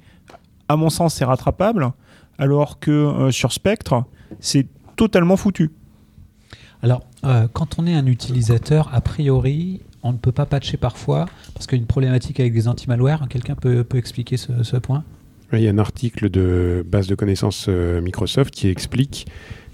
à 0.68 0.76
mon 0.76 0.90
sens, 0.90 1.14
c'est 1.14 1.24
rattrapable. 1.24 1.92
Alors 2.38 2.78
que 2.78 2.90
euh, 2.90 3.30
sur 3.30 3.52
Spectre, 3.52 4.04
c'est 4.40 4.66
totalement 4.96 5.36
foutu. 5.36 5.70
Alors, 6.82 7.02
euh, 7.24 7.48
quand 7.52 7.78
on 7.78 7.86
est 7.86 7.94
un 7.94 8.06
utilisateur, 8.06 8.88
a 8.92 9.00
priori, 9.00 9.80
on 10.02 10.12
ne 10.12 10.18
peut 10.18 10.32
pas 10.32 10.46
patcher 10.46 10.76
parfois 10.76 11.26
parce 11.54 11.66
qu'il 11.66 11.78
y 11.78 11.80
a 11.80 11.82
une 11.82 11.88
problématique 11.88 12.38
avec 12.38 12.52
des 12.52 12.68
anti-malware. 12.68 13.26
Quelqu'un 13.28 13.56
peut, 13.56 13.82
peut 13.82 13.98
expliquer 13.98 14.36
ce, 14.36 14.62
ce 14.62 14.76
point? 14.76 15.02
Il 15.52 15.60
y 15.60 15.68
a 15.68 15.70
un 15.70 15.78
article 15.78 16.28
de 16.28 16.84
base 16.86 17.06
de 17.06 17.14
connaissances 17.14 17.66
euh, 17.68 18.02
Microsoft 18.02 18.52
qui 18.52 18.68
explique 18.68 19.26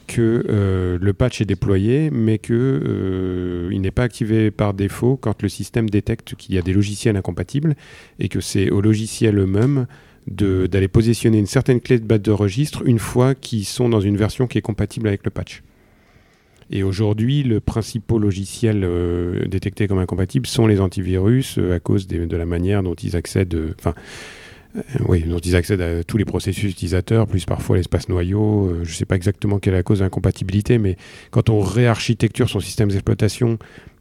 que 0.06 0.44
euh, 0.48 0.98
le 1.00 1.12
patch 1.14 1.40
est 1.40 1.46
déployé, 1.46 2.10
mais 2.10 2.38
que 2.38 2.52
euh, 2.52 3.70
il 3.72 3.80
n'est 3.80 3.90
pas 3.90 4.04
activé 4.04 4.50
par 4.50 4.74
défaut 4.74 5.16
quand 5.16 5.42
le 5.42 5.48
système 5.48 5.88
détecte 5.90 6.34
qu'il 6.36 6.54
y 6.54 6.58
a 6.58 6.62
des 6.62 6.72
logiciels 6.72 7.16
incompatibles 7.16 7.74
et 8.18 8.28
que 8.28 8.40
c'est 8.40 8.70
au 8.70 8.80
logiciel 8.80 9.38
eux-mêmes 9.38 9.86
d'aller 10.26 10.88
positionner 10.88 11.38
une 11.38 11.46
certaine 11.46 11.80
clé 11.80 11.98
de 11.98 12.04
base 12.04 12.22
de 12.22 12.30
registre 12.30 12.82
une 12.86 12.98
fois 12.98 13.34
qu'ils 13.34 13.66
sont 13.66 13.88
dans 13.88 14.00
une 14.00 14.16
version 14.16 14.46
qui 14.46 14.58
est 14.58 14.62
compatible 14.62 15.08
avec 15.08 15.24
le 15.24 15.30
patch. 15.30 15.62
Et 16.70 16.82
aujourd'hui, 16.82 17.42
le 17.42 17.60
principal 17.60 18.18
logiciel 18.18 18.84
euh, 18.84 19.44
détecté 19.46 19.86
comme 19.86 19.98
incompatible 19.98 20.46
sont 20.46 20.66
les 20.66 20.80
antivirus 20.80 21.58
euh, 21.58 21.74
à 21.74 21.80
cause 21.80 22.06
de 22.06 22.36
la 22.36 22.46
manière 22.46 22.82
dont 22.82 22.94
ils 22.94 23.16
accèdent. 23.16 23.54
euh, 23.54 23.74
Enfin, 23.78 23.94
oui, 25.06 25.22
dont 25.22 25.38
ils 25.38 25.54
accèdent 25.54 25.82
à 25.82 26.02
tous 26.02 26.16
les 26.16 26.24
processus 26.24 26.72
utilisateurs, 26.72 27.28
plus 27.28 27.44
parfois 27.44 27.76
l'espace 27.76 28.08
noyau. 28.08 28.74
Je 28.82 28.90
ne 28.90 28.94
sais 28.94 29.04
pas 29.04 29.14
exactement 29.14 29.60
quelle 29.60 29.74
est 29.74 29.76
la 29.76 29.82
cause 29.84 30.00
d'incompatibilité, 30.00 30.78
mais 30.78 30.96
quand 31.30 31.48
on 31.48 31.60
réarchitecture 31.60 32.50
son 32.50 32.58
système 32.58 32.88
d'exploitation 32.88 33.58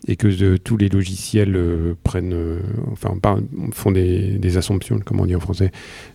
et 0.07 0.15
que 0.17 0.27
euh, 0.27 0.57
tous 0.57 0.75
les 0.77 0.89
logiciels 0.89 1.55
euh, 1.55 1.93
prennent, 2.03 2.33
euh, 2.33 2.59
enfin, 2.91 3.17
parle- 3.21 3.43
font 3.71 3.91
des, 3.91 4.37
des 4.37 4.57
assumptions, 4.57 4.99
comment 5.03 5.23
on 5.23 5.25
dit 5.25 5.35
en 5.35 5.39
français, 5.39 5.71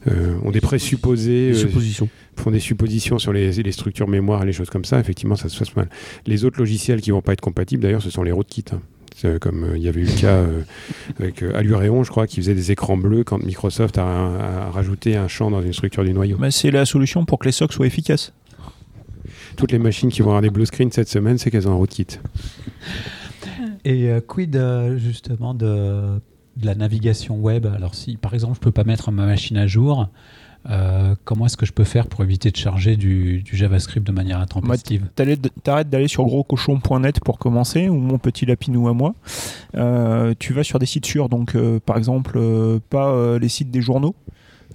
euh, 0.08 0.36
ont 0.44 0.50
des 0.50 0.60
présupposés, 0.60 1.52
Des 1.52 1.58
suppositions. 1.58 2.08
font 2.36 2.50
des 2.50 2.60
suppositions 2.60 3.18
sur 3.18 3.32
les, 3.32 3.50
les 3.52 3.72
structures 3.72 4.08
mémoire 4.08 4.42
et 4.42 4.46
les 4.46 4.52
choses 4.52 4.68
comme 4.70 4.84
ça, 4.84 5.00
effectivement, 5.00 5.36
ça 5.36 5.48
se 5.48 5.58
passe 5.58 5.74
mal. 5.74 5.88
Les 6.26 6.44
autres 6.44 6.58
logiciels 6.58 7.00
qui 7.00 7.10
vont 7.12 7.22
pas 7.22 7.32
être 7.32 7.40
compatibles, 7.40 7.82
d'ailleurs, 7.82 8.02
ce 8.02 8.10
sont 8.10 8.22
les 8.22 8.32
rootkits. 8.32 8.64
hein. 8.72 8.80
Comme 9.40 9.72
il 9.74 9.82
y 9.82 9.88
avait 9.88 10.02
eu 10.02 10.04
le 10.04 10.20
cas 10.20 10.44
avec 11.18 11.42
Aluréon, 11.42 12.04
je 12.04 12.10
crois, 12.10 12.28
qui 12.28 12.36
faisait 12.36 12.54
des 12.54 12.70
écrans 12.70 12.96
bleus 12.96 13.24
quand 13.24 13.42
Microsoft 13.42 13.98
a, 13.98 14.04
a 14.04 14.70
rajouté 14.70 15.16
un 15.16 15.26
champ 15.26 15.50
dans 15.50 15.60
une 15.60 15.72
structure 15.72 16.04
du 16.04 16.12
noyau. 16.12 16.38
C'est 16.50 16.70
la 16.70 16.84
solution 16.84 17.24
pour 17.24 17.40
que 17.40 17.46
les 17.46 17.50
SOC 17.52 17.72
soient 17.72 17.86
efficaces. 17.88 18.32
Toutes 19.56 19.72
les 19.72 19.80
machines 19.80 20.08
qui 20.08 20.20
vont 20.22 20.28
avoir 20.28 20.42
des 20.42 20.50
blue 20.50 20.66
screens 20.66 20.90
cette 20.92 21.08
semaine, 21.08 21.36
c'est 21.36 21.50
qu'elles 21.50 21.66
ont 21.66 21.72
un 21.72 21.76
rootkit. 21.76 22.06
Et 23.84 24.10
euh, 24.10 24.20
quid 24.20 24.56
euh, 24.56 24.96
justement 24.96 25.54
de, 25.54 26.20
la 26.62 26.74
navigation 26.74 27.36
web? 27.36 27.66
Alors 27.66 27.94
si 27.94 28.16
par 28.16 28.34
exemple 28.34 28.54
je 28.56 28.60
peux 28.60 28.72
pas 28.72 28.84
mettre 28.84 29.10
ma 29.10 29.26
machine 29.26 29.56
à 29.56 29.66
jour, 29.66 30.08
euh, 30.68 31.14
comment 31.24 31.46
est-ce 31.46 31.56
que 31.56 31.66
je 31.66 31.72
peux 31.72 31.84
faire 31.84 32.08
pour 32.08 32.22
éviter 32.24 32.50
de 32.50 32.56
charger 32.56 32.96
du, 32.96 33.44
JavaScript 33.50 34.06
de 34.06 34.12
manière 34.12 34.40
intempestive? 34.40 35.06
T'arrêtes 35.14 35.88
d'aller 35.88 36.08
sur 36.08 36.24
groscochon.net 36.24 37.20
pour 37.20 37.38
commencer, 37.38 37.88
ou 37.88 37.96
mon 37.96 38.18
petit 38.18 38.44
lapinou 38.44 38.88
à 38.88 38.92
moi. 38.92 39.14
Tu 40.38 40.52
vas 40.52 40.64
sur 40.64 40.78
des 40.78 40.86
sites 40.86 41.06
sûrs, 41.06 41.28
donc 41.28 41.56
par 41.86 41.96
exemple, 41.96 42.40
pas 42.90 43.38
les 43.38 43.48
sites 43.48 43.70
des 43.70 43.80
journaux, 43.80 44.16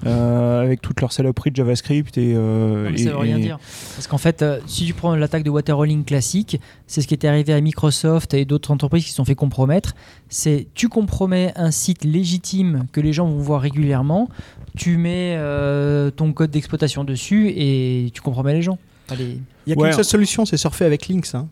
euh, 0.05 0.61
avec 0.61 0.81
toute 0.81 0.99
leur 1.01 1.11
saloperie 1.13 1.51
de 1.51 1.55
JavaScript 1.55 2.17
et. 2.17 2.33
euh, 2.35 2.85
Non, 2.85 2.89
mais 2.91 2.99
et- 2.99 3.03
ça 3.03 3.11
veut 3.11 3.17
rien 3.17 3.37
et- 3.37 3.41
dire. 3.41 3.59
Parce 3.95 4.07
qu'en 4.07 4.17
fait, 4.17 4.41
euh, 4.41 4.59
si 4.65 4.85
tu 4.85 4.93
prends 4.93 5.15
l'attaque 5.15 5.43
de 5.43 5.49
waterrolling 5.49 6.03
classique, 6.03 6.59
c'est 6.87 7.01
ce 7.01 7.07
qui 7.07 7.13
était 7.13 7.27
arrivé 7.27 7.53
à 7.53 7.61
Microsoft 7.61 8.33
et 8.33 8.43
d'autres 8.45 8.71
entreprises 8.71 9.03
qui 9.05 9.09
se 9.11 9.15
sont 9.15 9.25
fait 9.25 9.35
compromettre. 9.35 9.93
C'est 10.29 10.67
tu 10.73 10.89
compromets 10.89 11.53
un 11.55 11.71
site 11.71 12.03
légitime 12.03 12.85
que 12.91 12.99
les 13.01 13.13
gens 13.13 13.27
vont 13.27 13.37
voir 13.39 13.61
régulièrement, 13.61 14.29
tu 14.75 14.97
mets 14.97 15.35
euh, 15.37 16.11
ton 16.11 16.33
code 16.33 16.51
d'exploitation 16.51 17.03
dessus 17.03 17.49
et 17.55 18.09
tu 18.13 18.21
compromets 18.21 18.53
les 18.53 18.61
gens. 18.61 18.77
Allez. 19.09 19.37
Il 19.67 19.69
y 19.69 19.73
a 19.73 19.77
Ouais. 19.77 19.89
qu'une 19.89 19.95
seule 19.95 20.05
solution, 20.05 20.45
c'est 20.45 20.57
surfer 20.57 20.85
avec 20.85 21.07
Lynx. 21.07 21.35
hein. 21.35 21.47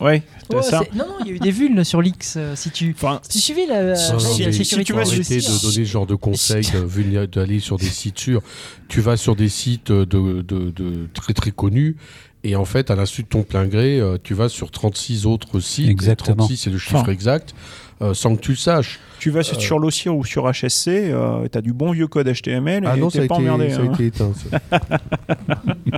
Ouais, 0.00 0.22
Ouais, 0.52 0.62
ça. 0.62 0.82
Non, 0.94 1.06
non, 1.08 1.14
il 1.20 1.26
y 1.28 1.30
a 1.30 1.32
eu 1.34 1.38
des 1.38 1.50
vulnes 1.50 1.82
sur 1.82 2.02
l'X. 2.02 2.34
euh, 2.36 2.54
si 2.54 2.70
tu 2.70 2.92
Enfin, 2.96 3.20
si 3.22 3.38
tu 3.38 3.44
suivais 3.44 3.66
la, 3.66 3.82
la 3.82 3.94
Si- 3.96 4.12
si- 4.34 4.44
de 4.44 4.50
si 4.50 4.64
sécurité 4.64 4.84
tu 4.84 4.92
vas 4.92 5.00
arrêter 5.00 5.36
de 5.38 5.62
donner 5.62 5.84
ce 5.84 5.84
genre 5.84 6.06
de 6.06 6.14
conseils, 6.14 6.66
d'aller 7.32 7.60
sur 7.60 7.78
des 7.78 7.86
sites 7.86 8.18
sûrs. 8.18 8.42
Tu 8.88 9.00
vas 9.00 9.16
sur 9.16 9.36
des 9.36 9.48
sites 9.48 9.90
de, 9.90 10.04
de- 10.42 10.70
de 10.70 11.08
très 11.14 11.32
très 11.32 11.50
connus. 11.50 11.96
Et 12.44 12.54
en 12.54 12.64
fait, 12.64 12.90
à 12.90 12.94
l'insu 12.94 13.22
de 13.24 13.28
ton 13.28 13.42
plein 13.42 13.66
gré, 13.66 13.98
euh, 13.98 14.18
tu 14.22 14.34
vas 14.34 14.48
sur 14.48 14.70
36 14.70 15.26
autres 15.26 15.58
sites. 15.58 15.88
Exactement. 15.88 16.36
36, 16.36 16.56
c'est 16.58 16.70
le 16.70 16.78
chiffre 16.78 16.96
Enfin. 16.96 17.10
exact, 17.12 17.54
euh, 18.02 18.14
sans 18.14 18.36
que 18.36 18.40
tu 18.40 18.50
le 18.52 18.56
saches. 18.56 18.98
tu 19.18 19.30
vas 19.30 19.40
Euh. 19.40 19.42
sur 19.42 19.78
l'OSIR 19.78 20.14
ou 20.16 20.24
sur 20.24 20.44
HSC, 20.50 20.88
euh, 20.88 21.48
t'as 21.48 21.60
du 21.62 21.72
bon 21.72 21.92
vieux 21.92 22.06
code 22.06 22.28
HTML 22.28 22.84
et 22.84 22.86
Ah 22.86 22.96
non, 22.96 23.08
ça 23.10 23.18
a, 23.18 23.20
t'es 23.20 23.24
été, 23.26 23.28
pas 23.28 23.34
emmerdé. 23.36 23.70
ça 23.70 23.78
a 23.78 23.82
hein. 23.82 23.92
été 23.94 24.06
éteint. 24.06 24.32
ça. 24.34 24.78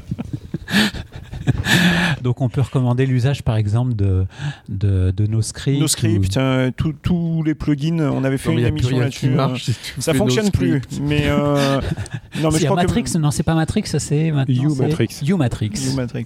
Donc 2.23 2.41
on 2.41 2.49
peut 2.49 2.61
recommander 2.61 3.07
l'usage 3.07 3.43
par 3.43 3.57
exemple 3.57 3.95
de, 3.95 4.27
de, 4.69 5.11
de 5.17 5.27
nos 5.27 5.41
scripts. 5.43 5.81
Nos 5.81 5.89
scripts, 5.89 6.37
ou- 6.37 6.41
euh, 6.41 6.71
tous- 7.03 7.43
les 7.43 7.55
plugins, 7.55 8.01
on 8.01 8.23
avait 8.25 8.39
fait 8.39 8.51
Non, 8.53 8.59
une 8.59 8.67
émission 8.67 8.99
là-dessus. 8.99 9.31
marche 9.31 9.69
euh, 9.69 9.73
si 9.73 9.95
tu 9.95 10.03
Ça 10.03 10.13
fonctionne 10.15 10.51
plus, 10.51 10.81
mais 11.01 11.25
euh, 11.27 11.81
non 12.43 12.51
mais 12.51 12.57
Si, 12.57 12.61
je 12.61 12.65
crois 12.67 12.77
Matrix, 12.83 13.05
que 13.05 13.19
non, 13.19 13.31
c'est 13.31 13.43
pas 13.45 13.55
Matrix, 13.55 13.85
ça 13.87 13.99
c'est 13.99 14.31
maintenant. 14.31 14.71
U-Matrix. 14.75 15.07
c'est 15.11 15.27
U-Matrix. 15.29 15.71
U-Matrix. 15.93 16.25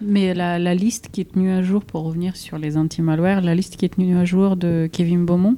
Mais 0.00 0.34
la, 0.34 0.58
la 0.58 0.74
liste 0.74 1.08
qui 1.12 1.20
est 1.20 1.32
tenue 1.32 1.50
à 1.50 1.62
jour, 1.62 1.84
pour 1.84 2.04
revenir 2.04 2.36
sur 2.36 2.58
les 2.58 2.76
anti-malware, 2.76 3.40
la 3.40 3.54
liste 3.54 3.76
qui 3.76 3.84
est 3.84 3.94
tenue 3.94 4.16
à 4.16 4.24
jour 4.24 4.56
de 4.56 4.88
Kevin 4.92 5.24
Beaumont, 5.24 5.56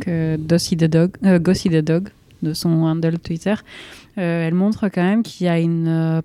que 0.00 0.36
the 0.36 0.84
Dog, 0.84 1.12
euh, 1.24 1.38
Gossy 1.38 1.70
the 1.70 1.84
Dog, 1.84 2.08
de 2.42 2.52
son 2.52 2.70
handle 2.70 3.18
Twitter, 3.18 3.54
euh, 4.18 4.46
elle 4.46 4.54
montre 4.54 4.88
quand 4.88 5.02
même 5.02 5.22
qu'il 5.22 5.46
y 5.46 5.48
a 5.48 5.58
une 5.58 5.88
euh, 5.88 6.22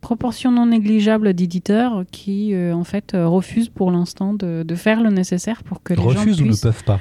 proportion 0.00 0.50
non 0.50 0.66
négligeable 0.66 1.34
d'éditeurs 1.34 2.04
qui, 2.10 2.54
euh, 2.54 2.74
en 2.74 2.84
fait, 2.84 3.12
refusent 3.14 3.68
pour 3.68 3.90
l'instant 3.90 4.34
de, 4.34 4.62
de 4.62 4.74
faire 4.74 5.02
le 5.02 5.10
nécessaire 5.10 5.62
pour 5.62 5.82
que 5.82 5.94
les 5.94 6.02
gens 6.02 6.08
Refusent 6.08 6.40
ou 6.40 6.44
ne 6.44 6.48
puissent... 6.48 6.60
peuvent 6.60 6.84
pas? 6.84 7.00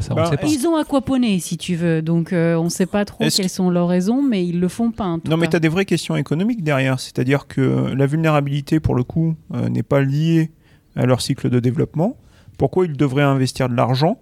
Ça, 0.00 0.14
on 0.16 0.24
sait 0.26 0.36
pas. 0.36 0.46
Ils 0.46 0.66
ont 0.66 0.76
aquaponé, 0.76 1.38
si 1.38 1.56
tu 1.56 1.74
veux, 1.74 2.02
donc 2.02 2.32
euh, 2.32 2.56
on 2.56 2.64
ne 2.64 2.68
sait 2.68 2.86
pas 2.86 3.04
trop 3.04 3.24
quelles 3.28 3.48
sont 3.48 3.70
leurs 3.70 3.88
raisons, 3.88 4.22
mais 4.22 4.46
ils 4.46 4.60
le 4.60 4.68
font 4.68 4.90
pas. 4.90 5.04
en 5.04 5.18
tout 5.18 5.30
Non, 5.30 5.36
mais 5.36 5.48
tu 5.48 5.56
as 5.56 5.60
des 5.60 5.68
vraies 5.68 5.84
questions 5.84 6.16
économiques 6.16 6.62
derrière. 6.62 7.00
C'est-à-dire 7.00 7.46
que 7.46 7.92
la 7.94 8.06
vulnérabilité, 8.06 8.80
pour 8.80 8.94
le 8.94 9.04
coup, 9.04 9.34
euh, 9.54 9.68
n'est 9.68 9.82
pas 9.82 10.00
liée 10.00 10.50
à 10.96 11.06
leur 11.06 11.20
cycle 11.20 11.50
de 11.50 11.60
développement. 11.60 12.16
Pourquoi 12.56 12.86
ils 12.86 12.96
devraient 12.96 13.22
investir 13.22 13.68
de 13.68 13.74
l'argent, 13.74 14.18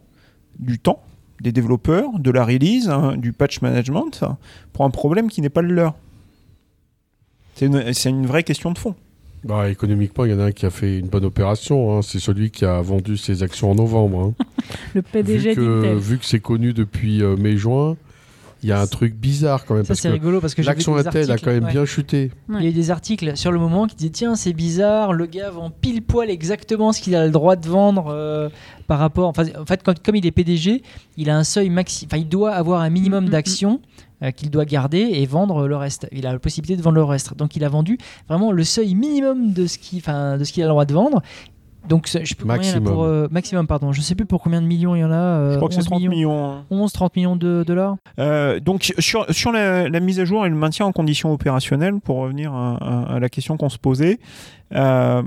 du 0.58 0.78
temps, 0.78 1.02
des 1.40 1.52
développeurs, 1.52 2.18
de 2.18 2.30
la 2.30 2.44
release, 2.44 2.88
hein, 2.88 3.16
du 3.16 3.32
patch 3.32 3.60
management, 3.62 4.24
pour 4.72 4.84
un 4.84 4.90
problème 4.90 5.28
qui 5.28 5.40
n'est 5.40 5.48
pas 5.48 5.62
le 5.62 5.74
leur? 5.74 5.94
C'est 7.54 7.66
une, 7.66 7.92
c'est 7.94 8.10
une 8.10 8.26
vraie 8.26 8.42
question 8.42 8.70
de 8.72 8.78
fond. 8.78 8.94
Bah, 9.46 9.70
économiquement, 9.70 10.24
il 10.24 10.32
y 10.32 10.34
en 10.34 10.40
a 10.40 10.44
un 10.46 10.52
qui 10.52 10.66
a 10.66 10.70
fait 10.70 10.98
une 10.98 11.06
bonne 11.06 11.24
opération. 11.24 11.96
hein. 11.96 12.02
C'est 12.02 12.18
celui 12.18 12.50
qui 12.50 12.64
a 12.64 12.80
vendu 12.80 13.16
ses 13.16 13.42
actions 13.44 13.70
en 13.70 13.74
novembre. 13.76 14.34
hein. 14.40 14.44
Le 14.94 15.02
PDG 15.02 15.50
vu 15.50 15.54
que, 15.54 15.94
vu 15.94 16.18
que 16.18 16.24
c'est 16.24 16.40
connu 16.40 16.72
depuis 16.72 17.22
euh, 17.22 17.36
mai-juin, 17.36 17.96
il 18.66 18.70
y 18.70 18.72
a 18.72 18.80
un 18.80 18.86
truc 18.88 19.14
bizarre 19.14 19.64
quand 19.64 19.74
même. 19.74 19.84
Ça 19.84 19.88
parce 19.88 20.00
c'est 20.00 20.08
que 20.08 20.12
rigolo 20.14 20.40
parce 20.40 20.54
que 20.56 20.62
l'action 20.62 20.96
Intel 20.96 21.30
a 21.30 21.38
quand 21.38 21.52
même 21.52 21.64
ouais. 21.66 21.70
bien 21.70 21.84
chuté. 21.84 22.32
Il 22.48 22.62
y 22.62 22.66
a 22.66 22.70
eu 22.70 22.72
des 22.72 22.90
articles 22.90 23.36
sur 23.36 23.52
le 23.52 23.60
moment 23.60 23.86
qui 23.86 23.94
disaient 23.94 24.10
tiens 24.10 24.34
c'est 24.34 24.52
bizarre, 24.52 25.12
le 25.12 25.26
gars 25.26 25.50
vend 25.50 25.70
pile 25.70 26.02
poil 26.02 26.28
exactement 26.30 26.92
ce 26.92 27.00
qu'il 27.00 27.14
a 27.14 27.24
le 27.24 27.30
droit 27.30 27.54
de 27.54 27.68
vendre 27.68 28.06
euh, 28.08 28.48
par 28.88 28.98
rapport. 28.98 29.28
Enfin, 29.28 29.44
en 29.56 29.64
fait, 29.66 29.82
quand- 29.84 30.02
comme 30.02 30.16
il 30.16 30.26
est 30.26 30.32
PDG, 30.32 30.82
il 31.16 31.30
a 31.30 31.36
un 31.38 31.44
seuil 31.44 31.70
maxi. 31.70 32.06
Enfin, 32.06 32.16
il 32.18 32.28
doit 32.28 32.52
avoir 32.52 32.80
un 32.80 32.90
minimum 32.90 33.24
Mm, 33.24 33.28
mm, 33.28 33.30
d'actions 33.30 33.80
euh, 34.24 34.30
qu'il 34.32 34.50
doit 34.50 34.64
garder 34.64 34.98
et 34.98 35.26
vendre 35.26 35.68
le 35.68 35.76
reste. 35.76 36.08
Il 36.10 36.26
a 36.26 36.32
la 36.32 36.38
possibilité 36.40 36.76
de 36.76 36.82
vendre 36.82 36.96
le 36.96 37.04
reste. 37.04 37.36
Donc 37.36 37.54
il 37.54 37.62
a 37.64 37.68
vendu 37.68 37.98
vraiment 38.28 38.50
le 38.50 38.64
seuil 38.64 38.94
minimum 38.96 39.52
de 39.52 39.66
ce 39.68 39.78
qui, 39.78 39.98
enfin, 39.98 40.38
de 40.38 40.44
ce 40.44 40.52
qu'il 40.52 40.62
a 40.64 40.66
le 40.66 40.70
droit 40.70 40.84
de 40.86 40.92
vendre. 40.94 41.22
Donc 41.88 42.08
je 42.08 42.34
Maximum. 42.44 42.84
pour, 42.84 43.04
euh, 43.04 43.28
maximum 43.30 43.66
pardon. 43.66 43.92
Je 43.92 44.00
sais 44.00 44.14
plus 44.14 44.26
pour 44.26 44.42
combien 44.42 44.60
de 44.60 44.66
millions 44.66 44.94
il 44.94 45.00
y 45.00 45.04
en 45.04 45.10
a. 45.12 45.14
euh, 45.14 45.52
Je 45.52 45.56
crois 45.56 45.68
que 45.68 45.74
c'est 45.74 45.80
11 45.80 45.86
30 45.86 46.02
millions. 46.08 46.44
hein. 46.44 46.64
11 46.70 46.92
30 46.92 47.16
millions 47.16 47.36
de 47.36 47.64
dollars. 47.66 47.96
Euh, 48.18 48.58
donc 48.60 48.92
sur, 48.98 49.26
sur 49.32 49.52
la, 49.52 49.88
la 49.88 50.00
mise 50.00 50.18
à 50.20 50.24
jour 50.24 50.44
et 50.46 50.48
le 50.48 50.56
maintien 50.56 50.86
en 50.86 50.92
condition 50.92 51.32
opérationnelle, 51.32 52.00
pour 52.00 52.16
revenir 52.16 52.52
à, 52.52 52.76
à- 52.76 53.14
à 53.14 53.20
la 53.20 53.28
question 53.28 53.56
qu'on 53.56 53.68
se 53.68 53.78
posait, 53.78 54.18
euh, 54.74 55.22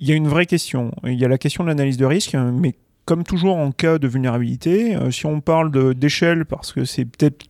il 0.00 0.08
y 0.08 0.12
a 0.12 0.14
une 0.14 0.28
vraie 0.28 0.46
question. 0.46 0.92
Il 1.04 1.18
y 1.18 1.24
a 1.24 1.28
la 1.28 1.38
question 1.38 1.64
de 1.64 1.68
l'analyse 1.68 1.96
de 1.96 2.06
risque, 2.06 2.34
mais 2.34 2.74
comme 3.04 3.24
toujours 3.24 3.56
en 3.56 3.72
cas 3.72 3.98
de 3.98 4.06
vulnérabilité, 4.06 4.94
euh, 4.94 5.10
si 5.10 5.26
on 5.26 5.40
parle 5.40 5.94
d'échelle, 5.94 6.44
parce 6.44 6.72
que 6.72 6.84
c'est 6.84 7.04
peut-être 7.04 7.46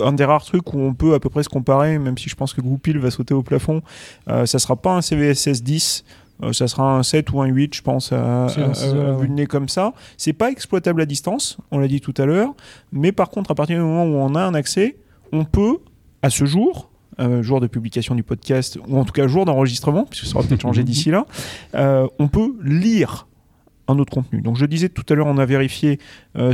un 0.00 0.12
des 0.12 0.24
rares 0.24 0.44
trucs 0.44 0.74
où 0.74 0.78
on 0.80 0.92
peut 0.92 1.14
à 1.14 1.20
peu 1.20 1.30
près 1.30 1.42
se 1.42 1.48
comparer, 1.48 1.98
même 1.98 2.18
si 2.18 2.28
je 2.28 2.34
pense 2.34 2.52
que 2.52 2.60
Goupil 2.60 2.98
va 2.98 3.10
sauter 3.10 3.32
au 3.32 3.42
plafond, 3.42 3.80
euh, 4.28 4.44
ça 4.44 4.58
sera 4.58 4.76
pas 4.76 4.94
un 4.94 5.00
CVSS 5.00 5.62
10. 5.62 6.04
Euh, 6.42 6.52
ça 6.52 6.66
sera 6.68 6.96
un 6.96 7.02
7 7.02 7.30
ou 7.32 7.40
un 7.42 7.46
8, 7.46 7.74
je 7.76 7.82
pense, 7.82 8.12
à, 8.12 8.16
à- 8.16 8.44
un- 8.44 8.48
c'est- 8.48 8.60
à- 8.88 8.90
à 8.90 9.12
ouais. 9.14 9.22
vue 9.22 9.28
de 9.28 9.32
nez 9.34 9.46
comme 9.46 9.68
ça. 9.68 9.92
C'est 10.16 10.32
pas 10.32 10.50
exploitable 10.50 11.00
à 11.00 11.06
distance, 11.06 11.58
on 11.70 11.78
l'a 11.78 11.88
dit 11.88 12.00
tout 12.00 12.14
à 12.18 12.26
l'heure. 12.26 12.54
Mais 12.92 13.12
par 13.12 13.30
contre, 13.30 13.50
à 13.50 13.54
partir 13.54 13.76
du 13.76 13.82
moment 13.82 14.04
où 14.04 14.16
on 14.16 14.34
a 14.34 14.42
un 14.42 14.54
accès, 14.54 14.96
on 15.32 15.44
peut, 15.44 15.78
à 16.22 16.30
ce 16.30 16.44
jour, 16.44 16.90
euh, 17.20 17.42
jour 17.42 17.60
de 17.60 17.66
publication 17.68 18.14
du 18.16 18.22
podcast, 18.24 18.78
ou 18.88 18.98
en 18.98 19.04
tout 19.04 19.12
cas 19.12 19.28
jour 19.28 19.44
d'enregistrement, 19.44 20.04
puisque 20.04 20.26
ça 20.26 20.36
aura 20.38 20.46
peut-être 20.48 20.62
changé 20.62 20.82
d'ici 20.84 21.10
là, 21.10 21.26
euh, 21.74 22.06
on 22.18 22.26
peut 22.28 22.54
lire 22.64 23.26
un 23.86 23.98
autre 23.98 24.12
contenu. 24.12 24.40
Donc 24.40 24.56
je 24.56 24.64
disais 24.66 24.88
tout 24.88 25.04
à 25.10 25.14
l'heure, 25.14 25.26
on 25.26 25.36
a 25.38 25.44
vérifié, 25.44 25.98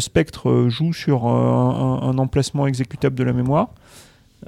Spectre 0.01 0.67
joue 0.69 0.93
sur 0.93 1.27
un, 1.27 2.01
un 2.03 2.19
emplacement 2.19 2.67
exécutable 2.67 3.15
de 3.15 3.23
la 3.25 3.33
mémoire. 3.33 3.69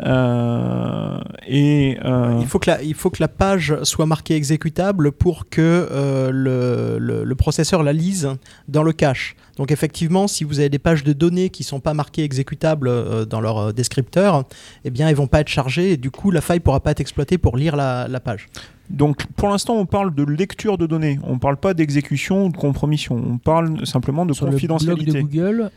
Euh, 0.01 1.19
et 1.47 1.99
euh, 2.05 2.39
Il, 2.41 2.47
faut 2.47 2.59
que 2.59 2.71
la, 2.71 2.83
il 2.83 2.95
faut 2.95 3.11
que 3.11 3.23
la 3.23 3.29
page 3.29 3.77
soit 3.83 4.07
marquée 4.07 4.35
exécutable 4.35 5.13
pour 5.13 5.49
que 5.51 5.61
euh, 5.91 6.31
le, 6.33 6.99
le- 6.99 7.25
le 7.25 7.35
processeur 7.35 7.83
la 7.83 7.93
lise 7.93 8.31
dans 8.69 8.83
le 8.83 8.93
cache. 8.93 9.37
Donc 9.57 9.71
effectivement, 9.71 10.29
si 10.29 10.45
vous 10.45 10.61
avez 10.61 10.71
des 10.71 10.79
pages 10.79 11.05
de 11.05 11.13
données 11.13 11.51
qui 11.51 11.63
ne 11.63 11.67
sont 11.67 11.81
pas 11.81 11.93
marquées 11.93 12.25
exécutables 12.25 12.89
euh, 12.89 13.25
dans 13.27 13.41
leur 13.43 13.75
descripteur, 13.75 14.45
eh 14.85 14.91
bien, 14.91 15.09
elles 15.09 15.15
vont 15.15 15.27
pas 15.27 15.41
être 15.41 15.49
chargées 15.49 15.93
et 15.93 15.97
du 15.99 16.11
coup, 16.11 16.31
la 16.31 16.41
faille 16.41 16.61
pourra 16.61 16.81
pas 16.81 16.93
être 16.93 17.01
exploitée 17.01 17.37
pour 17.37 17.57
lire 17.59 17.77
la, 17.77 18.09
la 18.09 18.21
page. 18.21 18.49
Donc 18.89 19.27
pour 19.37 19.49
l'instant, 19.49 19.75
on 19.77 19.87
parle 19.87 20.15
de 20.15 20.23
lecture 20.25 20.79
de 20.79 20.87
données. 20.87 21.19
On 21.25 21.35
ne 21.35 21.39
parle 21.39 21.57
pas 21.59 21.75
d'exécution 21.75 22.47
ou 22.47 22.49
de 22.51 22.57
compromission. 22.57 23.15
On 23.17 23.39
parle 23.39 23.87
simplement 23.87 24.25
de 24.27 24.33
Sur 24.33 24.47
le 24.47 24.53
blog 24.53 24.61
de 24.63 24.67
confidentialité. 24.69 25.23
Google, 25.23 25.71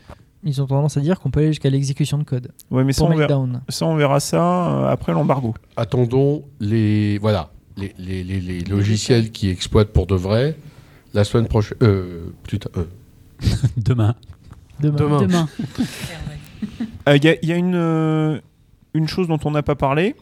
ils 0.46 0.62
ont 0.62 0.66
tendance 0.66 0.96
à 0.96 1.00
dire 1.00 1.20
qu'on 1.20 1.30
peut 1.30 1.40
aller 1.40 1.48
jusqu'à 1.50 1.68
l'exécution 1.70 2.16
de 2.18 2.22
code. 2.24 2.52
Ouais, 2.70 2.84
mais 2.84 2.92
ça 2.92 3.04
on, 3.04 3.14
verra, 3.14 3.46
ça, 3.68 3.84
on 3.86 3.96
verra 3.96 4.20
ça 4.20 4.68
euh, 4.68 4.88
après 4.88 5.12
l'embargo. 5.12 5.54
Attendons 5.76 6.44
les, 6.60 7.18
voilà, 7.18 7.50
les, 7.76 7.94
les- 7.98 8.24
les- 8.24 8.40
les 8.40 8.60
logiciels 8.60 9.30
qui 9.32 9.50
exploitent 9.50 9.92
pour 9.92 10.06
de 10.06 10.14
vrai 10.14 10.56
la 11.14 11.24
semaine 11.24 11.46
prochaine. 11.48 11.78
Euh, 11.82 12.26
putain, 12.44 12.70
euh, 12.76 12.84
Demain. 13.76 14.14
Demain. 14.80 14.96
Demain. 14.96 15.20
Demain. 15.22 15.48
Il 17.14 17.24
y 17.24 17.28
a, 17.28 17.36
y 17.44 17.52
a 17.52 17.56
une, 17.56 17.74
euh, 17.74 18.38
une 18.94 19.08
chose 19.08 19.28
dont 19.28 19.38
on 19.44 19.50
n'a 19.50 19.62
pas 19.62 19.74
parlé, 19.74 20.14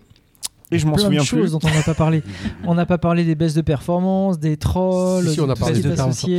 et 0.71 0.79
je 0.79 0.87
m'en 0.87 0.93
Plein 0.95 1.05
souviens 1.05 1.21
de 1.21 1.27
choses 1.27 1.41
plus. 1.41 1.53
dont 1.53 1.61
on 1.63 1.75
n'a 1.75 1.83
pas 1.83 1.95
parlé. 1.95 2.23
On 2.67 2.75
n'a 2.75 2.87
pas 2.87 2.99
parlé 2.99 3.25
des 3.25 3.35
baisses 3.35 3.55
de 3.55 3.61
performance, 3.61 4.39
des 4.39 4.57
trolls, 4.57 5.27
Si, 5.29 5.35
si, 5.35 5.41
on 5.41 5.49
a 5.51 5.55
de 5.55 5.59
parlé 5.59 5.81
tout 5.81 5.89
ce 6.13 6.21
qui 6.25 6.35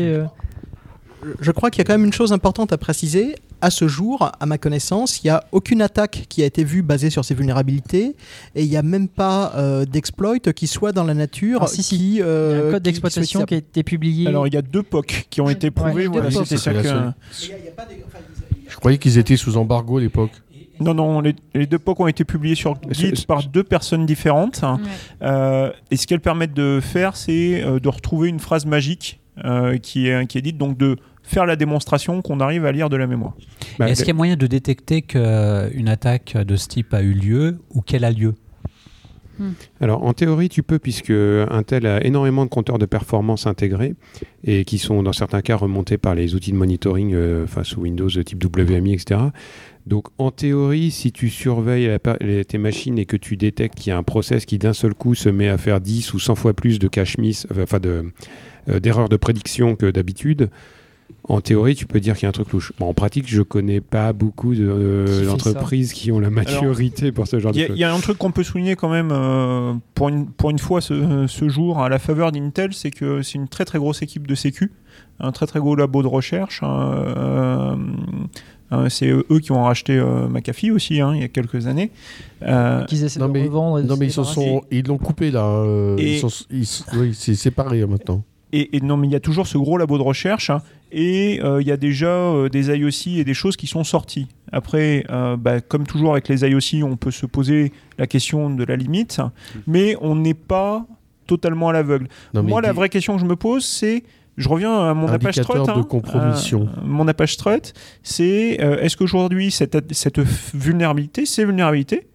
Je 1.39 1.51
crois 1.51 1.69
qu'il 1.71 1.80
y 1.80 1.82
a 1.82 1.84
quand 1.86 1.93
même 1.93 2.05
une 2.05 2.13
chose 2.13 2.34
importante 2.34 2.73
à 2.73 2.78
préciser. 2.78 3.36
À 3.61 3.69
ce 3.69 3.88
jour, 3.88 4.32
à 4.39 4.45
ma 4.45 4.57
connaissance, 4.57 5.23
il 5.23 5.28
n'y 5.28 5.32
a 5.32 5.43
aucune 5.51 5.82
attaque 5.82 6.26
qui 6.30 6.43
a 6.43 6.45
été 6.45 6.63
vue 6.63 6.82
basée 6.82 7.09
sur 7.09 7.23
ces 7.23 7.34
vulnérabilités 7.34 8.15
et 8.53 8.63
il 8.63 8.69
n'y 8.69 8.78
a 8.78 8.84
même 8.84 9.07
pas 9.07 9.53
euh, 9.55 9.86
d'exploit 9.86 10.39
qui 10.39 10.67
soit 10.67 10.91
dans 10.91 11.03
la 11.03 11.13
nature 11.13 11.61
Ah, 11.63 11.67
si, 11.67 11.84
si. 11.84 11.97
qui. 11.97 12.05
Il 12.05 12.15
y 12.17 12.21
a 12.21 12.26
euh, 12.26 12.69
un 12.69 12.71
code 12.71 12.84
qui 12.84 12.89
d'exploitation 12.89 13.45
qui 13.45 13.53
a 13.53 13.57
été 13.57 13.84
publié. 13.84 14.28
Alors 14.28 14.47
il 14.47 14.53
y 14.53 14.57
a 14.57 14.61
deux 14.61 14.84
POC 14.84 15.28
qui 15.30 15.41
ont 15.41 15.49
été 15.49 15.71
prouvés. 15.71 16.07
Ouais, 16.07 16.19
voilà, 16.19 16.32
c'était 16.32 16.57
ça 16.57 16.73
que-. 16.73 17.11
Je 18.67 18.76
croyais 18.78 18.97
qu'ils 18.97 19.17
étaient 19.17 19.38
sous 19.38 19.57
embargo 19.57 19.97
à 19.97 20.01
l'époque. 20.01 20.32
Non, 20.80 20.93
non, 20.93 21.21
les, 21.21 21.36
les 21.53 21.67
deux 21.67 21.80
POC 21.80 21.99
ont 22.01 22.07
été 22.07 22.26
publiés 22.26 22.55
sur 22.55 22.76
Git 22.89 23.26
par 23.28 23.43
deux 23.43 23.63
personnes 23.63 24.05
différentes. 24.05 24.61
Ouais. 24.61 24.89
Euh, 25.21 25.71
et 25.91 25.95
ce 25.97 26.05
qu'elles 26.05 26.19
permettent 26.19 26.53
de 26.53 26.80
faire, 26.82 27.15
c'est 27.15 27.63
euh, 27.63 27.80
de 27.80 27.89
retrouver 27.89 28.30
une 28.30 28.39
phrase 28.39 28.65
magique 28.65 29.19
euh, 29.43 29.78
qui, 29.78 30.07
est, 30.07 30.28
qui 30.28 30.38
est 30.38 30.41
dite, 30.41 30.57
donc 30.57 30.78
de 30.78 30.97
faire 31.28 31.45
la 31.45 31.55
démonstration 31.55 32.21
qu'on 32.21 32.39
arrive 32.39 32.65
à 32.65 32.71
lire 32.71 32.89
de 32.89 32.95
la 32.97 33.07
mémoire. 33.07 33.34
Bah, 33.80 33.89
Est-ce 33.89 34.01
qu'il 34.01 34.09
y 34.09 34.11
a 34.11 34.15
moyen 34.15 34.36
de 34.36 34.47
détecter 34.47 35.01
qu'une 35.01 35.88
attaque 35.89 36.38
de 36.38 36.55
ce 36.55 36.67
type 36.67 36.93
a 36.93 37.01
eu 37.01 37.13
lieu 37.13 37.57
ou 37.71 37.82
qu'elle 37.82 38.03
a 38.05 38.11
lieu? 38.11 38.36
Alors 39.82 40.03
en 40.05 40.13
théorie 40.13 40.47
tu 40.47 40.63
peux 40.63 40.80
puisque 40.80 41.09
Intel 41.11 41.88
a 41.88 42.01
énormément 42.05 42.45
de 42.45 42.49
compteurs 42.49 42.80
de 42.80 42.86
performance 42.86 43.47
intégrés 43.47 43.93
et 44.45 44.63
qui 44.63 44.78
sont 44.78 45.03
dans 45.03 45.11
certains 45.11 45.41
cas 45.41 45.57
remontés 45.57 45.97
par 45.97 46.15
les 46.15 46.36
outils 46.36 46.53
de 46.53 46.55
monitoring 46.57 47.13
euh, 47.13 47.45
sous 47.63 47.82
Windows 47.82 48.07
de 48.07 48.21
type 48.21 48.41
WMI 48.45 48.93
etc. 48.93 49.19
Donc 49.88 50.07
en 50.19 50.32
théorie 50.32 50.89
si 50.89 51.11
tu 51.11 51.30
surveilles 51.30 51.88
la 51.88 51.99
pa- 51.99 52.15
les- 52.21 52.45
tes 52.45 52.57
machines 52.57 52.97
et 52.97 53.05
que 53.05 53.17
tu 53.17 53.36
détectes 53.36 53.76
qu'il 53.78 53.89
y 53.89 53.93
a 53.93 53.97
un 53.97 54.03
process 54.03 54.45
qui 54.45 54.57
d'un 54.57 54.71
seul 54.71 54.93
coup 54.93 55.15
se 55.15 55.28
met 55.28 55.49
à 55.49 55.57
faire 55.57 55.82
10 55.82 56.13
ou 56.13 56.19
100 56.19 56.36
fois 56.36 56.53
plus 56.53 56.80
de 56.80 56.88
cache 56.88 57.17
miss, 57.17 57.45
euh, 57.57 57.63
enfin 57.63 57.80
de, 57.80 58.05
euh, 58.69 58.80
d'erreurs 58.80 59.09
de 59.09 59.17
prédiction 59.17 59.76
que 59.76 59.91
d'habitude, 59.91 60.49
en 61.28 61.41
théorie 61.41 61.76
tu 61.76 61.86
peux 61.86 61.99
dire 61.99 62.13
qu'il 62.15 62.23
y 62.23 62.26
a 62.26 62.30
un 62.30 62.32
truc 62.34 62.51
louche. 62.51 62.71
Bon, 62.80 62.88
en 62.88 62.93
pratique 62.93 63.26
je 63.28 63.41
connais 63.41 63.82
pas 63.82 64.13
beaucoup 64.13 64.53
de, 64.55 64.67
euh, 64.67 65.19
Qui 65.21 65.26
d'entreprises 65.26 65.93
qui 65.93 66.11
ont 66.11 66.19
la 66.19 66.30
maturité 66.30 67.11
pour 67.11 67.28
ce 67.28 67.39
genre 67.39 67.51
de 67.51 67.59
choses. 67.59 67.69
il 67.71 67.78
y 67.80 67.84
a 67.84 67.93
un 67.93 67.99
truc 67.99 68.17
qu'on 68.17 68.32
peut 68.32 68.43
souligner 68.43 68.76
quand 68.76 68.89
même 68.89 69.09
euh, 69.11 69.73
pour, 69.95 70.09
une, 70.09 70.28
pour 70.28 70.49
une 70.51 70.59
fois 70.59 70.82
ce, 70.82 71.26
ce 71.28 71.49
jour 71.49 71.82
à 71.82 71.89
la 71.89 71.99
faveur 71.99 72.32
d'Intel, 72.32 72.73
c'est 72.73 72.91
que 72.91 73.21
c'est 73.21 73.36
une 73.39 73.47
très 73.47 73.65
très 73.65 73.80
grosse 73.80 74.01
équipe 74.01 74.28
de 74.28 74.36
sécu, 74.36 74.71
un 75.19 75.32
très 75.32 75.47
très 75.47 75.59
gros 75.59 75.76
labo 75.76 76.01
de 76.03 76.07
recherche. 76.07 76.61
hein, 76.63 76.91
euh, 76.93 77.76
euh, 78.71 78.89
c'est 78.89 79.07
eux 79.09 79.39
qui 79.41 79.51
ont 79.51 79.63
racheté 79.63 79.93
euh, 79.95 80.28
McAfee 80.28 80.71
aussi 80.71 80.99
hein, 80.99 81.11
il 81.15 81.21
y 81.21 81.23
a 81.23 81.28
quelques 81.28 81.67
années. 81.67 81.91
Euh, 82.43 82.84
Qu'ils 82.86 83.03
essaient 83.03 83.19
Non, 83.19 83.28
de 83.28 83.34
mais- 83.34 83.43
revendre. 83.43 83.80
et 83.80 83.84
de 83.84 83.88
Non, 83.88 83.95
mais 83.97 84.07
ils 84.07 84.09
se 84.11 84.23
s'en 84.23 84.30
débarrasser. 84.41 84.49
sont, 84.59 84.61
ils 84.71 84.86
l'ont 84.88 84.97
coupé 84.97 85.30
là. 85.32 85.45
euh, 85.45 85.95
Et- 85.97 86.13
ils 86.15 86.19
sont- 86.19 86.45
ils 86.49 86.67
oui, 86.99 87.13
c'est 87.13 87.36
séparé 87.36 87.82
hein, 87.84 87.88
maintenant. 87.88 88.23
Et, 88.53 88.76
et 88.78 88.80
non, 88.82 88.95
mais 88.97 89.07
il 89.07 89.11
y 89.11 89.15
a 89.15 89.19
toujours 89.19 89.47
ce 89.47 89.57
gros 89.57 89.78
labo 89.78 89.97
de 89.97 90.03
recherche 90.03 90.49
hein, 90.49 90.61
et 90.91 91.41
euh, 91.43 91.61
il 91.61 91.67
y 91.67 91.71
a 91.71 91.77
déjà 91.77 92.07
euh, 92.07 92.49
des 92.49 92.67
IOC 92.67 93.19
et 93.19 93.23
des 93.23 93.33
choses 93.33 93.57
qui 93.57 93.67
sont 93.67 93.83
sorties. 93.83 94.27
Après, 94.51 95.05
euh, 95.09 95.36
bah, 95.36 95.61
comme 95.61 95.86
toujours 95.86 96.13
avec 96.13 96.27
les 96.27 96.43
IOC, 96.43 96.83
on 96.83 96.95
peut 96.95 97.11
se 97.11 97.25
poser 97.25 97.71
la 97.97 98.07
question 98.07 98.49
de 98.49 98.63
la 98.63 98.75
limite, 98.75 99.19
mais 99.67 99.95
on 100.01 100.15
n'est 100.15 100.33
pas 100.33 100.86
totalement 101.27 101.69
à 101.69 101.73
l'aveugle. 101.73 102.07
Moi, 102.33 102.61
la 102.61 102.71
vraie 102.71 102.89
question 102.89 103.15
que 103.15 103.21
je 103.21 103.25
me 103.25 103.36
pose, 103.36 103.65
c'est 103.65 104.03
je 104.38 104.49
reviens 104.49 104.89
à 104.89 104.93
mon 104.93 105.07
Apache 105.07 105.39
Strut. 105.39 105.65
de 105.65 105.71
hein, 105.71 105.83
compromission. 105.83 106.67
mon 106.83 107.07
Apache 107.07 107.33
Strut, 107.33 107.73
c'est 108.03 108.57
est-ce 108.81 108.97
qu'aujourd'hui, 108.97 109.49
cette, 109.49 109.93
cette 109.93 110.19
vulnérabilité, 110.53 111.25
ces 111.25 111.45
vulnérabilités, 111.45 112.07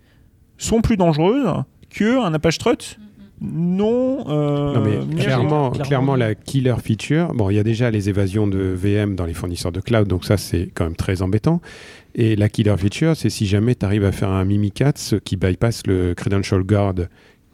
sont 0.59 0.83
plus 0.83 0.99
dangereuses 0.99 1.49
qu'un 1.89 2.33
Apache 2.35 2.57
Strut 2.57 2.99
non. 3.41 4.25
euh, 4.29 4.75
Non 4.75 4.81
mais 4.83 5.17
clairement, 5.17 5.71
clairement. 5.71 5.71
clairement 5.71 6.17
la 6.17 6.35
killer 6.35 6.75
feature. 6.83 7.33
Bon, 7.35 7.51
il 7.51 7.57
y 7.57 7.59
a 7.59 7.63
déjà 7.63 7.91
les 7.91 8.09
évasions 8.09 8.47
de 8.47 8.59
VM 8.59 9.15
dans 9.17 9.25
les 9.25 9.35
fournisseurs 9.35 9.73
de 9.73 9.81
cloud, 9.81 10.07
donc 10.09 10.25
ça 10.25 10.37
c'est 10.37 10.71
quand 10.75 10.85
même 10.85 10.97
très 10.97 11.23
embêtant. 11.23 11.61
Et 12.15 12.37
la 12.37 12.49
killer 12.49 12.77
feature, 12.77 13.17
c'est 13.17 13.31
si 13.31 13.47
jamais 13.47 13.75
tu 13.75 13.85
arrives 13.87 14.05
à 14.05 14.13
faire 14.13 14.31
un 14.31 14.45
Mimikatz 14.45 15.15
qui 15.25 15.37
bypass 15.37 15.87
le 15.87 16.15
credential 16.15 16.63
guard, 16.63 16.95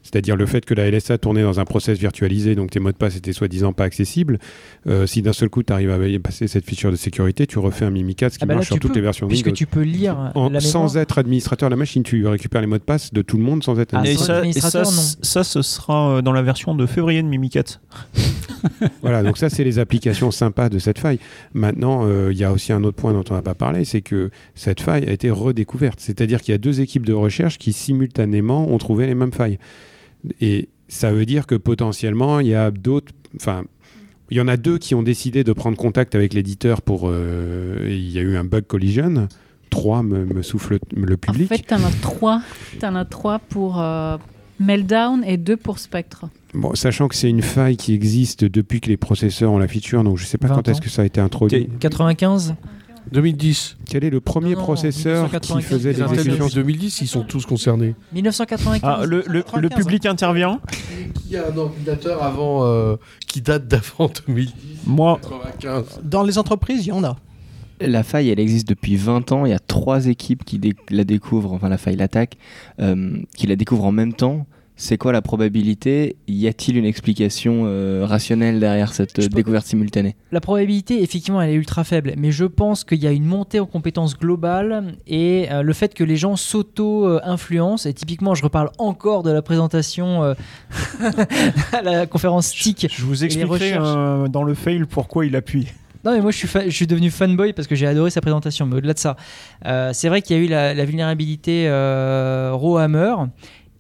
c'est-à-dire 0.07 0.37
le 0.37 0.47
fait 0.47 0.65
que 0.65 0.73
la 0.75 0.91
LSA 0.91 1.19
tournait 1.19 1.43
dans 1.43 1.61
un 1.61 1.65
process 1.65 1.99
virtualisé, 1.99 2.55
donc 2.55 2.71
tes 2.71 2.81
mots 2.81 2.93
de 2.93 2.97
passe 2.97 3.17
étaient 3.17 3.33
soi-disant 3.33 3.73
pas 3.73 3.85
accessibles. 3.85 4.39
Euh, 4.87 5.07
si 5.07 5.21
d'un 5.23 5.33
seul 5.33 5.49
coup 5.51 5.63
tu 5.63 5.73
arrives 5.73 5.91
à 5.91 5.99
passer 6.23 6.47
cette 6.49 6.65
feature 6.65 6.91
de 6.91 6.97
sécurité, 6.97 7.47
tu 7.47 7.59
refais 7.59 7.85
un 7.85 7.91
Mimikatz 7.91 8.39
qui 8.39 8.45
Ah 8.45 8.47
bah 8.47 8.55
là, 8.55 8.57
marche 8.59 8.67
sur 8.69 8.79
toutes 8.79 8.93
peux, 8.93 8.97
les 8.99 9.03
versions 9.03 9.27
Puisque 9.29 9.47
Windows. 9.47 9.57
tu 9.57 9.67
peux 9.67 9.83
lire 9.83 10.33
En- 10.35 10.49
la 10.51 10.61
sans 10.61 10.97
être 10.97 11.19
administrateur 11.19 11.69
de 11.69 11.75
la 11.75 11.79
machine, 11.79 12.03
tu 12.03 12.27
récupères 12.27 12.61
les 12.61 12.67
mots 12.67 12.79
de 12.79 12.83
passe 12.83 13.13
de 13.13 13.23
tout 13.23 13.37
le 13.37 13.43
monde 13.43 13.63
sans 13.65 13.79
être 13.81 13.93
Ah, 13.95 13.99
Et 14.07 14.17
administrateur. 14.17 14.87
ça, 14.87 14.91
et 14.93 14.95
ça, 14.95 15.03
c- 15.03 15.17
ça, 15.23 15.45
ce 15.45 15.63
sera 15.63 16.11
euh, 16.19 16.23
dans 16.23 16.33
la 16.33 16.43
version 16.43 16.75
de 16.75 16.87
février 16.87 17.23
de 17.23 17.29
Mimikat. 17.29 17.81
Voilà, 19.03 19.23
donc 19.23 19.39
ça, 19.39 19.49
c'est 19.49 19.65
les 19.65 19.79
applications 19.79 20.31
sympas 20.31 20.69
de 20.69 20.79
cette 20.79 20.99
faille. 20.99 21.19
Maintenant, 21.55 22.03
euh, 22.05 22.31
il 22.33 22.39
y 22.39 22.45
a 22.45 22.53
aussi 22.53 22.73
un 22.73 22.83
autre 22.85 22.97
point 22.97 23.13
dont 23.13 23.23
on 23.31 23.35
n'a 23.35 23.43
pas 23.43 23.55
parlé, 23.55 23.85
c'est 23.85 24.01
que 24.01 24.31
cette 24.55 24.81
faille 24.81 25.09
a 25.09 25.13
été 25.13 25.31
redécouverte. 25.31 26.01
C'est-à-dire 26.01 26.41
qu'il 26.41 26.53
y 26.53 26.55
a 26.55 26.59
deux 26.59 26.81
équipes 26.81 27.07
de 27.07 27.13
recherche 27.13 27.59
qui 27.59 27.73
simultanément 27.73 28.69
ont 28.69 28.79
trouvé 28.79 29.07
les 29.07 29.15
mêmes 29.15 29.33
failles. 29.33 29.59
Et 30.41 30.69
ça 30.89 31.13
veut 31.13 31.27
dire 31.27 31.47
que 31.47 31.55
potentiellement, 31.55 32.41
il 32.41 32.49
y 32.49 32.55
a 32.55 32.71
d'autres... 32.71 33.13
Enfin, 33.37 33.65
il 34.31 34.37
y 34.37 34.41
en 34.41 34.49
a 34.49 34.57
deux 34.57 34.79
qui 34.79 34.95
ont 34.95 35.03
décidé 35.03 35.45
de 35.45 35.53
prendre 35.53 35.77
contact 35.77 36.15
avec 36.15 36.35
l'éditeur 36.35 36.83
pour... 36.83 37.09
euh, 37.09 37.87
il 37.89 38.11
y 38.11 38.19
a 38.19 38.23
eu 38.23 38.37
un 38.37 38.45
bug 38.45 38.65
collision. 38.67 39.29
Trois 39.71 40.03
me, 40.03 40.25
me 40.25 40.43
souffle 40.43 40.79
le 40.95 41.15
En 41.15 41.17
public. 41.17 41.49
fait, 41.49 41.59
t'en 41.59 41.83
as 41.85 41.91
trois. 42.01 42.41
T'en 42.81 42.95
as 42.95 43.05
trois 43.05 43.39
pour 43.41 43.81
euh, 43.81 44.17
Meltdown 44.61 45.23
et 45.25 45.37
deux 45.37 45.57
pour 45.57 45.79
Spectre. 45.79 46.27
Bon, 46.55 46.75
sachant 46.75 47.09
que 47.09 47.15
c'est 47.15 47.29
une 47.29 47.43
faille 47.43 47.77
qui 47.77 47.93
existe 47.93 48.45
depuis 48.45 48.81
que 48.81 48.89
les 48.89 48.97
processeurs 48.97 49.53
ont 49.53 49.59
la 49.59 49.69
feature, 49.69 50.03
donc 50.05 50.17
je 50.17 50.23
ne 50.23 50.27
sais 50.29 50.39
pas 50.39 50.49
20 50.49 50.55
quand 50.55 50.69
est-ce 50.69 50.81
que 50.81 50.89
ça 50.89 51.03
a 51.03 51.05
été 51.05 51.21
introduit. 51.21 51.69
95 51.81 52.55
2010. 53.13 53.77
Quel 53.89 54.05
est 54.05 54.11
le 54.11 54.21
premier 54.21 54.53
Non, 54.53 54.59
non, 54.59 54.63
processeur 54.65 55.27
qui 55.41 55.53
1995, 55.53 55.65
faisait 55.65 55.89
Les 55.91 55.95
des 55.97 56.03
Intel 56.03 56.15
exécutions 56.19 56.45
depuis 56.47 56.55
2010, 56.57 57.01
ils 57.03 57.07
sont 57.09 57.23
tous 57.23 57.47
concernés. 57.47 57.95
1995. 58.13 58.81
Ah, 58.83 59.05
le, 59.07 59.23
le- 59.27 59.45
le 59.61 59.69
public 59.69 60.07
intervient. 60.07 60.61
Qui 61.27 61.37
a 61.37 61.45
un 61.53 61.57
ordinateur 61.57 62.23
avant, 62.23 62.65
euh, 62.67 62.97
qui 63.27 63.41
date 63.41 63.67
d'avant 63.69 64.11
2010 64.27 64.55
Moi, 64.87 65.19
95 65.23 66.01
Dans 66.03 66.23
les 66.23 66.39
entreprises, 66.39 66.85
il 66.87 66.91
y 66.91 66.93
en 66.93 67.05
a. 67.05 67.17
La 67.81 68.03
faille, 68.03 68.31
elle 68.31 68.41
existe 68.41 68.67
depuis 68.69 68.97
20 68.97 69.33
ans. 69.33 69.45
Il 69.45 69.51
y 69.51 69.55
a 69.55 69.59
trois 69.59 70.07
équipes 70.07 70.45
qui 70.45 70.59
dé- 70.59 70.75
la 70.91 71.05
découvrent, 71.05 71.53
enfin 71.53 71.69
la 71.69 71.77
faille, 71.79 71.97
l'attaque, 71.97 72.37
euh, 72.81 73.19
qui 73.37 73.47
la 73.47 73.55
découvrent 73.57 73.85
en 73.85 73.93
même 73.93 74.15
temps. 74.15 74.47
C'est 74.79 74.99
quoi 74.99 75.11
la 75.11 75.23
probabilité? 75.23 76.17
Y 76.29 76.47
a-t-il 76.49 76.77
une 76.77 76.85
explication 76.85 77.63
euh, 77.65 78.05
rationnelle 78.05 78.61
derrière 78.61 78.93
cette 78.93 79.19
euh, 79.19 79.27
découverte 79.27 79.67
simultanée? 79.67 80.17
La 80.33 80.41
probabilité, 80.43 81.03
effectivement, 81.03 81.41
elle 81.41 81.49
est 81.49 81.55
ultra 81.55 81.83
faible, 81.83 82.13
mais 82.19 82.31
je 82.31 82.45
pense 82.45 82.85
qu'il 82.85 83.03
y 83.03 83.07
a 83.07 83.11
une 83.11 83.25
montée 83.25 83.59
en 83.59 83.65
compétences 83.65 84.19
globales 84.19 84.97
et 85.07 85.47
euh, 85.51 85.63
le 85.63 85.73
fait 85.73 85.95
que 85.95 86.05
les 86.05 86.17
gens 86.17 86.37
s'auto-influencent, 86.37 87.89
et 87.89 87.95
typiquement, 87.95 88.35
je 88.35 88.43
reparle 88.43 88.71
encore 88.77 89.23
de 89.23 89.31
la 89.31 89.41
présentation 89.41 90.23
euh, 90.23 90.35
à 91.73 91.81
la 91.83 92.07
conférence 92.07 92.51
TIC. 92.53 92.89
je 92.95 93.03
vous 93.05 93.25
expliquerai 93.25 93.75
euh, 93.79 94.29
dans 94.29 94.43
le 94.43 94.53
fail 94.53 94.85
pourquoi 94.85 95.25
il 95.27 95.35
appuie. 95.37 95.69
Non, 96.05 96.13
mais 96.13 96.21
moi, 96.21 96.31
je 96.31 96.37
suis, 96.37 96.49
fa- 96.49 96.65
je 96.67 96.71
suis 96.71 96.87
devenu 96.87 97.11
fanboy 97.11 97.53
parce 97.53 97.67
que 97.67 97.75
j'ai 97.75 97.87
adoré 97.87 98.11
sa 98.11 98.21
présentation, 98.21 98.67
mais 98.67 98.77
au-delà 98.77 98.93
de 98.93 98.99
ça, 98.99 99.17
euh, 99.65 99.91
c'est 99.95 100.09
vrai 100.09 100.23
qu'il 100.23 100.37
y 100.37 100.41
a 100.41 100.43
eu 100.43 100.47
la, 100.49 100.75
la 100.75 100.85
vulnérabilité 100.85 101.65
euh, 101.67 102.51
Rowhammer. 102.53 103.15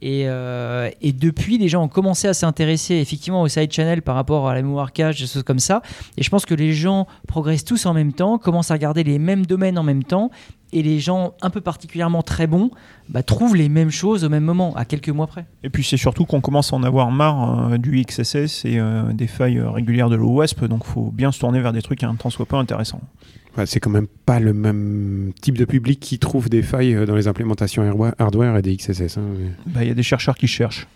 Et, 0.02 0.24
euh, 0.26 0.90
et 1.00 1.12
depuis, 1.12 1.58
les 1.58 1.68
gens 1.68 1.82
ont 1.84 1.88
commencé 1.88 2.28
à 2.28 2.34
s'intéresser 2.34 2.96
effectivement 2.96 3.42
au 3.42 3.48
side 3.48 3.72
channel 3.72 4.02
par 4.02 4.14
rapport 4.14 4.48
à 4.48 4.54
la 4.54 4.62
mémoire 4.62 4.92
cache, 4.92 5.20
des 5.20 5.26
choses 5.26 5.42
comme 5.42 5.58
ça. 5.58 5.82
Et 6.16 6.22
je 6.22 6.30
pense 6.30 6.46
que 6.46 6.54
les 6.54 6.72
gens 6.72 7.06
progressent 7.26 7.64
tous 7.64 7.86
en 7.86 7.94
même 7.94 8.12
temps, 8.12 8.38
commencent 8.38 8.70
à 8.70 8.74
regarder 8.74 9.04
les 9.04 9.18
mêmes 9.18 9.46
domaines 9.46 9.78
en 9.78 9.82
même 9.82 10.04
temps. 10.04 10.30
Et 10.72 10.82
les 10.82 10.98
gens 10.98 11.34
un 11.42 11.50
peu 11.50 11.60
particulièrement 11.60 12.22
très 12.22 12.48
bons 12.48 12.70
bah, 13.08 13.22
trouvent 13.22 13.54
les 13.54 13.68
mêmes 13.68 13.90
choses 13.90 14.24
au 14.24 14.28
même 14.28 14.42
moment, 14.42 14.74
à 14.74 14.84
quelques 14.84 15.10
mois 15.10 15.28
près. 15.28 15.46
Et 15.62 15.70
puis 15.70 15.84
c'est 15.84 15.96
surtout 15.96 16.24
qu'on 16.24 16.40
commence 16.40 16.72
à 16.72 16.76
en 16.76 16.82
avoir 16.82 17.10
marre 17.12 17.72
euh, 17.72 17.78
du 17.78 18.02
XSS 18.02 18.64
et 18.64 18.78
euh, 18.78 19.12
des 19.12 19.28
failles 19.28 19.60
régulières 19.60 20.10
de 20.10 20.16
l'OWASP, 20.16 20.64
donc 20.64 20.84
faut 20.84 21.12
bien 21.12 21.30
se 21.30 21.38
tourner 21.38 21.60
vers 21.60 21.72
des 21.72 21.82
trucs 21.82 22.02
un 22.02 22.16
tant 22.16 22.30
soit 22.30 22.46
peu 22.46 22.56
intéressants. 22.56 23.00
C'est 23.64 23.80
quand 23.80 23.90
même 23.90 24.06
pas 24.26 24.38
le 24.40 24.52
même 24.52 25.32
type 25.40 25.56
de 25.56 25.64
public 25.64 25.98
qui 26.00 26.18
trouve 26.18 26.48
des 26.50 26.62
failles 26.62 26.94
euh, 26.94 27.06
dans 27.06 27.14
les 27.14 27.26
implémentations 27.28 27.82
hardware 28.18 28.56
et 28.58 28.62
des 28.62 28.76
XSS. 28.76 29.16
hein. 29.18 29.22
Bah, 29.66 29.82
Il 29.82 29.88
y 29.88 29.90
a 29.90 29.94
des 29.94 30.02
chercheurs 30.02 30.36
qui 30.36 30.46
cherchent. 30.46 30.86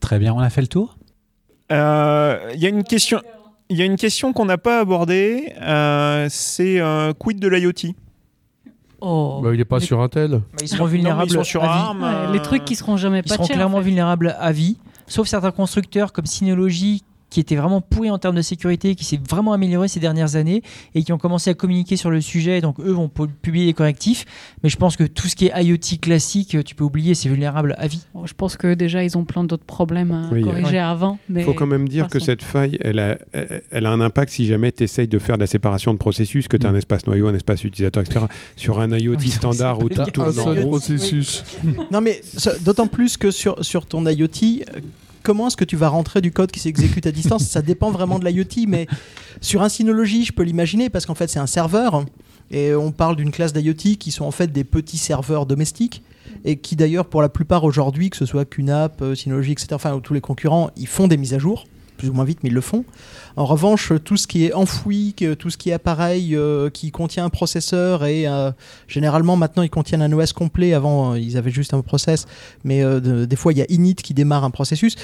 Très 0.00 0.18
bien, 0.18 0.32
on 0.34 0.38
a 0.38 0.50
fait 0.50 0.60
le 0.60 0.66
tour? 0.68 0.96
Euh, 1.72 2.50
Il 2.54 2.60
y 2.60 2.66
a 2.66 2.68
une 2.68 2.84
question. 2.84 3.20
Il 3.68 3.76
y 3.76 3.82
a 3.82 3.84
une 3.84 3.96
question 3.96 4.32
qu'on 4.32 4.44
n'a 4.44 4.58
pas 4.58 4.78
abordée, 4.78 5.52
euh, 5.60 6.28
c'est 6.30 6.80
euh, 6.80 7.12
quid 7.14 7.40
de 7.40 7.48
l'IoT? 7.48 7.92
Oh, 9.00 9.40
Bah, 9.42 9.50
il 9.52 9.58
n'est 9.58 9.64
pas 9.64 9.80
Mais- 9.80 9.84
sur 9.84 10.00
Intel. 10.00 10.30
Bah, 10.30 10.40
ils 10.62 10.68
seront 10.68 10.84
vulnérables 10.84 11.28
ils 11.28 11.34
sont 11.34 11.42
sur 11.42 11.64
à 11.64 11.92
vie. 11.92 11.98
Ouais, 12.00 12.06
euh, 12.08 12.32
Les 12.32 12.40
trucs 12.40 12.64
qui 12.64 12.76
seront 12.76 12.96
jamais 12.96 13.18
Ils 13.24 13.28
pas 13.28 13.34
seront 13.34 13.46
chers. 13.46 13.56
clairement 13.56 13.78
en 13.78 13.80
fait. 13.80 13.86
vulnérables 13.86 14.36
à 14.38 14.52
vie, 14.52 14.76
sauf 15.08 15.26
certains 15.26 15.50
constructeurs 15.50 16.12
comme 16.12 16.26
Synology 16.26 17.02
qui 17.36 17.40
étaient 17.40 17.54
vraiment 17.56 17.82
pourris 17.82 18.10
en 18.10 18.16
termes 18.16 18.34
de 18.36 18.40
sécurité, 18.40 18.94
qui 18.94 19.04
s'est 19.04 19.20
vraiment 19.28 19.52
amélioré 19.52 19.88
ces 19.88 20.00
dernières 20.00 20.36
années 20.36 20.62
et 20.94 21.02
qui 21.02 21.12
ont 21.12 21.18
commencé 21.18 21.50
à 21.50 21.54
communiquer 21.54 21.96
sur 21.96 22.08
le 22.10 22.22
sujet. 22.22 22.62
Donc 22.62 22.80
eux 22.80 22.92
vont 22.92 23.10
pu- 23.10 23.28
publier 23.28 23.66
des 23.66 23.74
correctifs. 23.74 24.24
Mais 24.62 24.70
je 24.70 24.78
pense 24.78 24.96
que 24.96 25.04
tout 25.04 25.28
ce 25.28 25.36
qui 25.36 25.48
est 25.48 25.62
IoT 25.62 25.98
classique, 26.00 26.56
tu 26.64 26.74
peux 26.74 26.82
oublier, 26.84 27.14
c'est 27.14 27.28
vulnérable 27.28 27.74
à 27.76 27.88
vie. 27.88 28.00
Bon, 28.14 28.24
je 28.24 28.32
pense 28.32 28.56
que 28.56 28.72
déjà, 28.72 29.04
ils 29.04 29.18
ont 29.18 29.26
plein 29.26 29.44
d'autres 29.44 29.66
problèmes 29.66 30.12
à 30.12 30.30
Oui, 30.32 30.40
corriger 30.40 30.70
ouais. 30.70 30.78
avant. 30.78 31.18
Il 31.28 31.34
Mais 31.34 31.42
faut 31.42 31.52
quand 31.52 31.66
même 31.66 31.86
dire 31.90 32.08
que 32.08 32.18
cette 32.20 32.42
faille, 32.42 32.78
elle 32.80 32.98
a, 33.00 33.18
elle 33.70 33.84
a 33.84 33.90
un 33.90 34.00
impact 34.00 34.32
si 34.32 34.46
jamais 34.46 34.72
tu 34.72 34.82
essayes 34.84 35.08
de 35.08 35.18
faire 35.18 35.36
de 35.36 35.42
la 35.42 35.46
séparation 35.46 35.92
de 35.92 35.98
processus, 35.98 36.48
que 36.48 36.56
tu 36.56 36.66
as 36.66 36.70
un 36.70 36.74
espace 36.74 37.06
noyau, 37.06 37.28
un 37.28 37.34
espace 37.34 37.64
utilisateur, 37.64 38.02
etc. 38.02 38.24
Sur 38.56 38.80
un 38.80 38.88
IoT 38.96 39.16
Oui, 39.18 39.28
standard 39.28 39.80
où 39.80 39.88
c'est 39.90 40.04
tout 40.06 40.10
tourne 40.22 40.32
Un 40.38 40.62
en 40.62 40.68
processus. 40.68 41.44
Non, 41.92 42.00
mais 42.00 42.22
d'autant 42.64 42.86
plus 42.86 43.18
que 43.18 43.30
sur, 43.30 43.62
sur 43.62 43.84
ton 43.84 44.06
IoT, 44.06 44.26
euh, 44.74 44.80
comment 45.26 45.48
est-ce 45.48 45.56
que 45.56 45.64
tu 45.64 45.74
vas 45.74 45.88
rentrer 45.88 46.20
du 46.20 46.30
code 46.30 46.52
qui 46.52 46.60
s'exécute 46.60 47.04
à 47.04 47.10
distance? 47.10 47.44
Ça 47.48 47.60
dépend 47.60 47.90
vraiment 47.90 48.20
de 48.20 48.24
l'IoT, 48.24 48.68
mais 48.68 48.86
sur 49.40 49.62
un 49.62 49.68
Synology, 49.68 50.24
je 50.24 50.32
peux 50.32 50.44
l'imaginer 50.44 50.88
parce 50.88 51.04
qu'en 51.04 51.16
fait, 51.16 51.28
c'est 51.28 51.40
un 51.40 51.48
serveur. 51.48 52.04
Et 52.52 52.76
on 52.76 52.92
parle 52.92 53.16
d'une 53.16 53.32
classe 53.32 53.52
d'IoT 53.52 53.96
qui 53.98 54.12
sont 54.12 54.24
en 54.24 54.30
fait 54.30 54.52
des 54.52 54.62
petits 54.62 54.98
serveurs 54.98 55.44
domestiques 55.44 56.04
et 56.44 56.58
qui 56.58 56.76
d'ailleurs 56.76 57.06
pour 57.06 57.22
la 57.22 57.28
plupart 57.28 57.64
aujourd'hui, 57.64 58.08
que 58.08 58.16
ce 58.16 58.24
soit 58.24 58.44
QNAP, 58.44 59.02
euh, 59.02 59.14
Synology, 59.16 59.50
etc., 59.50 59.68
enfin 59.72 59.98
tous 59.98 60.14
les 60.14 60.20
concurrents, 60.20 60.70
ils 60.76 60.86
font 60.86 61.08
des 61.08 61.16
mises 61.16 61.34
à 61.34 61.40
jour. 61.40 61.64
Plus 61.96 62.08
ou 62.08 62.12
moins 62.12 62.24
vite, 62.24 62.38
mais 62.42 62.48
ils 62.50 62.54
le 62.54 62.60
font. 62.60 62.84
En 63.36 63.44
revanche, 63.44 63.92
tout 64.04 64.16
ce 64.16 64.26
qui 64.26 64.44
est 64.46 64.52
enfoui, 64.52 65.14
tout 65.38 65.50
ce 65.50 65.56
qui 65.56 65.70
est 65.70 65.72
appareil 65.72 66.34
euh, 66.36 66.70
qui 66.70 66.90
contient 66.90 67.24
un 67.24 67.30
processeur 67.30 68.04
et 68.04 68.26
euh, 68.26 68.50
généralement 68.88 69.36
maintenant 69.36 69.62
ils 69.62 69.70
contiennent 69.70 70.02
un 70.02 70.12
OS 70.12 70.32
complet. 70.32 70.72
Avant, 70.74 71.12
euh, 71.12 71.18
ils 71.18 71.36
avaient 71.36 71.50
juste 71.50 71.74
un 71.74 71.80
process, 71.80 72.26
mais 72.64 72.82
euh, 72.82 73.00
de- 73.00 73.24
des 73.24 73.36
fois 73.36 73.52
il 73.52 73.58
y 73.58 73.62
a 73.62 73.66
init 73.68 73.94
qui 73.94 74.14
démarre 74.14 74.44
un 74.44 74.50
processus. 74.50 74.96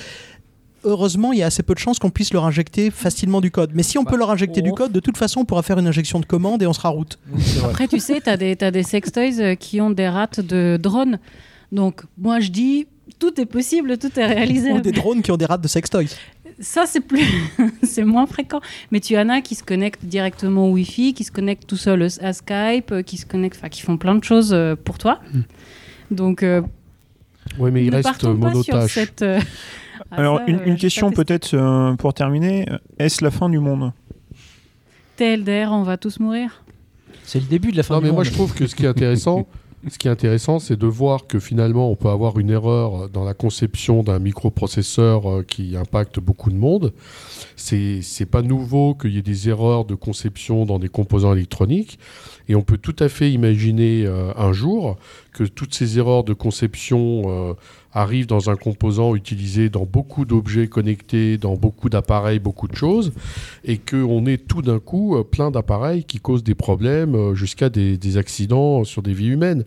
Heureusement, 0.84 1.32
il 1.32 1.38
y 1.38 1.42
a 1.44 1.46
assez 1.46 1.62
peu 1.62 1.74
de 1.74 1.78
chances 1.78 2.00
qu'on 2.00 2.10
puisse 2.10 2.32
leur 2.32 2.44
injecter 2.44 2.90
facilement 2.90 3.40
du 3.40 3.52
code. 3.52 3.70
Mais 3.72 3.84
si 3.84 3.98
on 3.98 4.04
peut 4.04 4.16
leur 4.16 4.30
injecter 4.32 4.62
du 4.62 4.70
oh. 4.70 4.74
code, 4.74 4.90
de 4.90 4.98
toute 4.98 5.16
façon, 5.16 5.40
on 5.40 5.44
pourra 5.44 5.62
faire 5.62 5.78
une 5.78 5.86
injection 5.86 6.18
de 6.18 6.26
commande 6.26 6.60
et 6.60 6.66
on 6.66 6.72
sera 6.72 6.88
route. 6.88 7.20
Après, 7.64 7.86
tu 7.86 8.00
sais, 8.00 8.20
tu 8.20 8.28
as 8.28 8.36
des, 8.36 8.56
t'as 8.56 8.72
des 8.72 8.82
sextoys 8.82 9.56
qui 9.56 9.80
ont 9.80 9.90
des 9.90 10.08
rates 10.08 10.40
de 10.40 10.80
drones. 10.82 11.20
Donc, 11.70 12.02
moi, 12.18 12.40
je 12.40 12.48
dis, 12.50 12.88
tout 13.20 13.40
est 13.40 13.46
possible, 13.46 13.96
tout 13.96 14.10
est 14.18 14.24
Ou 14.24 14.28
réalisable. 14.28 14.82
des 14.82 14.90
drones 14.90 15.22
qui 15.22 15.30
ont 15.30 15.36
des 15.36 15.46
rats 15.46 15.56
de 15.56 15.68
sextoys. 15.68 16.08
Ça, 16.62 16.86
c'est 16.86 17.00
plus, 17.00 17.26
c'est 17.82 18.04
moins 18.04 18.26
fréquent. 18.26 18.60
Mais 18.92 19.00
tu 19.00 19.18
en 19.18 19.28
as 19.28 19.40
qui 19.42 19.56
se 19.56 19.64
connectent 19.64 20.04
directement 20.04 20.68
au 20.68 20.72
Wi-Fi, 20.72 21.12
qui 21.12 21.24
se 21.24 21.32
connectent 21.32 21.66
tout 21.66 21.76
seuls 21.76 22.06
à 22.20 22.32
Skype, 22.32 22.92
euh, 22.92 23.02
qui 23.02 23.16
se 23.18 23.26
connectent, 23.26 23.58
enfin, 23.58 23.68
qui 23.68 23.82
font 23.82 23.96
plein 23.98 24.14
de 24.14 24.22
choses 24.22 24.52
euh, 24.54 24.76
pour 24.76 24.96
toi. 24.96 25.20
Donc, 26.12 26.44
euh, 26.44 26.62
Oui, 27.58 27.72
mais 27.72 27.84
il 27.84 27.90
ne 27.90 27.96
reste 27.96 28.22
monotâche. 28.24 28.94
cette. 28.94 29.24
ah, 30.10 30.16
Alors, 30.16 30.38
ça, 30.38 30.44
une, 30.46 30.76
question 30.76 31.10
peut-être 31.10 31.52
euh, 31.54 31.94
pour 31.96 32.14
terminer. 32.14 32.66
Est-ce 32.98 33.24
la 33.24 33.32
fin 33.32 33.48
du 33.48 33.58
monde? 33.58 33.92
TLDR, 35.16 35.70
on 35.72 35.82
va 35.82 35.96
tous 35.96 36.20
mourir. 36.20 36.62
C'est 37.24 37.40
le 37.40 37.46
début 37.46 37.72
de 37.72 37.76
la 37.76 37.82
fin 37.82 37.94
Non, 37.94 38.00
du 38.00 38.06
mais 38.06 38.12
moi 38.12 38.18
monde. 38.18 38.26
je 38.26 38.32
trouve 38.32 38.54
que 38.54 38.66
ce 38.68 38.76
qui 38.76 38.84
est 38.84 38.88
intéressant, 38.88 39.48
ce 39.88 39.98
qui 39.98 40.06
est 40.06 40.10
intéressant, 40.10 40.60
c'est 40.60 40.78
de 40.78 40.86
voir 40.86 41.26
que 41.26 41.40
finalement 41.40 41.90
on 41.90 41.96
peut 41.96 42.08
avoir 42.08 42.38
une 42.38 42.50
erreur 42.50 43.08
dans 43.08 43.24
la 43.24 43.34
conception 43.34 44.04
d'un 44.04 44.20
microprocesseur 44.20 45.28
euh, 45.28 45.42
qui 45.42 45.76
impacte 45.76 46.20
beaucoup 46.20 46.50
de 46.50 46.56
monde. 46.56 46.92
C'est 47.56 48.00
c'est 48.02 48.26
pas 48.26 48.42
nouveau 48.42 48.94
qu'il 48.94 49.12
y 49.14 49.18
ait 49.18 49.22
des 49.22 49.48
erreurs 49.48 49.84
de 49.84 49.96
conception 49.96 50.66
dans 50.66 50.78
des 50.78 50.88
composants 50.88 51.34
électroniques, 51.34 51.98
et 52.48 52.54
on 52.54 52.62
peut 52.62 52.78
tout 52.78 52.96
à 53.00 53.08
fait 53.08 53.32
imaginer 53.32 54.04
euh, 54.06 54.32
un 54.36 54.52
jour 54.52 54.96
que 55.32 55.44
toutes 55.44 55.74
ces 55.74 55.98
erreurs 55.98 56.22
de 56.22 56.34
conception 56.34 57.22
euh, 57.26 57.54
arrivent 57.92 58.26
dans 58.26 58.50
un 58.50 58.56
composant 58.56 59.14
utilisé 59.14 59.68
dans 59.68 59.84
beaucoup 59.84 60.24
d'objets 60.24 60.66
connectés, 60.66 61.36
dans 61.38 61.56
beaucoup 61.56 61.88
d'appareils, 61.88 62.38
beaucoup 62.38 62.68
de 62.68 62.74
choses, 62.74 63.12
et 63.64 63.78
qu'on 63.78 64.26
ait 64.26 64.38
tout 64.38 64.62
d'un 64.62 64.78
coup 64.78 65.16
euh, 65.16 65.24
plein 65.24 65.50
d'appareils 65.50 66.04
qui 66.04 66.18
causent 66.18 66.44
des 66.44 66.54
problèmes 66.54 67.14
euh, 67.14 67.34
jusqu'à 67.34 67.68
des, 67.68 68.16
accidents 68.16 68.84
sur 68.84 69.02
des 69.02 69.12
vies 69.12 69.28
humaines. 69.28 69.64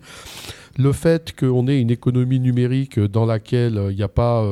Le 0.78 0.92
fait 0.92 1.34
qu'on 1.38 1.66
ait 1.68 1.80
une 1.80 1.90
économie 1.90 2.38
numérique 2.38 3.00
dans 3.00 3.26
laquelle 3.26 3.78
euh, 3.78 3.90
il 3.90 3.96
n'y 3.96 4.02
a 4.02 4.08
pas 4.08 4.44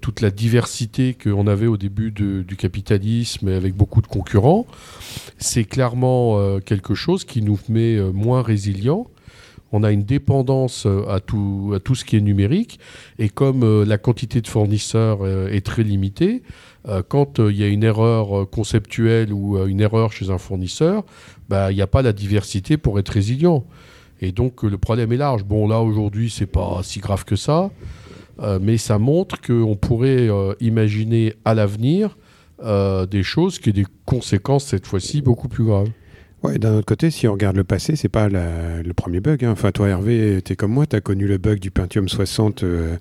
toute 0.00 0.20
la 0.20 0.30
diversité 0.30 1.14
qu'on 1.14 1.46
avait 1.48 1.66
au 1.66 1.76
début 1.76 2.12
du 2.12 2.56
capitalisme 2.56 3.48
avec 3.48 3.74
beaucoup 3.74 4.00
de 4.00 4.06
concurrents, 4.06 4.66
c'est 5.38 5.64
clairement 5.64 6.60
quelque 6.60 6.94
chose 6.94 7.24
qui 7.24 7.42
nous 7.42 7.58
met 7.68 8.00
moins 8.12 8.42
résilients. 8.42 9.08
On 9.72 9.82
a 9.82 9.90
une 9.90 10.04
dépendance 10.04 10.84
euh, 10.86 11.08
à 11.08 11.20
tout, 11.20 11.80
ce 11.94 12.04
qui 12.04 12.16
est 12.16 12.20
numérique. 12.20 12.78
Et 13.18 13.30
comme 13.30 13.64
euh, 13.64 13.84
la 13.86 13.98
quantité 13.98 14.42
de 14.42 14.46
fournisseurs 14.46 15.20
euh, 15.22 15.48
est 15.48 15.64
très 15.64 15.82
limitée, 15.82 16.42
quand 17.08 17.38
il 17.38 17.56
y 17.56 17.62
a 17.62 17.68
une 17.68 17.84
erreur 17.84 18.50
conceptuelle 18.50 19.32
ou 19.32 19.56
une 19.68 19.80
erreur 19.80 20.10
chez 20.10 20.30
un 20.30 20.38
fournisseur, 20.38 21.04
bah, 21.48 21.70
il 21.70 21.76
n'y 21.76 21.80
a 21.80 21.86
pas 21.86 22.02
la 22.02 22.12
diversité 22.12 22.76
pour 22.76 22.98
être 22.98 23.10
résilient. 23.10 23.64
Et 24.20 24.32
donc 24.32 24.64
le 24.64 24.76
problème 24.78 25.12
est 25.12 25.16
large. 25.16 25.44
Bon, 25.44 25.68
là 25.68 25.80
aujourd'hui, 25.80 26.28
c'est 26.28 26.46
pas 26.46 26.80
si 26.82 26.98
grave 26.98 27.24
que 27.24 27.36
ça, 27.36 27.70
mais 28.60 28.78
ça 28.78 28.98
montre 28.98 29.40
qu'on 29.40 29.76
pourrait 29.76 30.28
imaginer 30.58 31.34
à 31.44 31.54
l'avenir 31.54 32.18
des 32.60 33.22
choses 33.22 33.60
qui 33.60 33.68
aient 33.68 33.72
des 33.72 33.86
conséquences 34.04 34.64
cette 34.64 34.88
fois-ci 34.88 35.22
beaucoup 35.22 35.46
plus 35.46 35.62
graves. 35.62 35.90
Ouais, 36.42 36.58
d'un 36.58 36.74
autre 36.74 36.86
côté, 36.86 37.12
si 37.12 37.28
on 37.28 37.32
regarde 37.34 37.54
le 37.54 37.62
passé, 37.62 37.94
c'est 37.94 38.08
pas 38.08 38.28
le 38.28 38.92
premier 38.94 39.20
bug. 39.20 39.44
hein. 39.44 39.52
Enfin, 39.52 39.70
toi, 39.70 39.88
Hervé, 39.88 40.40
t'es 40.44 40.56
comme 40.56 40.72
moi, 40.72 40.86
t'as 40.86 41.00
connu 41.00 41.28
le 41.28 41.38
bug 41.38 41.60
du 41.60 41.70
Pentium 41.70 42.08
60 42.08 42.64
euh, 42.64 42.96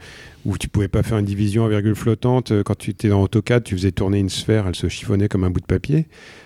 où 0.46 0.60
tu 0.60 0.68
pouvais 0.70 0.88
pas 0.88 1.02
faire 1.02 1.18
une 1.18 1.26
division 1.26 1.66
à 1.66 1.70
virgule 1.70 1.96
flottante. 1.96 2.52
Euh, 2.52 2.62
Quand 2.62 2.78
tu 2.78 2.92
étais 2.92 3.10
dans 3.10 3.20
AutoCAD, 3.24 3.64
tu 3.64 3.76
faisais 3.76 3.92
tourner 3.92 4.20
une 4.20 4.30
sphère, 4.30 4.68
elle 4.68 4.76
se 4.76 4.88
chiffonnait 4.90 5.28
comme 5.28 5.44
un 5.44 5.50
bout 5.50 5.60
de 5.60 5.66
papier. 5.66 6.06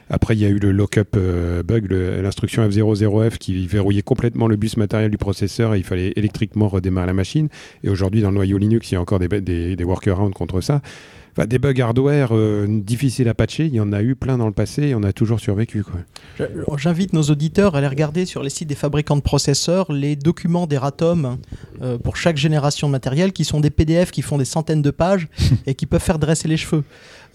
Après, 0.10 0.36
il 0.38 0.40
y 0.40 0.46
a 0.46 0.50
eu 0.50 0.58
le 0.58 0.72
lock-up 0.72 1.16
euh, 1.18 1.64
bug, 1.64 1.92
l'instruction 1.92 2.66
F00F 2.66 3.40
qui 3.40 3.68
verrouillait 3.68 4.02
complètement 4.02 4.48
le 4.48 4.56
bus 4.56 4.78
matériel 4.78 5.12
du 5.12 5.18
processeur 5.18 5.76
et 5.76 5.80
il 5.80 5.84
fallait 5.84 6.14
électriquement 6.16 6.70
redémarrer 6.70 7.08
la 7.08 7.14
machine. 7.14 7.50
Et 7.84 7.90
aujourd'hui, 7.90 8.22
dans 8.22 8.30
le 8.30 8.36
noyau 8.36 8.58
Linux, 8.58 8.90
il 8.92 8.94
y 8.94 8.98
a 8.98 9.02
encore 9.02 9.20
des, 9.20 9.42
des 9.76 9.84
workarounds 9.84 10.34
contre 10.34 10.62
ça. 10.62 10.82
Enfin, 11.38 11.48
des 11.48 11.60
bugs 11.60 11.82
hardware 11.82 12.30
euh, 12.32 12.66
difficiles 12.66 13.28
à 13.28 13.34
patcher, 13.34 13.66
il 13.66 13.74
y 13.74 13.82
en 13.82 13.92
a 13.92 14.02
eu 14.02 14.16
plein 14.16 14.38
dans 14.38 14.46
le 14.46 14.54
passé 14.54 14.84
et 14.84 14.96
on 14.96 15.04
a 15.04 15.12
toujours 15.12 15.42
survécu. 15.42 15.84
J'invite 16.78 17.12
nos 17.12 17.24
auditeurs 17.24 17.76
à 17.76 17.80
aller 17.80 17.90
regarder 17.90 18.26
sur 18.26 18.42
les 18.42 18.50
sites 18.50 18.70
des 18.70 18.76
fabricants 18.76 19.18
de 19.18 19.22
processeurs 19.22 19.92
les 19.92 20.16
documents 20.16 20.66
d'Eratom 20.66 21.38
euh, 21.82 21.98
pour 21.98 22.16
chaque 22.16 22.38
génération 22.38 22.88
de 22.88 22.94
matériel 22.94 23.34
qui 23.34 23.44
sont 23.44 23.60
des 23.60 23.70
PDF 23.70 24.12
qui 24.12 24.22
font 24.22 24.38
des 24.38 24.46
centaines 24.46 24.82
de 24.82 24.92
pages 24.92 25.28
et 25.66 25.76
qui 25.76 25.86
peuvent 25.88 26.02
faire 26.02 26.20
dresser 26.20 26.48
les 26.48 26.56
cheveux. 26.56 26.86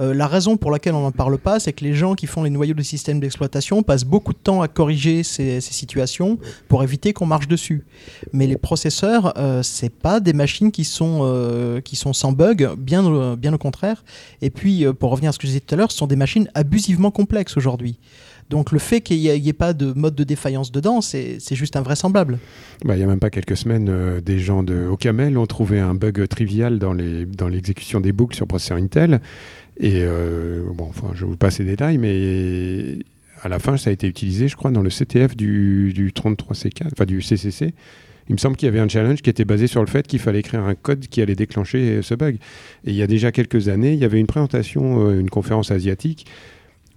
Euh, 0.00 0.14
la 0.14 0.26
raison 0.26 0.56
pour 0.56 0.70
laquelle 0.70 0.94
on 0.94 1.02
n'en 1.02 1.12
parle 1.12 1.36
pas, 1.38 1.60
c'est 1.60 1.72
que 1.72 1.84
les 1.84 1.94
gens 1.94 2.14
qui 2.14 2.26
font 2.26 2.42
les 2.42 2.50
noyaux 2.50 2.74
de 2.74 2.82
système 2.82 3.20
d'exploitation 3.20 3.82
passent 3.82 4.04
beaucoup 4.04 4.32
de 4.32 4.38
temps 4.38 4.62
à 4.62 4.68
corriger 4.68 5.22
ces, 5.22 5.60
situations 5.60 6.38
pour 6.68 6.82
éviter 6.82 7.12
qu'on 7.12 7.26
marche 7.26 7.48
dessus. 7.48 7.84
Mais 8.32 8.46
les 8.46 8.56
processeurs, 8.56 9.34
euh, 9.38 9.62
c'est 9.62 9.92
pas 9.92 10.20
des 10.20 10.32
machines 10.32 10.72
qui 10.72 10.84
sont, 10.84 11.20
euh, 11.22 11.80
qui 11.80 11.96
sont 11.96 12.12
sans 12.12 12.32
bug, 12.32 12.68
bien, 12.78 13.36
bien 13.36 13.52
au 13.52 13.58
contraire. 13.58 14.04
Et 14.42 14.50
puis, 14.50 14.84
euh, 14.84 14.92
pour 14.92 15.10
revenir 15.10 15.30
à 15.30 15.32
ce 15.32 15.38
que 15.38 15.46
je 15.46 15.48
disais 15.48 15.60
tout 15.60 15.74
à 15.74 15.78
l'heure, 15.78 15.92
ce 15.92 15.98
sont 15.98 16.06
des 16.06 16.16
machines 16.16 16.48
abusivement 16.54 17.10
complexes 17.10 17.56
aujourd'hui. 17.56 17.98
Donc 18.48 18.72
le 18.72 18.80
fait 18.80 19.00
qu'il 19.00 19.18
n'y 19.18 19.28
ait, 19.28 19.52
pas 19.52 19.72
de 19.72 19.92
mode 19.92 20.16
de 20.16 20.24
défaillance 20.24 20.72
dedans, 20.72 21.00
c'est 21.00 21.38
juste 21.52 21.76
invraisemblable. 21.76 22.40
Bah, 22.84 22.96
il 22.96 22.98
n'y 22.98 23.04
a 23.04 23.06
même 23.06 23.20
pas 23.20 23.30
quelques 23.30 23.56
semaines, 23.56 24.20
des 24.20 24.40
gens 24.40 24.64
de 24.64 24.88
Ocamel 24.90 25.38
ont 25.38 25.46
trouvé 25.46 25.78
un 25.78 25.94
bug 25.94 26.26
trivial 26.26 26.80
dans 26.80 26.92
les- 26.92 27.26
dans 27.26 27.46
l'exécution 27.46 28.00
des 28.00 28.10
boucles 28.10 28.34
sur 28.34 28.48
processeur 28.48 28.78
Intel. 28.78 29.20
Et 29.80 30.02
euh, 30.04 30.62
bon, 30.74 30.84
enfin, 30.88 31.12
je 31.14 31.24
vous 31.24 31.36
passe 31.36 31.58
les 31.58 31.64
détails, 31.64 31.96
mais 31.96 32.98
à 33.42 33.48
la 33.48 33.58
fin, 33.58 33.78
ça 33.78 33.90
a 33.90 33.92
été 33.92 34.06
utilisé, 34.06 34.46
je 34.46 34.56
crois, 34.56 34.70
dans 34.70 34.82
le 34.82 34.90
CTF 34.90 35.34
du, 35.36 35.92
du 35.94 36.10
33C4, 36.10 36.88
enfin 36.92 37.06
du 37.06 37.22
CCC. 37.22 37.72
Il 38.28 38.34
me 38.34 38.38
semble 38.38 38.56
qu'il 38.56 38.66
y 38.66 38.68
avait 38.68 38.78
un 38.78 38.88
challenge 38.88 39.22
qui 39.22 39.30
était 39.30 39.46
basé 39.46 39.66
sur 39.66 39.80
le 39.80 39.88
fait 39.88 40.06
qu'il 40.06 40.20
fallait 40.20 40.38
écrire 40.40 40.62
un 40.62 40.74
code 40.74 41.08
qui 41.08 41.20
allait 41.20 41.34
déclencher 41.34 42.00
ce 42.02 42.14
bug. 42.14 42.36
Et 42.84 42.90
il 42.90 42.94
y 42.94 43.02
a 43.02 43.06
déjà 43.06 43.32
quelques 43.32 43.68
années, 43.68 43.94
il 43.94 43.98
y 43.98 44.04
avait 44.04 44.20
une 44.20 44.26
présentation, 44.26 45.08
euh, 45.08 45.18
une 45.18 45.30
conférence 45.30 45.70
asiatique, 45.70 46.26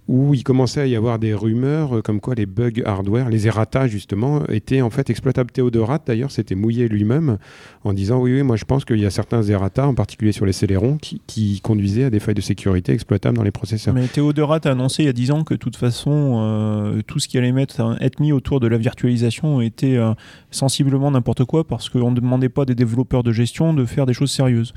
où 0.06 0.34
il 0.34 0.44
commençait 0.44 0.80
à 0.80 0.86
y 0.86 0.96
avoir 0.96 1.18
des 1.18 1.32
rumeurs 1.32 1.96
euh, 1.96 2.02
comme 2.02 2.20
quoi 2.20 2.34
les 2.34 2.46
bugs 2.46 2.82
hardware, 2.84 3.30
les 3.30 3.46
errata 3.46 3.86
justement, 3.86 4.44
étaient 4.48 4.82
en 4.82 4.90
fait 4.90 5.08
exploitables. 5.08 5.50
Théodorat 5.50 5.98
d'ailleurs 6.04 6.30
s'était 6.30 6.54
mouillé 6.54 6.88
lui-même 6.88 7.38
en 7.84 7.92
disant 7.92 8.20
oui, 8.20 8.34
oui, 8.34 8.42
moi 8.42 8.56
je 8.56 8.64
pense 8.64 8.84
qu'il 8.84 8.98
y 9.00 9.06
a 9.06 9.10
certains 9.10 9.42
errata, 9.42 9.86
en 9.86 9.94
particulier 9.94 10.32
sur 10.32 10.44
les 10.44 10.52
célérons, 10.52 10.98
qui, 10.98 11.22
qui 11.26 11.60
conduisaient 11.62 12.04
à 12.04 12.10
des 12.10 12.20
failles 12.20 12.34
de 12.34 12.42
sécurité 12.42 12.92
exploitables 12.92 13.36
dans 13.36 13.42
les 13.42 13.50
processeurs. 13.50 13.94
Mais 13.94 14.06
Théodorat 14.06 14.60
a 14.64 14.70
annoncé 14.70 15.04
il 15.04 15.06
y 15.06 15.08
a 15.08 15.12
10 15.12 15.30
ans 15.30 15.44
que 15.44 15.54
de 15.54 15.58
toute 15.58 15.76
façon, 15.76 16.38
euh, 16.38 17.02
tout 17.06 17.18
ce 17.18 17.28
qui 17.28 17.38
allait 17.38 17.52
mettre, 17.52 17.96
être 18.00 18.20
mis 18.20 18.32
autour 18.32 18.60
de 18.60 18.66
la 18.66 18.76
virtualisation 18.76 19.60
était 19.60 19.96
euh, 19.96 20.12
sensiblement 20.50 21.10
n'importe 21.10 21.44
quoi 21.44 21.64
parce 21.64 21.88
qu'on 21.88 22.10
ne 22.10 22.16
demandait 22.16 22.48
pas 22.48 22.64
des 22.64 22.74
développeurs 22.74 23.22
de 23.22 23.32
gestion 23.32 23.72
de 23.72 23.84
faire 23.86 24.04
des 24.04 24.14
choses 24.14 24.30
sérieuses. 24.30 24.74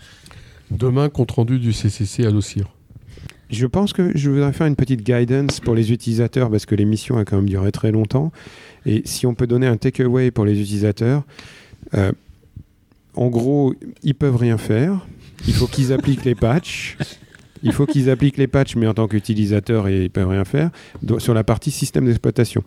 Demain, 0.71 1.09
compte 1.09 1.32
rendu 1.32 1.59
du 1.59 1.73
CCC 1.73 2.25
à 2.25 2.32
l'OCIR. 2.32 2.76
Je 3.49 3.65
pense 3.65 3.93
que 3.93 4.11
je 4.15 4.29
voudrais 4.29 4.51
faire 4.51 4.67
une 4.67 4.75
petite 4.75 5.03
guidance 5.03 5.59
pour 5.61 5.73
les 5.73 5.91
utilisateurs 5.91 6.49
parce 6.49 6.65
que 6.65 6.75
l'émission 6.75 7.17
a 7.17 7.23
quand 7.23 7.37
même 7.37 7.49
duré 7.49 7.71
très 7.71 7.91
longtemps. 7.91 8.31
Et 8.85 9.03
si 9.05 9.25
on 9.25 9.35
peut 9.35 9.47
donner 9.47 9.67
un 9.67 9.77
takeaway 9.77 10.31
pour 10.31 10.45
les 10.45 10.59
utilisateurs, 10.59 11.23
euh, 11.93 12.11
en 13.15 13.27
gros, 13.27 13.73
ils 14.03 14.15
peuvent 14.15 14.35
rien 14.35 14.57
faire. 14.57 15.05
Il 15.47 15.53
faut 15.53 15.67
qu'ils 15.67 15.93
appliquent 15.93 16.25
les 16.25 16.35
patchs. 16.35 16.97
Il 17.63 17.71
faut 17.71 17.85
qu'ils 17.85 18.09
appliquent 18.09 18.37
les 18.37 18.47
patchs, 18.47 18.75
mais 18.75 18.85
en 18.85 18.93
tant 18.93 19.07
qu'utilisateur, 19.07 19.89
ils 19.89 20.09
peuvent 20.09 20.27
rien 20.27 20.45
faire 20.45 20.69
sur 21.17 21.33
la 21.33 21.43
partie 21.43 21.71
système 21.71 22.05
d'exploitation. 22.05 22.63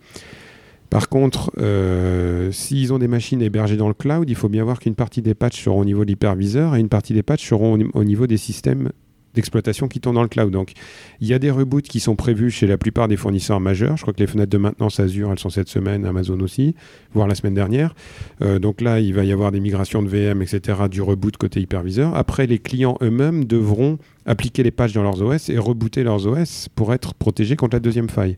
Par 0.89 1.07
contre, 1.07 1.51
euh, 1.57 2.51
s'ils 2.51 2.91
ont 2.91 2.99
des 2.99 3.07
machines 3.07 3.41
hébergées 3.41 3.77
dans 3.77 3.87
le 3.87 3.93
cloud, 3.93 4.29
il 4.29 4.35
faut 4.35 4.49
bien 4.49 4.65
voir 4.65 4.79
qu'une 4.79 4.95
partie 4.95 5.21
des 5.21 5.33
patchs 5.33 5.63
seront 5.63 5.79
au 5.79 5.85
niveau 5.85 6.03
de 6.03 6.09
l'hyperviseur 6.09 6.75
et 6.75 6.81
une 6.81 6.89
partie 6.89 7.13
des 7.13 7.23
patchs 7.23 7.47
seront 7.47 7.79
au 7.93 8.03
niveau 8.03 8.27
des 8.27 8.35
systèmes 8.35 8.89
d'exploitation 9.33 9.87
qui 9.87 9.99
tournent 9.99 10.15
dans 10.15 10.23
le 10.23 10.27
cloud. 10.27 10.51
Donc, 10.51 10.73
il 11.19 11.27
y 11.27 11.33
a 11.33 11.39
des 11.39 11.51
reboots 11.51 11.83
qui 11.83 11.99
sont 11.99 12.15
prévus 12.15 12.51
chez 12.51 12.67
la 12.67 12.77
plupart 12.77 13.07
des 13.07 13.17
fournisseurs 13.17 13.59
majeurs. 13.59 13.97
Je 13.97 14.01
crois 14.01 14.13
que 14.13 14.19
les 14.19 14.27
fenêtres 14.27 14.51
de 14.51 14.57
maintenance 14.57 14.99
Azure, 14.99 15.31
elles 15.31 15.39
sont 15.39 15.49
cette 15.49 15.69
semaine, 15.69 16.05
Amazon 16.05 16.39
aussi, 16.39 16.75
voire 17.13 17.27
la 17.27 17.35
semaine 17.35 17.53
dernière. 17.53 17.93
Euh, 18.41 18.59
donc 18.59 18.81
là, 18.81 18.99
il 18.99 19.13
va 19.13 19.23
y 19.23 19.31
avoir 19.31 19.51
des 19.51 19.59
migrations 19.59 20.01
de 20.01 20.07
VM, 20.07 20.41
etc., 20.41 20.79
du 20.89 21.01
reboot 21.01 21.37
côté 21.37 21.59
hyperviseur. 21.59 22.15
Après, 22.15 22.47
les 22.47 22.59
clients 22.59 22.97
eux-mêmes 23.01 23.45
devront 23.45 23.97
appliquer 24.25 24.63
les 24.63 24.71
patchs 24.71 24.93
dans 24.93 25.03
leurs 25.03 25.21
OS 25.21 25.49
et 25.49 25.57
rebooter 25.57 26.03
leurs 26.03 26.27
OS 26.27 26.69
pour 26.75 26.93
être 26.93 27.13
protégés 27.13 27.55
contre 27.55 27.75
la 27.75 27.79
deuxième 27.79 28.09
faille. 28.09 28.37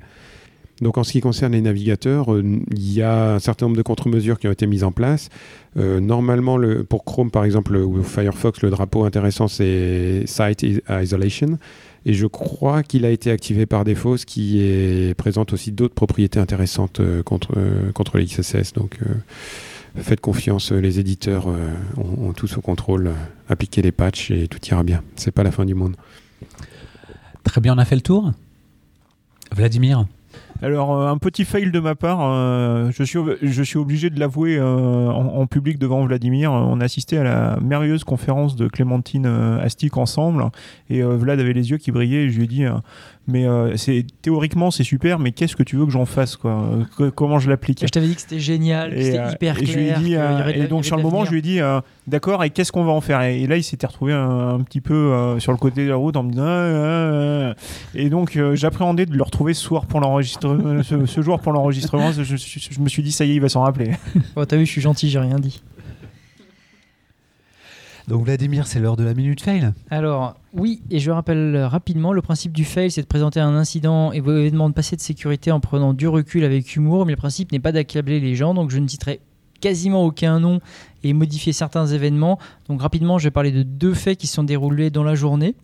Donc 0.84 0.98
en 0.98 1.04
ce 1.04 1.14
qui 1.14 1.22
concerne 1.22 1.54
les 1.54 1.62
navigateurs, 1.62 2.34
euh, 2.34 2.44
il 2.72 2.94
y 2.94 3.02
a 3.02 3.36
un 3.36 3.40
certain 3.40 3.66
nombre 3.68 3.78
de 3.78 3.82
contre-mesures 3.82 4.38
qui 4.38 4.48
ont 4.48 4.52
été 4.52 4.68
mises 4.68 4.84
en 4.84 4.92
place. 4.92 5.30
Euh, 5.78 6.00
normalement, 6.02 6.58
le, 6.58 6.84
pour 6.84 7.06
Chrome 7.06 7.32
par 7.32 7.46
exemple 7.46 7.78
ou 7.78 8.04
Firefox, 8.04 8.62
le 8.62 8.70
drapeau 8.70 9.06
intéressant 9.06 9.48
c'est 9.48 10.24
Site 10.28 10.66
Isolation. 10.90 11.58
Et 12.06 12.14
je 12.14 12.28
crois 12.28 12.84
qu'il 12.84 13.06
a 13.06 13.12
été 13.12 13.32
activé 13.32 13.66
par 13.66 13.86
défaut, 13.86 14.18
ce 14.18 14.26
qui 14.26 15.14
présente 15.18 15.54
aussi 15.54 15.72
d'autres 15.72 15.96
propriétés 15.96 16.40
intéressantes 16.40 17.00
euh, 17.00 17.24
contre, 17.24 17.54
contre 17.94 18.18
les 18.18 18.26
XSS. 18.26 18.74
Donc 18.74 19.00
faites 19.96 20.20
confiance, 20.20 20.74
les 20.74 21.00
éditeurs 21.00 21.48
ont, 21.48 22.28
ont, 22.28 22.34
tout 22.34 22.48
sous 22.48 22.62
contrôle, 22.62 23.12
appliquez 23.48 23.82
les 23.82 23.94
patchs 23.94 24.32
et 24.32 24.48
tout 24.50 24.60
ira 24.66 24.84
bien. 24.84 25.02
C'est 25.16 25.32
pas 25.32 25.44
la 25.44 25.52
fin 25.52 25.64
du 25.64 25.76
monde. 25.76 25.96
Très 27.44 27.62
bien, 27.62 27.74
on 27.74 27.78
a 27.78 27.86
fait 27.86 27.96
le 27.96 28.02
tour. 28.02 28.32
Vladimir? 29.56 30.06
Alors, 30.62 30.98
euh, 30.98 31.08
un 31.08 31.18
petit 31.18 31.46
fail 31.46 31.72
de 31.72 31.80
ma 31.80 31.96
part, 31.96 32.20
euh, 32.22 32.90
je, 32.92 33.04
suis, 33.04 33.20
je 33.42 33.64
suis 33.64 33.78
obligé 33.78 34.10
de 34.10 34.20
l'avouer 34.20 34.58
euh, 34.58 35.10
en, 35.10 35.46
public 35.48 35.78
devant 35.78 36.06
Vladimir. 36.06 36.52
On 36.52 36.80
a 36.80 36.86
assisté 36.86 37.18
à 37.18 37.24
la 37.24 37.58
merveilleuse 37.62 38.04
conférence 38.04 38.56
de 38.56 38.68
Clémentine 38.68 39.26
Astic 39.26 39.98
ensemble, 39.98 40.46
et 40.90 41.02
Vlad 41.02 41.40
avait 41.40 41.54
les 41.54 41.72
yeux 41.72 41.78
qui 41.78 41.92
brillaient, 41.92 42.26
et 42.26 42.30
je 42.30 42.38
lui 42.38 42.46
ai 42.46 42.48
dit 42.48 42.66
mais 43.28 43.48
euh, 43.48 43.78
c'est 43.78 44.06
théoriquement 44.22 44.70
c'est 44.70 44.84
super 44.84 45.20
mais 45.20 45.32
qu'est-ce 45.32 45.56
que 45.56 45.64
tu 45.64 45.78
veux 45.78 45.86
que 45.86 45.92
j'en 45.92 46.06
fasse 46.06 46.36
quoi? 46.36 46.70
Comment 47.16 47.40
je 47.40 47.50
l'applique? 47.50 47.82
Je 47.82 47.88
t'avais 47.88 48.08
dit 48.08 48.16
que 48.16 48.22
c'était 48.22 48.40
génial 48.40 48.94
que 48.94 49.02
c'était 49.02 49.32
hyper 49.32 49.56
clair 49.56 49.62
et, 49.62 49.66
je 49.66 49.78
lui 49.78 49.88
ai 49.88 49.94
dit, 49.94 50.16
et 50.60 50.68
donc 50.68 50.86
sur 50.86 50.98
le 50.98 51.04
moment 51.04 51.26
je 51.26 51.32
lui 51.32 51.40
ai 51.40 51.42
dit 51.42 51.60
d'accord 52.08 52.44
et 52.44 52.50
qu'est-ce 52.50 52.72
qu'on 52.72 52.84
va 52.84 52.92
en 52.92 53.02
faire? 53.02 53.22
Et, 53.22 53.48
là 53.48 53.58
il 53.58 53.64
s'était 53.64 53.88
retrouvé 53.88 54.14
un, 54.14 54.60
petit 54.62 54.82
peu 54.82 55.38
sur 55.40 55.52
le 55.52 55.58
côté 55.58 55.86
de 55.86 55.90
la 55.90 55.96
route 55.96 56.16
en 56.18 56.24
me 56.24 56.32
disant 56.32 56.44
ah, 56.46 57.54
ah, 57.54 57.54
ah. 57.54 57.96
et 57.96 58.10
donc 58.10 58.38
j'appréhendais 58.54 59.06
de 59.06 59.16
le 59.16 59.24
retrouver 59.24 59.54
ce 59.54 59.64
soir 59.64 59.86
pour 59.86 60.00
l'enregistrement 60.00 60.84
ce, 60.84 61.22
jour 61.22 61.40
pour 61.40 61.54
l'enregistrement. 61.54 62.12
Je, 62.12 62.24
je, 62.24 62.80
me 62.82 62.90
suis 62.90 63.04
dit 63.04 63.12
ça 63.12 63.26
y 63.26 63.32
est 63.32 63.36
il 63.36 63.42
va 63.42 63.50
s'en 63.50 63.62
rappeler. 63.62 63.92
Oh, 64.36 64.46
t'as 64.46 64.58
vu 64.58 64.66
je 64.66 64.72
suis 64.72 64.82
gentil 64.82 65.10
j'ai 65.10 65.20
rien 65.20 65.40
dit 65.40 65.62
donc 68.08 68.26
Vladimir, 68.26 68.68
c'est 68.68 68.80
l'heure 68.80 68.98
de 68.98 69.04
la 69.04 69.14
minute 69.14 69.42
fail. 69.42 69.72
Alors 69.90 70.36
oui, 70.54 70.82
et 70.92 71.00
je 71.00 71.12
rappelle 71.12 71.58
rapidement, 71.58 72.14
le 72.14 72.22
principe 72.22 72.52
du 72.52 72.66
fail, 72.66 72.92
c'est 72.92 73.02
de 73.02 73.08
présenter 73.08 73.40
un 73.40 73.56
incident 73.56 74.12
et 74.14 74.18
événement 74.18 74.70
de 74.70 74.74
passer 74.74 74.96
de 74.96 75.02
sécurité 75.02 75.52
en 75.52 75.60
prenant 75.60 75.94
du 75.94 76.08
recul 76.08 76.44
avec 76.44 76.76
humour, 76.76 77.06
mais 77.06 77.14
le 77.14 77.18
principe 77.18 77.52
n'est 77.52 77.60
pas 77.60 77.72
d'accabler 77.72 78.20
les 78.20 78.36
gens, 78.36 78.54
donc 78.54 78.72
je 78.72 78.80
ne 78.80 78.88
citerai 78.88 79.22
quasiment 79.62 80.04
aucun 80.04 80.42
nom 80.42 80.60
et 81.04 81.14
modifier 81.14 81.54
certains 81.54 81.88
événements. 81.88 82.38
Donc 82.68 82.82
rapidement, 82.82 83.18
je 83.18 83.26
vais 83.26 83.32
parler 83.32 83.52
de 83.52 83.64
deux 83.64 83.94
faits 83.94 84.18
qui 84.18 84.28
se 84.28 84.34
sont 84.34 84.44
déroulés 84.44 84.90
dans 84.90 85.04
la 85.04 85.16
journée. 85.16 85.56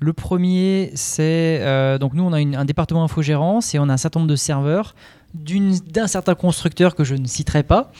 Le 0.00 0.12
premier, 0.12 0.90
c'est 0.94 1.60
euh, 1.60 1.98
donc 1.98 2.14
nous 2.14 2.24
on 2.24 2.32
a 2.32 2.38
un 2.38 2.64
département 2.64 3.04
infogérance 3.04 3.74
et 3.74 3.78
on 3.78 3.88
a 3.88 3.92
un 3.92 3.98
certain 3.98 4.20
nombre 4.20 4.30
de 4.30 4.36
serveurs 4.36 4.94
d'un 5.34 6.06
certain 6.06 6.34
constructeur 6.34 6.94
que 6.94 7.04
je 7.04 7.16
ne 7.16 7.26
citerai 7.26 7.64
pas, 7.64 7.90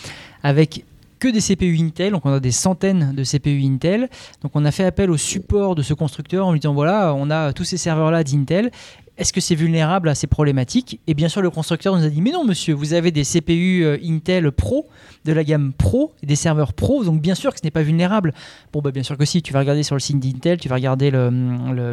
avec 0.43 0.85
que 1.19 1.29
des 1.29 1.41
CPU 1.41 1.79
Intel, 1.79 2.13
donc 2.13 2.27
on 2.27 2.33
a 2.33 2.41
des 2.41 2.51
centaines 2.51 3.13
de 3.15 3.25
CPU 3.25 3.63
Intel. 3.65 4.09
Donc 4.43 4.53
on 4.55 4.65
a 4.65 4.71
fait 4.71 4.85
appel 4.85 5.11
au 5.11 5.17
support 5.17 5.75
de 5.75 5.83
ce 5.83 5.95
constructeur 5.95 6.47
en 6.47 6.53
lui 6.53 6.61
disant 6.61 6.75
voilà, 6.75 7.15
on 7.17 7.31
a 7.31 7.53
tous 7.53 7.65
ces 7.65 7.77
serveurs-là 7.77 8.25
d'Intel. 8.25 8.71
Est-ce 9.17 9.33
que 9.33 9.41
c'est 9.41 9.55
vulnérable 9.55 10.09
à 10.09 10.17
ces 10.17 10.27
problématiques? 10.27 11.01
Et 11.07 11.15
bien 11.15 11.29
sûr, 11.29 11.41
le 11.41 11.51
constructeur 11.51 11.97
nous 11.97 12.05
a 12.05 12.09
dit 12.09 12.21
mais 12.21 12.33
non, 12.33 12.45
monsieur, 12.45 12.75
vous 12.75 12.95
avez 12.95 13.13
des 13.13 13.23
CPU 13.23 13.85
euh, 13.85 13.97
Intel 14.05 14.51
Pro 14.51 14.89
de 15.25 15.33
la 15.33 15.45
gamme 15.45 15.73
Pro, 15.73 16.13
des 16.23 16.35
serveurs 16.35 16.73
Pro, 16.73 17.05
donc 17.05 17.21
bien 17.21 17.37
sûr 17.37 17.53
que 17.53 17.61
ce 17.61 17.65
n'est 17.65 17.71
pas 17.71 17.83
vulnérable. 17.83 18.35
Bon, 18.73 18.81
bah, 18.81 18.91
bien 18.91 19.05
sûr 19.05 19.17
que 19.17 19.25
si, 19.25 19.41
tu 19.41 19.53
vas 19.53 19.61
regarder 19.61 19.85
sur 19.85 19.95
le 19.95 20.01
site 20.01 20.19
d'Intel, 20.19 20.59
tu 20.59 20.69
vas 20.69 20.75
regarder 20.75 21.11
le, 21.13 21.31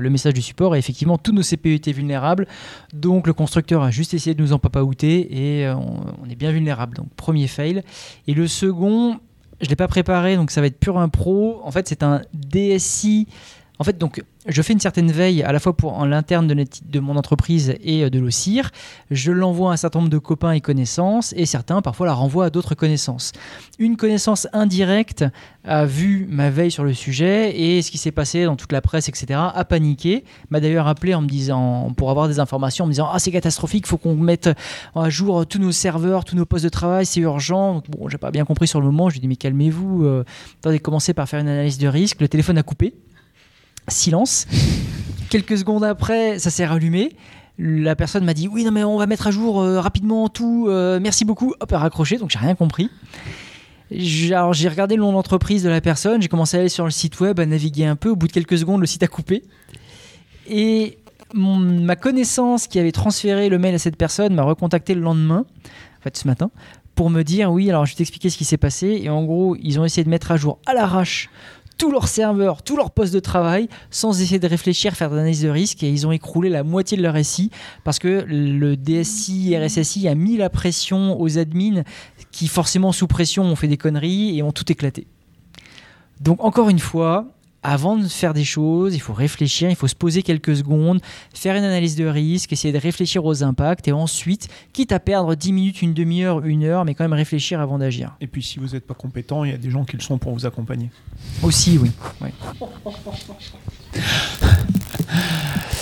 message 0.10 0.34
du 0.34 0.42
support, 0.42 0.76
et 0.76 0.80
effectivement, 0.80 1.20
tous 1.20 1.32
nos 1.32 1.44
CPU 1.44 1.76
étaient 1.76 1.92
vulnérables. 1.92 2.48
Donc 2.94 3.28
le 3.28 3.34
constructeur 3.34 3.84
a 3.84 3.92
juste 3.92 4.14
essayé 4.14 4.34
de 4.34 4.42
nous 4.42 4.52
en 4.54 4.60
papaouter, 4.60 5.60
et 5.60 5.68
euh, 5.68 5.76
on, 5.76 6.30
est 6.30 6.36
bien 6.36 6.52
vulnérable. 6.52 6.98
Donc 6.98 7.08
premier 7.16 7.48
fail. 7.48 7.84
Et 8.28 8.34
le 8.34 8.48
second, 8.48 9.20
je 9.60 9.68
ne 9.68 9.70
l'ai 9.70 9.76
pas 9.76 9.88
préparé, 9.88 10.38
donc 10.38 10.50
ça 10.50 10.60
va 10.60 10.68
être 10.68 10.80
pur 10.80 10.98
impro. 10.98 11.62
En 11.64 11.72
fait, 11.72 11.88
c'est 11.88 12.02
un 12.02 12.22
DSI. 12.34 13.28
En 13.82 13.84
fait, 13.84 13.98
donc 13.98 14.22
je 14.46 14.62
fais 14.62 14.74
une 14.74 14.80
certaine 14.80 15.12
veille 15.12 15.42
à 15.42 15.52
la 15.52 15.60
fois 15.60 15.76
pour 15.76 15.98
en 15.98 16.06
l'interne 16.06 16.46
de, 16.46 17.00
mon 17.00 17.16
entreprise 17.16 17.74
et 17.82 18.04
euh, 18.04 18.12
de 18.12 18.20
l'OCIR. 18.20 18.70
Je 19.10 19.32
l'envoie 19.32 19.72
à 19.72 19.74
un 19.74 19.76
certain 19.76 19.98
nombre 19.98 20.12
de 20.12 20.20
copains 20.20 20.52
et 20.52 20.62
connaissances 20.62 21.34
et 21.36 21.48
certains 21.48 21.82
parfois 21.82 22.06
la 22.06 22.14
renvoient 22.14 22.46
à 22.46 22.50
d'autres 22.52 22.76
connaissances. 22.76 23.32
Une 23.80 23.98
connaissance 23.98 24.48
indirecte 24.54 25.26
a 25.64 25.86
vu 25.86 26.28
ma 26.30 26.52
veille 26.52 26.70
sur 26.70 26.84
le 26.84 26.94
sujet 26.94 27.60
et 27.60 27.82
ce 27.82 27.90
qui 27.90 27.98
s'est 27.98 28.12
passé 28.12 28.46
dans 28.46 28.56
toute 28.56 28.72
la 28.72 28.82
presse, 28.82 29.10
etc., 29.10 29.40
a 29.52 29.66
paniqué. 29.66 30.26
M'a 30.52 30.60
d'ailleurs 30.60 30.86
appelé 30.86 31.16
en 31.16 31.24
me 31.24 31.28
disant, 31.28 31.92
pour 31.98 32.12
avoir 32.12 32.28
des 32.28 32.40
informations, 32.40 32.84
en 32.86 32.88
me 32.88 32.94
disant 32.94 33.10
Ah, 33.12 33.18
c'est 33.18 33.32
catastrophique, 33.32 33.88
faut 33.88 33.98
qu'on 33.98 34.16
mette 34.16 34.52
à 34.94 35.10
jour 35.10 35.48
tous 35.48 35.58
nos 35.58 35.72
serveurs, 35.72 36.24
tous 36.24 36.36
nos 36.36 36.46
postes 36.46 36.66
de 36.66 36.70
travail, 36.70 37.08
c'est 37.08 37.22
urgent. 37.22 37.74
Donc, 37.74 37.90
bon, 37.90 38.10
j'ai 38.10 38.20
pas 38.20 38.30
bien 38.30 38.46
compris 38.46 38.68
sur 38.68 38.80
le 38.80 38.86
moment. 38.86 39.10
Je 39.10 39.16
lui 39.16 39.22
ai 39.22 39.22
dit 39.22 39.28
Mais 39.28 39.38
calmez-vous, 39.38 40.06
euh, 40.06 40.24
attendez, 40.60 40.78
commencez 40.78 41.16
par 41.16 41.28
faire 41.28 41.40
une 41.40 41.48
analyse 41.48 41.80
de 41.80 41.88
risque. 41.88 42.22
Le 42.22 42.28
téléphone 42.28 42.60
a 42.60 42.64
coupé 42.64 42.94
silence. 43.92 44.48
Quelques 45.30 45.58
secondes 45.58 45.84
après, 45.84 46.40
ça 46.40 46.50
s'est 46.50 46.66
rallumé. 46.66 47.14
La 47.58 47.96
personne 47.96 48.26
m'a 48.26 48.34
dit 48.34 48.48
oui 48.48 48.64
non 48.64 48.72
mais 48.72 48.84
on 48.84 48.98
va 48.98 49.06
mettre 49.06 49.28
à 49.28 49.32
jour 49.32 49.62
euh, 49.62 49.80
rapidement 49.80 50.30
tout. 50.30 50.68
Euh, 50.68 51.00
merci 51.02 51.26
beaucoup. 51.26 51.54
Hop, 51.60 51.72
raccroché. 51.72 52.18
Donc 52.18 52.30
j'ai 52.30 52.40
rien 52.40 52.56
compris. 52.56 52.90
Alors 54.32 54.54
j'ai 54.54 54.70
regardé 54.70 54.96
le 54.96 55.02
nom 55.02 55.12
d'entreprise 55.12 55.64
de 55.64 55.70
la 55.70 55.82
personne. 55.82 56.22
J'ai 56.22 56.28
commencé 56.28 56.58
à 56.58 56.60
aller 56.62 56.70
sur 56.70 56.86
le 56.86 56.92
site 56.92 57.20
web, 57.20 57.40
à 57.40 57.46
naviguer 57.46 57.86
un 57.86 57.96
peu. 57.96 58.10
Au 58.10 58.16
bout 58.16 58.28
de 58.28 58.32
quelques 58.32 58.58
secondes, 58.58 58.80
le 58.80 58.88
site 58.88 59.04
a 59.04 59.08
coupé. 59.08 59.44
Et 60.48 60.98
ma 61.34 61.96
connaissance 61.96 62.68
qui 62.68 62.80
avait 62.80 62.92
transféré 62.92 63.50
le 63.50 63.60
mail 63.60 63.76
à 63.76 63.80
cette 63.80 63.98
personne 63.98 64.34
m'a 64.34 64.44
recontacté 64.44 64.94
le 64.94 65.02
lendemain, 65.02 65.46
en 66.00 66.02
fait 66.02 66.18
ce 66.18 66.28
matin, 66.28 66.52
pour 66.96 67.10
me 67.10 67.22
dire 67.24 67.52
oui 67.52 67.70
alors 67.70 67.86
je 67.86 67.94
vais 67.94 67.98
t'expliquer 67.98 68.30
ce 68.30 68.38
qui 68.38 68.46
s'est 68.46 68.58
passé. 68.58 69.00
Et 69.04 69.10
en 69.10 69.24
gros 69.24 69.56
ils 69.62 69.80
ont 69.80 69.86
essayé 69.86 70.04
de 70.04 70.10
mettre 70.10 70.32
à 70.32 70.38
jour 70.38 70.60
à 70.66 70.74
l'arrache 70.74 71.30
tous 71.82 71.90
leurs 71.90 72.08
serveurs, 72.08 72.62
tous 72.62 72.78
leurs 72.78 72.92
postes 72.92 73.12
de 73.12 73.20
travail, 73.20 73.68
sans 73.90 74.22
essayer 74.22 74.38
de 74.38 74.48
réfléchir, 74.48 74.94
faire 74.94 75.10
de 75.10 75.16
l'analyse 75.16 75.42
de 75.42 75.50
risque, 75.50 75.82
et 75.82 75.90
ils 75.90 76.06
ont 76.06 76.12
écroulé 76.12 76.48
la 76.48 76.64
moitié 76.64 76.96
de 76.96 77.02
leur 77.02 77.18
SI 77.26 77.50
parce 77.84 77.98
que 77.98 78.24
le 78.28 78.78
DSI, 78.78 79.58
RSSI 79.58 80.08
a 80.08 80.14
mis 80.14 80.38
la 80.38 80.52
pression 80.52 81.20
aux 81.20 81.40
admins 81.40 81.82
qui, 82.32 82.48
forcément 82.48 82.92
sous 82.92 83.08
pression, 83.08 83.46
ont 83.46 83.56
fait 83.56 83.68
des 83.68 83.78
conneries 83.78 84.38
et 84.38 84.44
ont 84.44 84.52
tout 84.52 84.72
éclaté. 84.72 85.08
Donc, 86.20 86.44
encore 86.44 86.70
une 86.70 86.78
fois, 86.78 87.26
avant 87.64 87.98
de 87.98 88.08
faire 88.08 88.34
des 88.34 88.44
choses, 88.44 88.96
il 88.96 89.00
faut 89.00 89.14
réfléchir, 89.14 89.70
il 89.70 89.76
faut 89.76 89.88
se 89.88 89.96
poser 89.96 90.24
quelques 90.24 90.56
secondes, 90.56 91.00
faire 91.34 91.56
une 91.56 91.64
analyse 91.64 91.96
de 91.96 92.06
risque, 92.06 92.54
essayer 92.54 92.74
de 92.74 92.80
réfléchir 92.80 93.26
aux 93.26 93.44
impacts 93.44 93.88
et 93.88 93.92
ensuite, 93.92 94.48
quitte 94.74 94.92
à 94.92 95.00
perdre 95.00 95.36
10 95.36 95.54
minutes, 95.54 95.82
une 95.82 95.94
demi-heure, 95.94 96.44
une 96.46 96.64
heure, 96.64 96.86
mais 96.86 96.96
quand 96.96 97.04
même 97.04 97.14
réfléchir 97.14 97.60
avant 97.60 97.78
d'agir. 97.78 98.16
Et 98.20 98.28
puis 98.28 98.42
si 98.42 98.60
vous 98.60 98.70
n'êtes 98.70 98.88
pas 98.88 98.94
compétent, 98.94 99.44
il 99.44 99.52
y 99.52 99.54
a 99.54 99.58
des 99.58 99.70
gens 99.70 99.86
qui 99.86 99.98
le 99.98 100.02
sont 100.02 100.18
pour 100.18 100.34
vous 100.34 100.46
accompagner. 100.46 100.90
Aussi, 101.44 101.78
oui. 101.78 101.92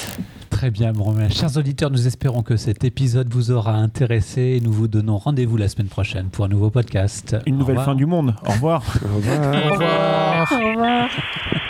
Très 0.60 0.72
bien, 0.72 0.92
bon, 0.92 1.16
chers 1.30 1.56
auditeurs, 1.56 1.90
nous 1.90 2.06
espérons 2.06 2.44
que 2.44 2.58
cet 2.58 2.84
épisode 2.84 3.34
vous 3.34 3.52
aura 3.52 3.76
intéressé 3.76 4.42
et 4.42 4.60
nous 4.60 4.74
vous 4.74 4.90
donnons 4.90 5.18
rendez-vous 5.18 5.56
la 5.56 5.70
semaine 5.70 5.88
prochaine 5.88 6.28
pour 6.28 6.44
un 6.44 6.50
nouveau 6.50 6.70
podcast. 6.70 7.38
Une 7.46 7.58
nouvelle 7.58 7.80
fin 7.80 7.96
du 7.96 8.06
monde. 8.06 8.36
Au 8.46 8.52
revoir. 8.52 8.84
Au 9.06 9.16
revoir. 9.16 9.40
Au 9.40 9.72
revoir. 9.72 10.52
Au 10.52 10.70
revoir. 10.70 11.10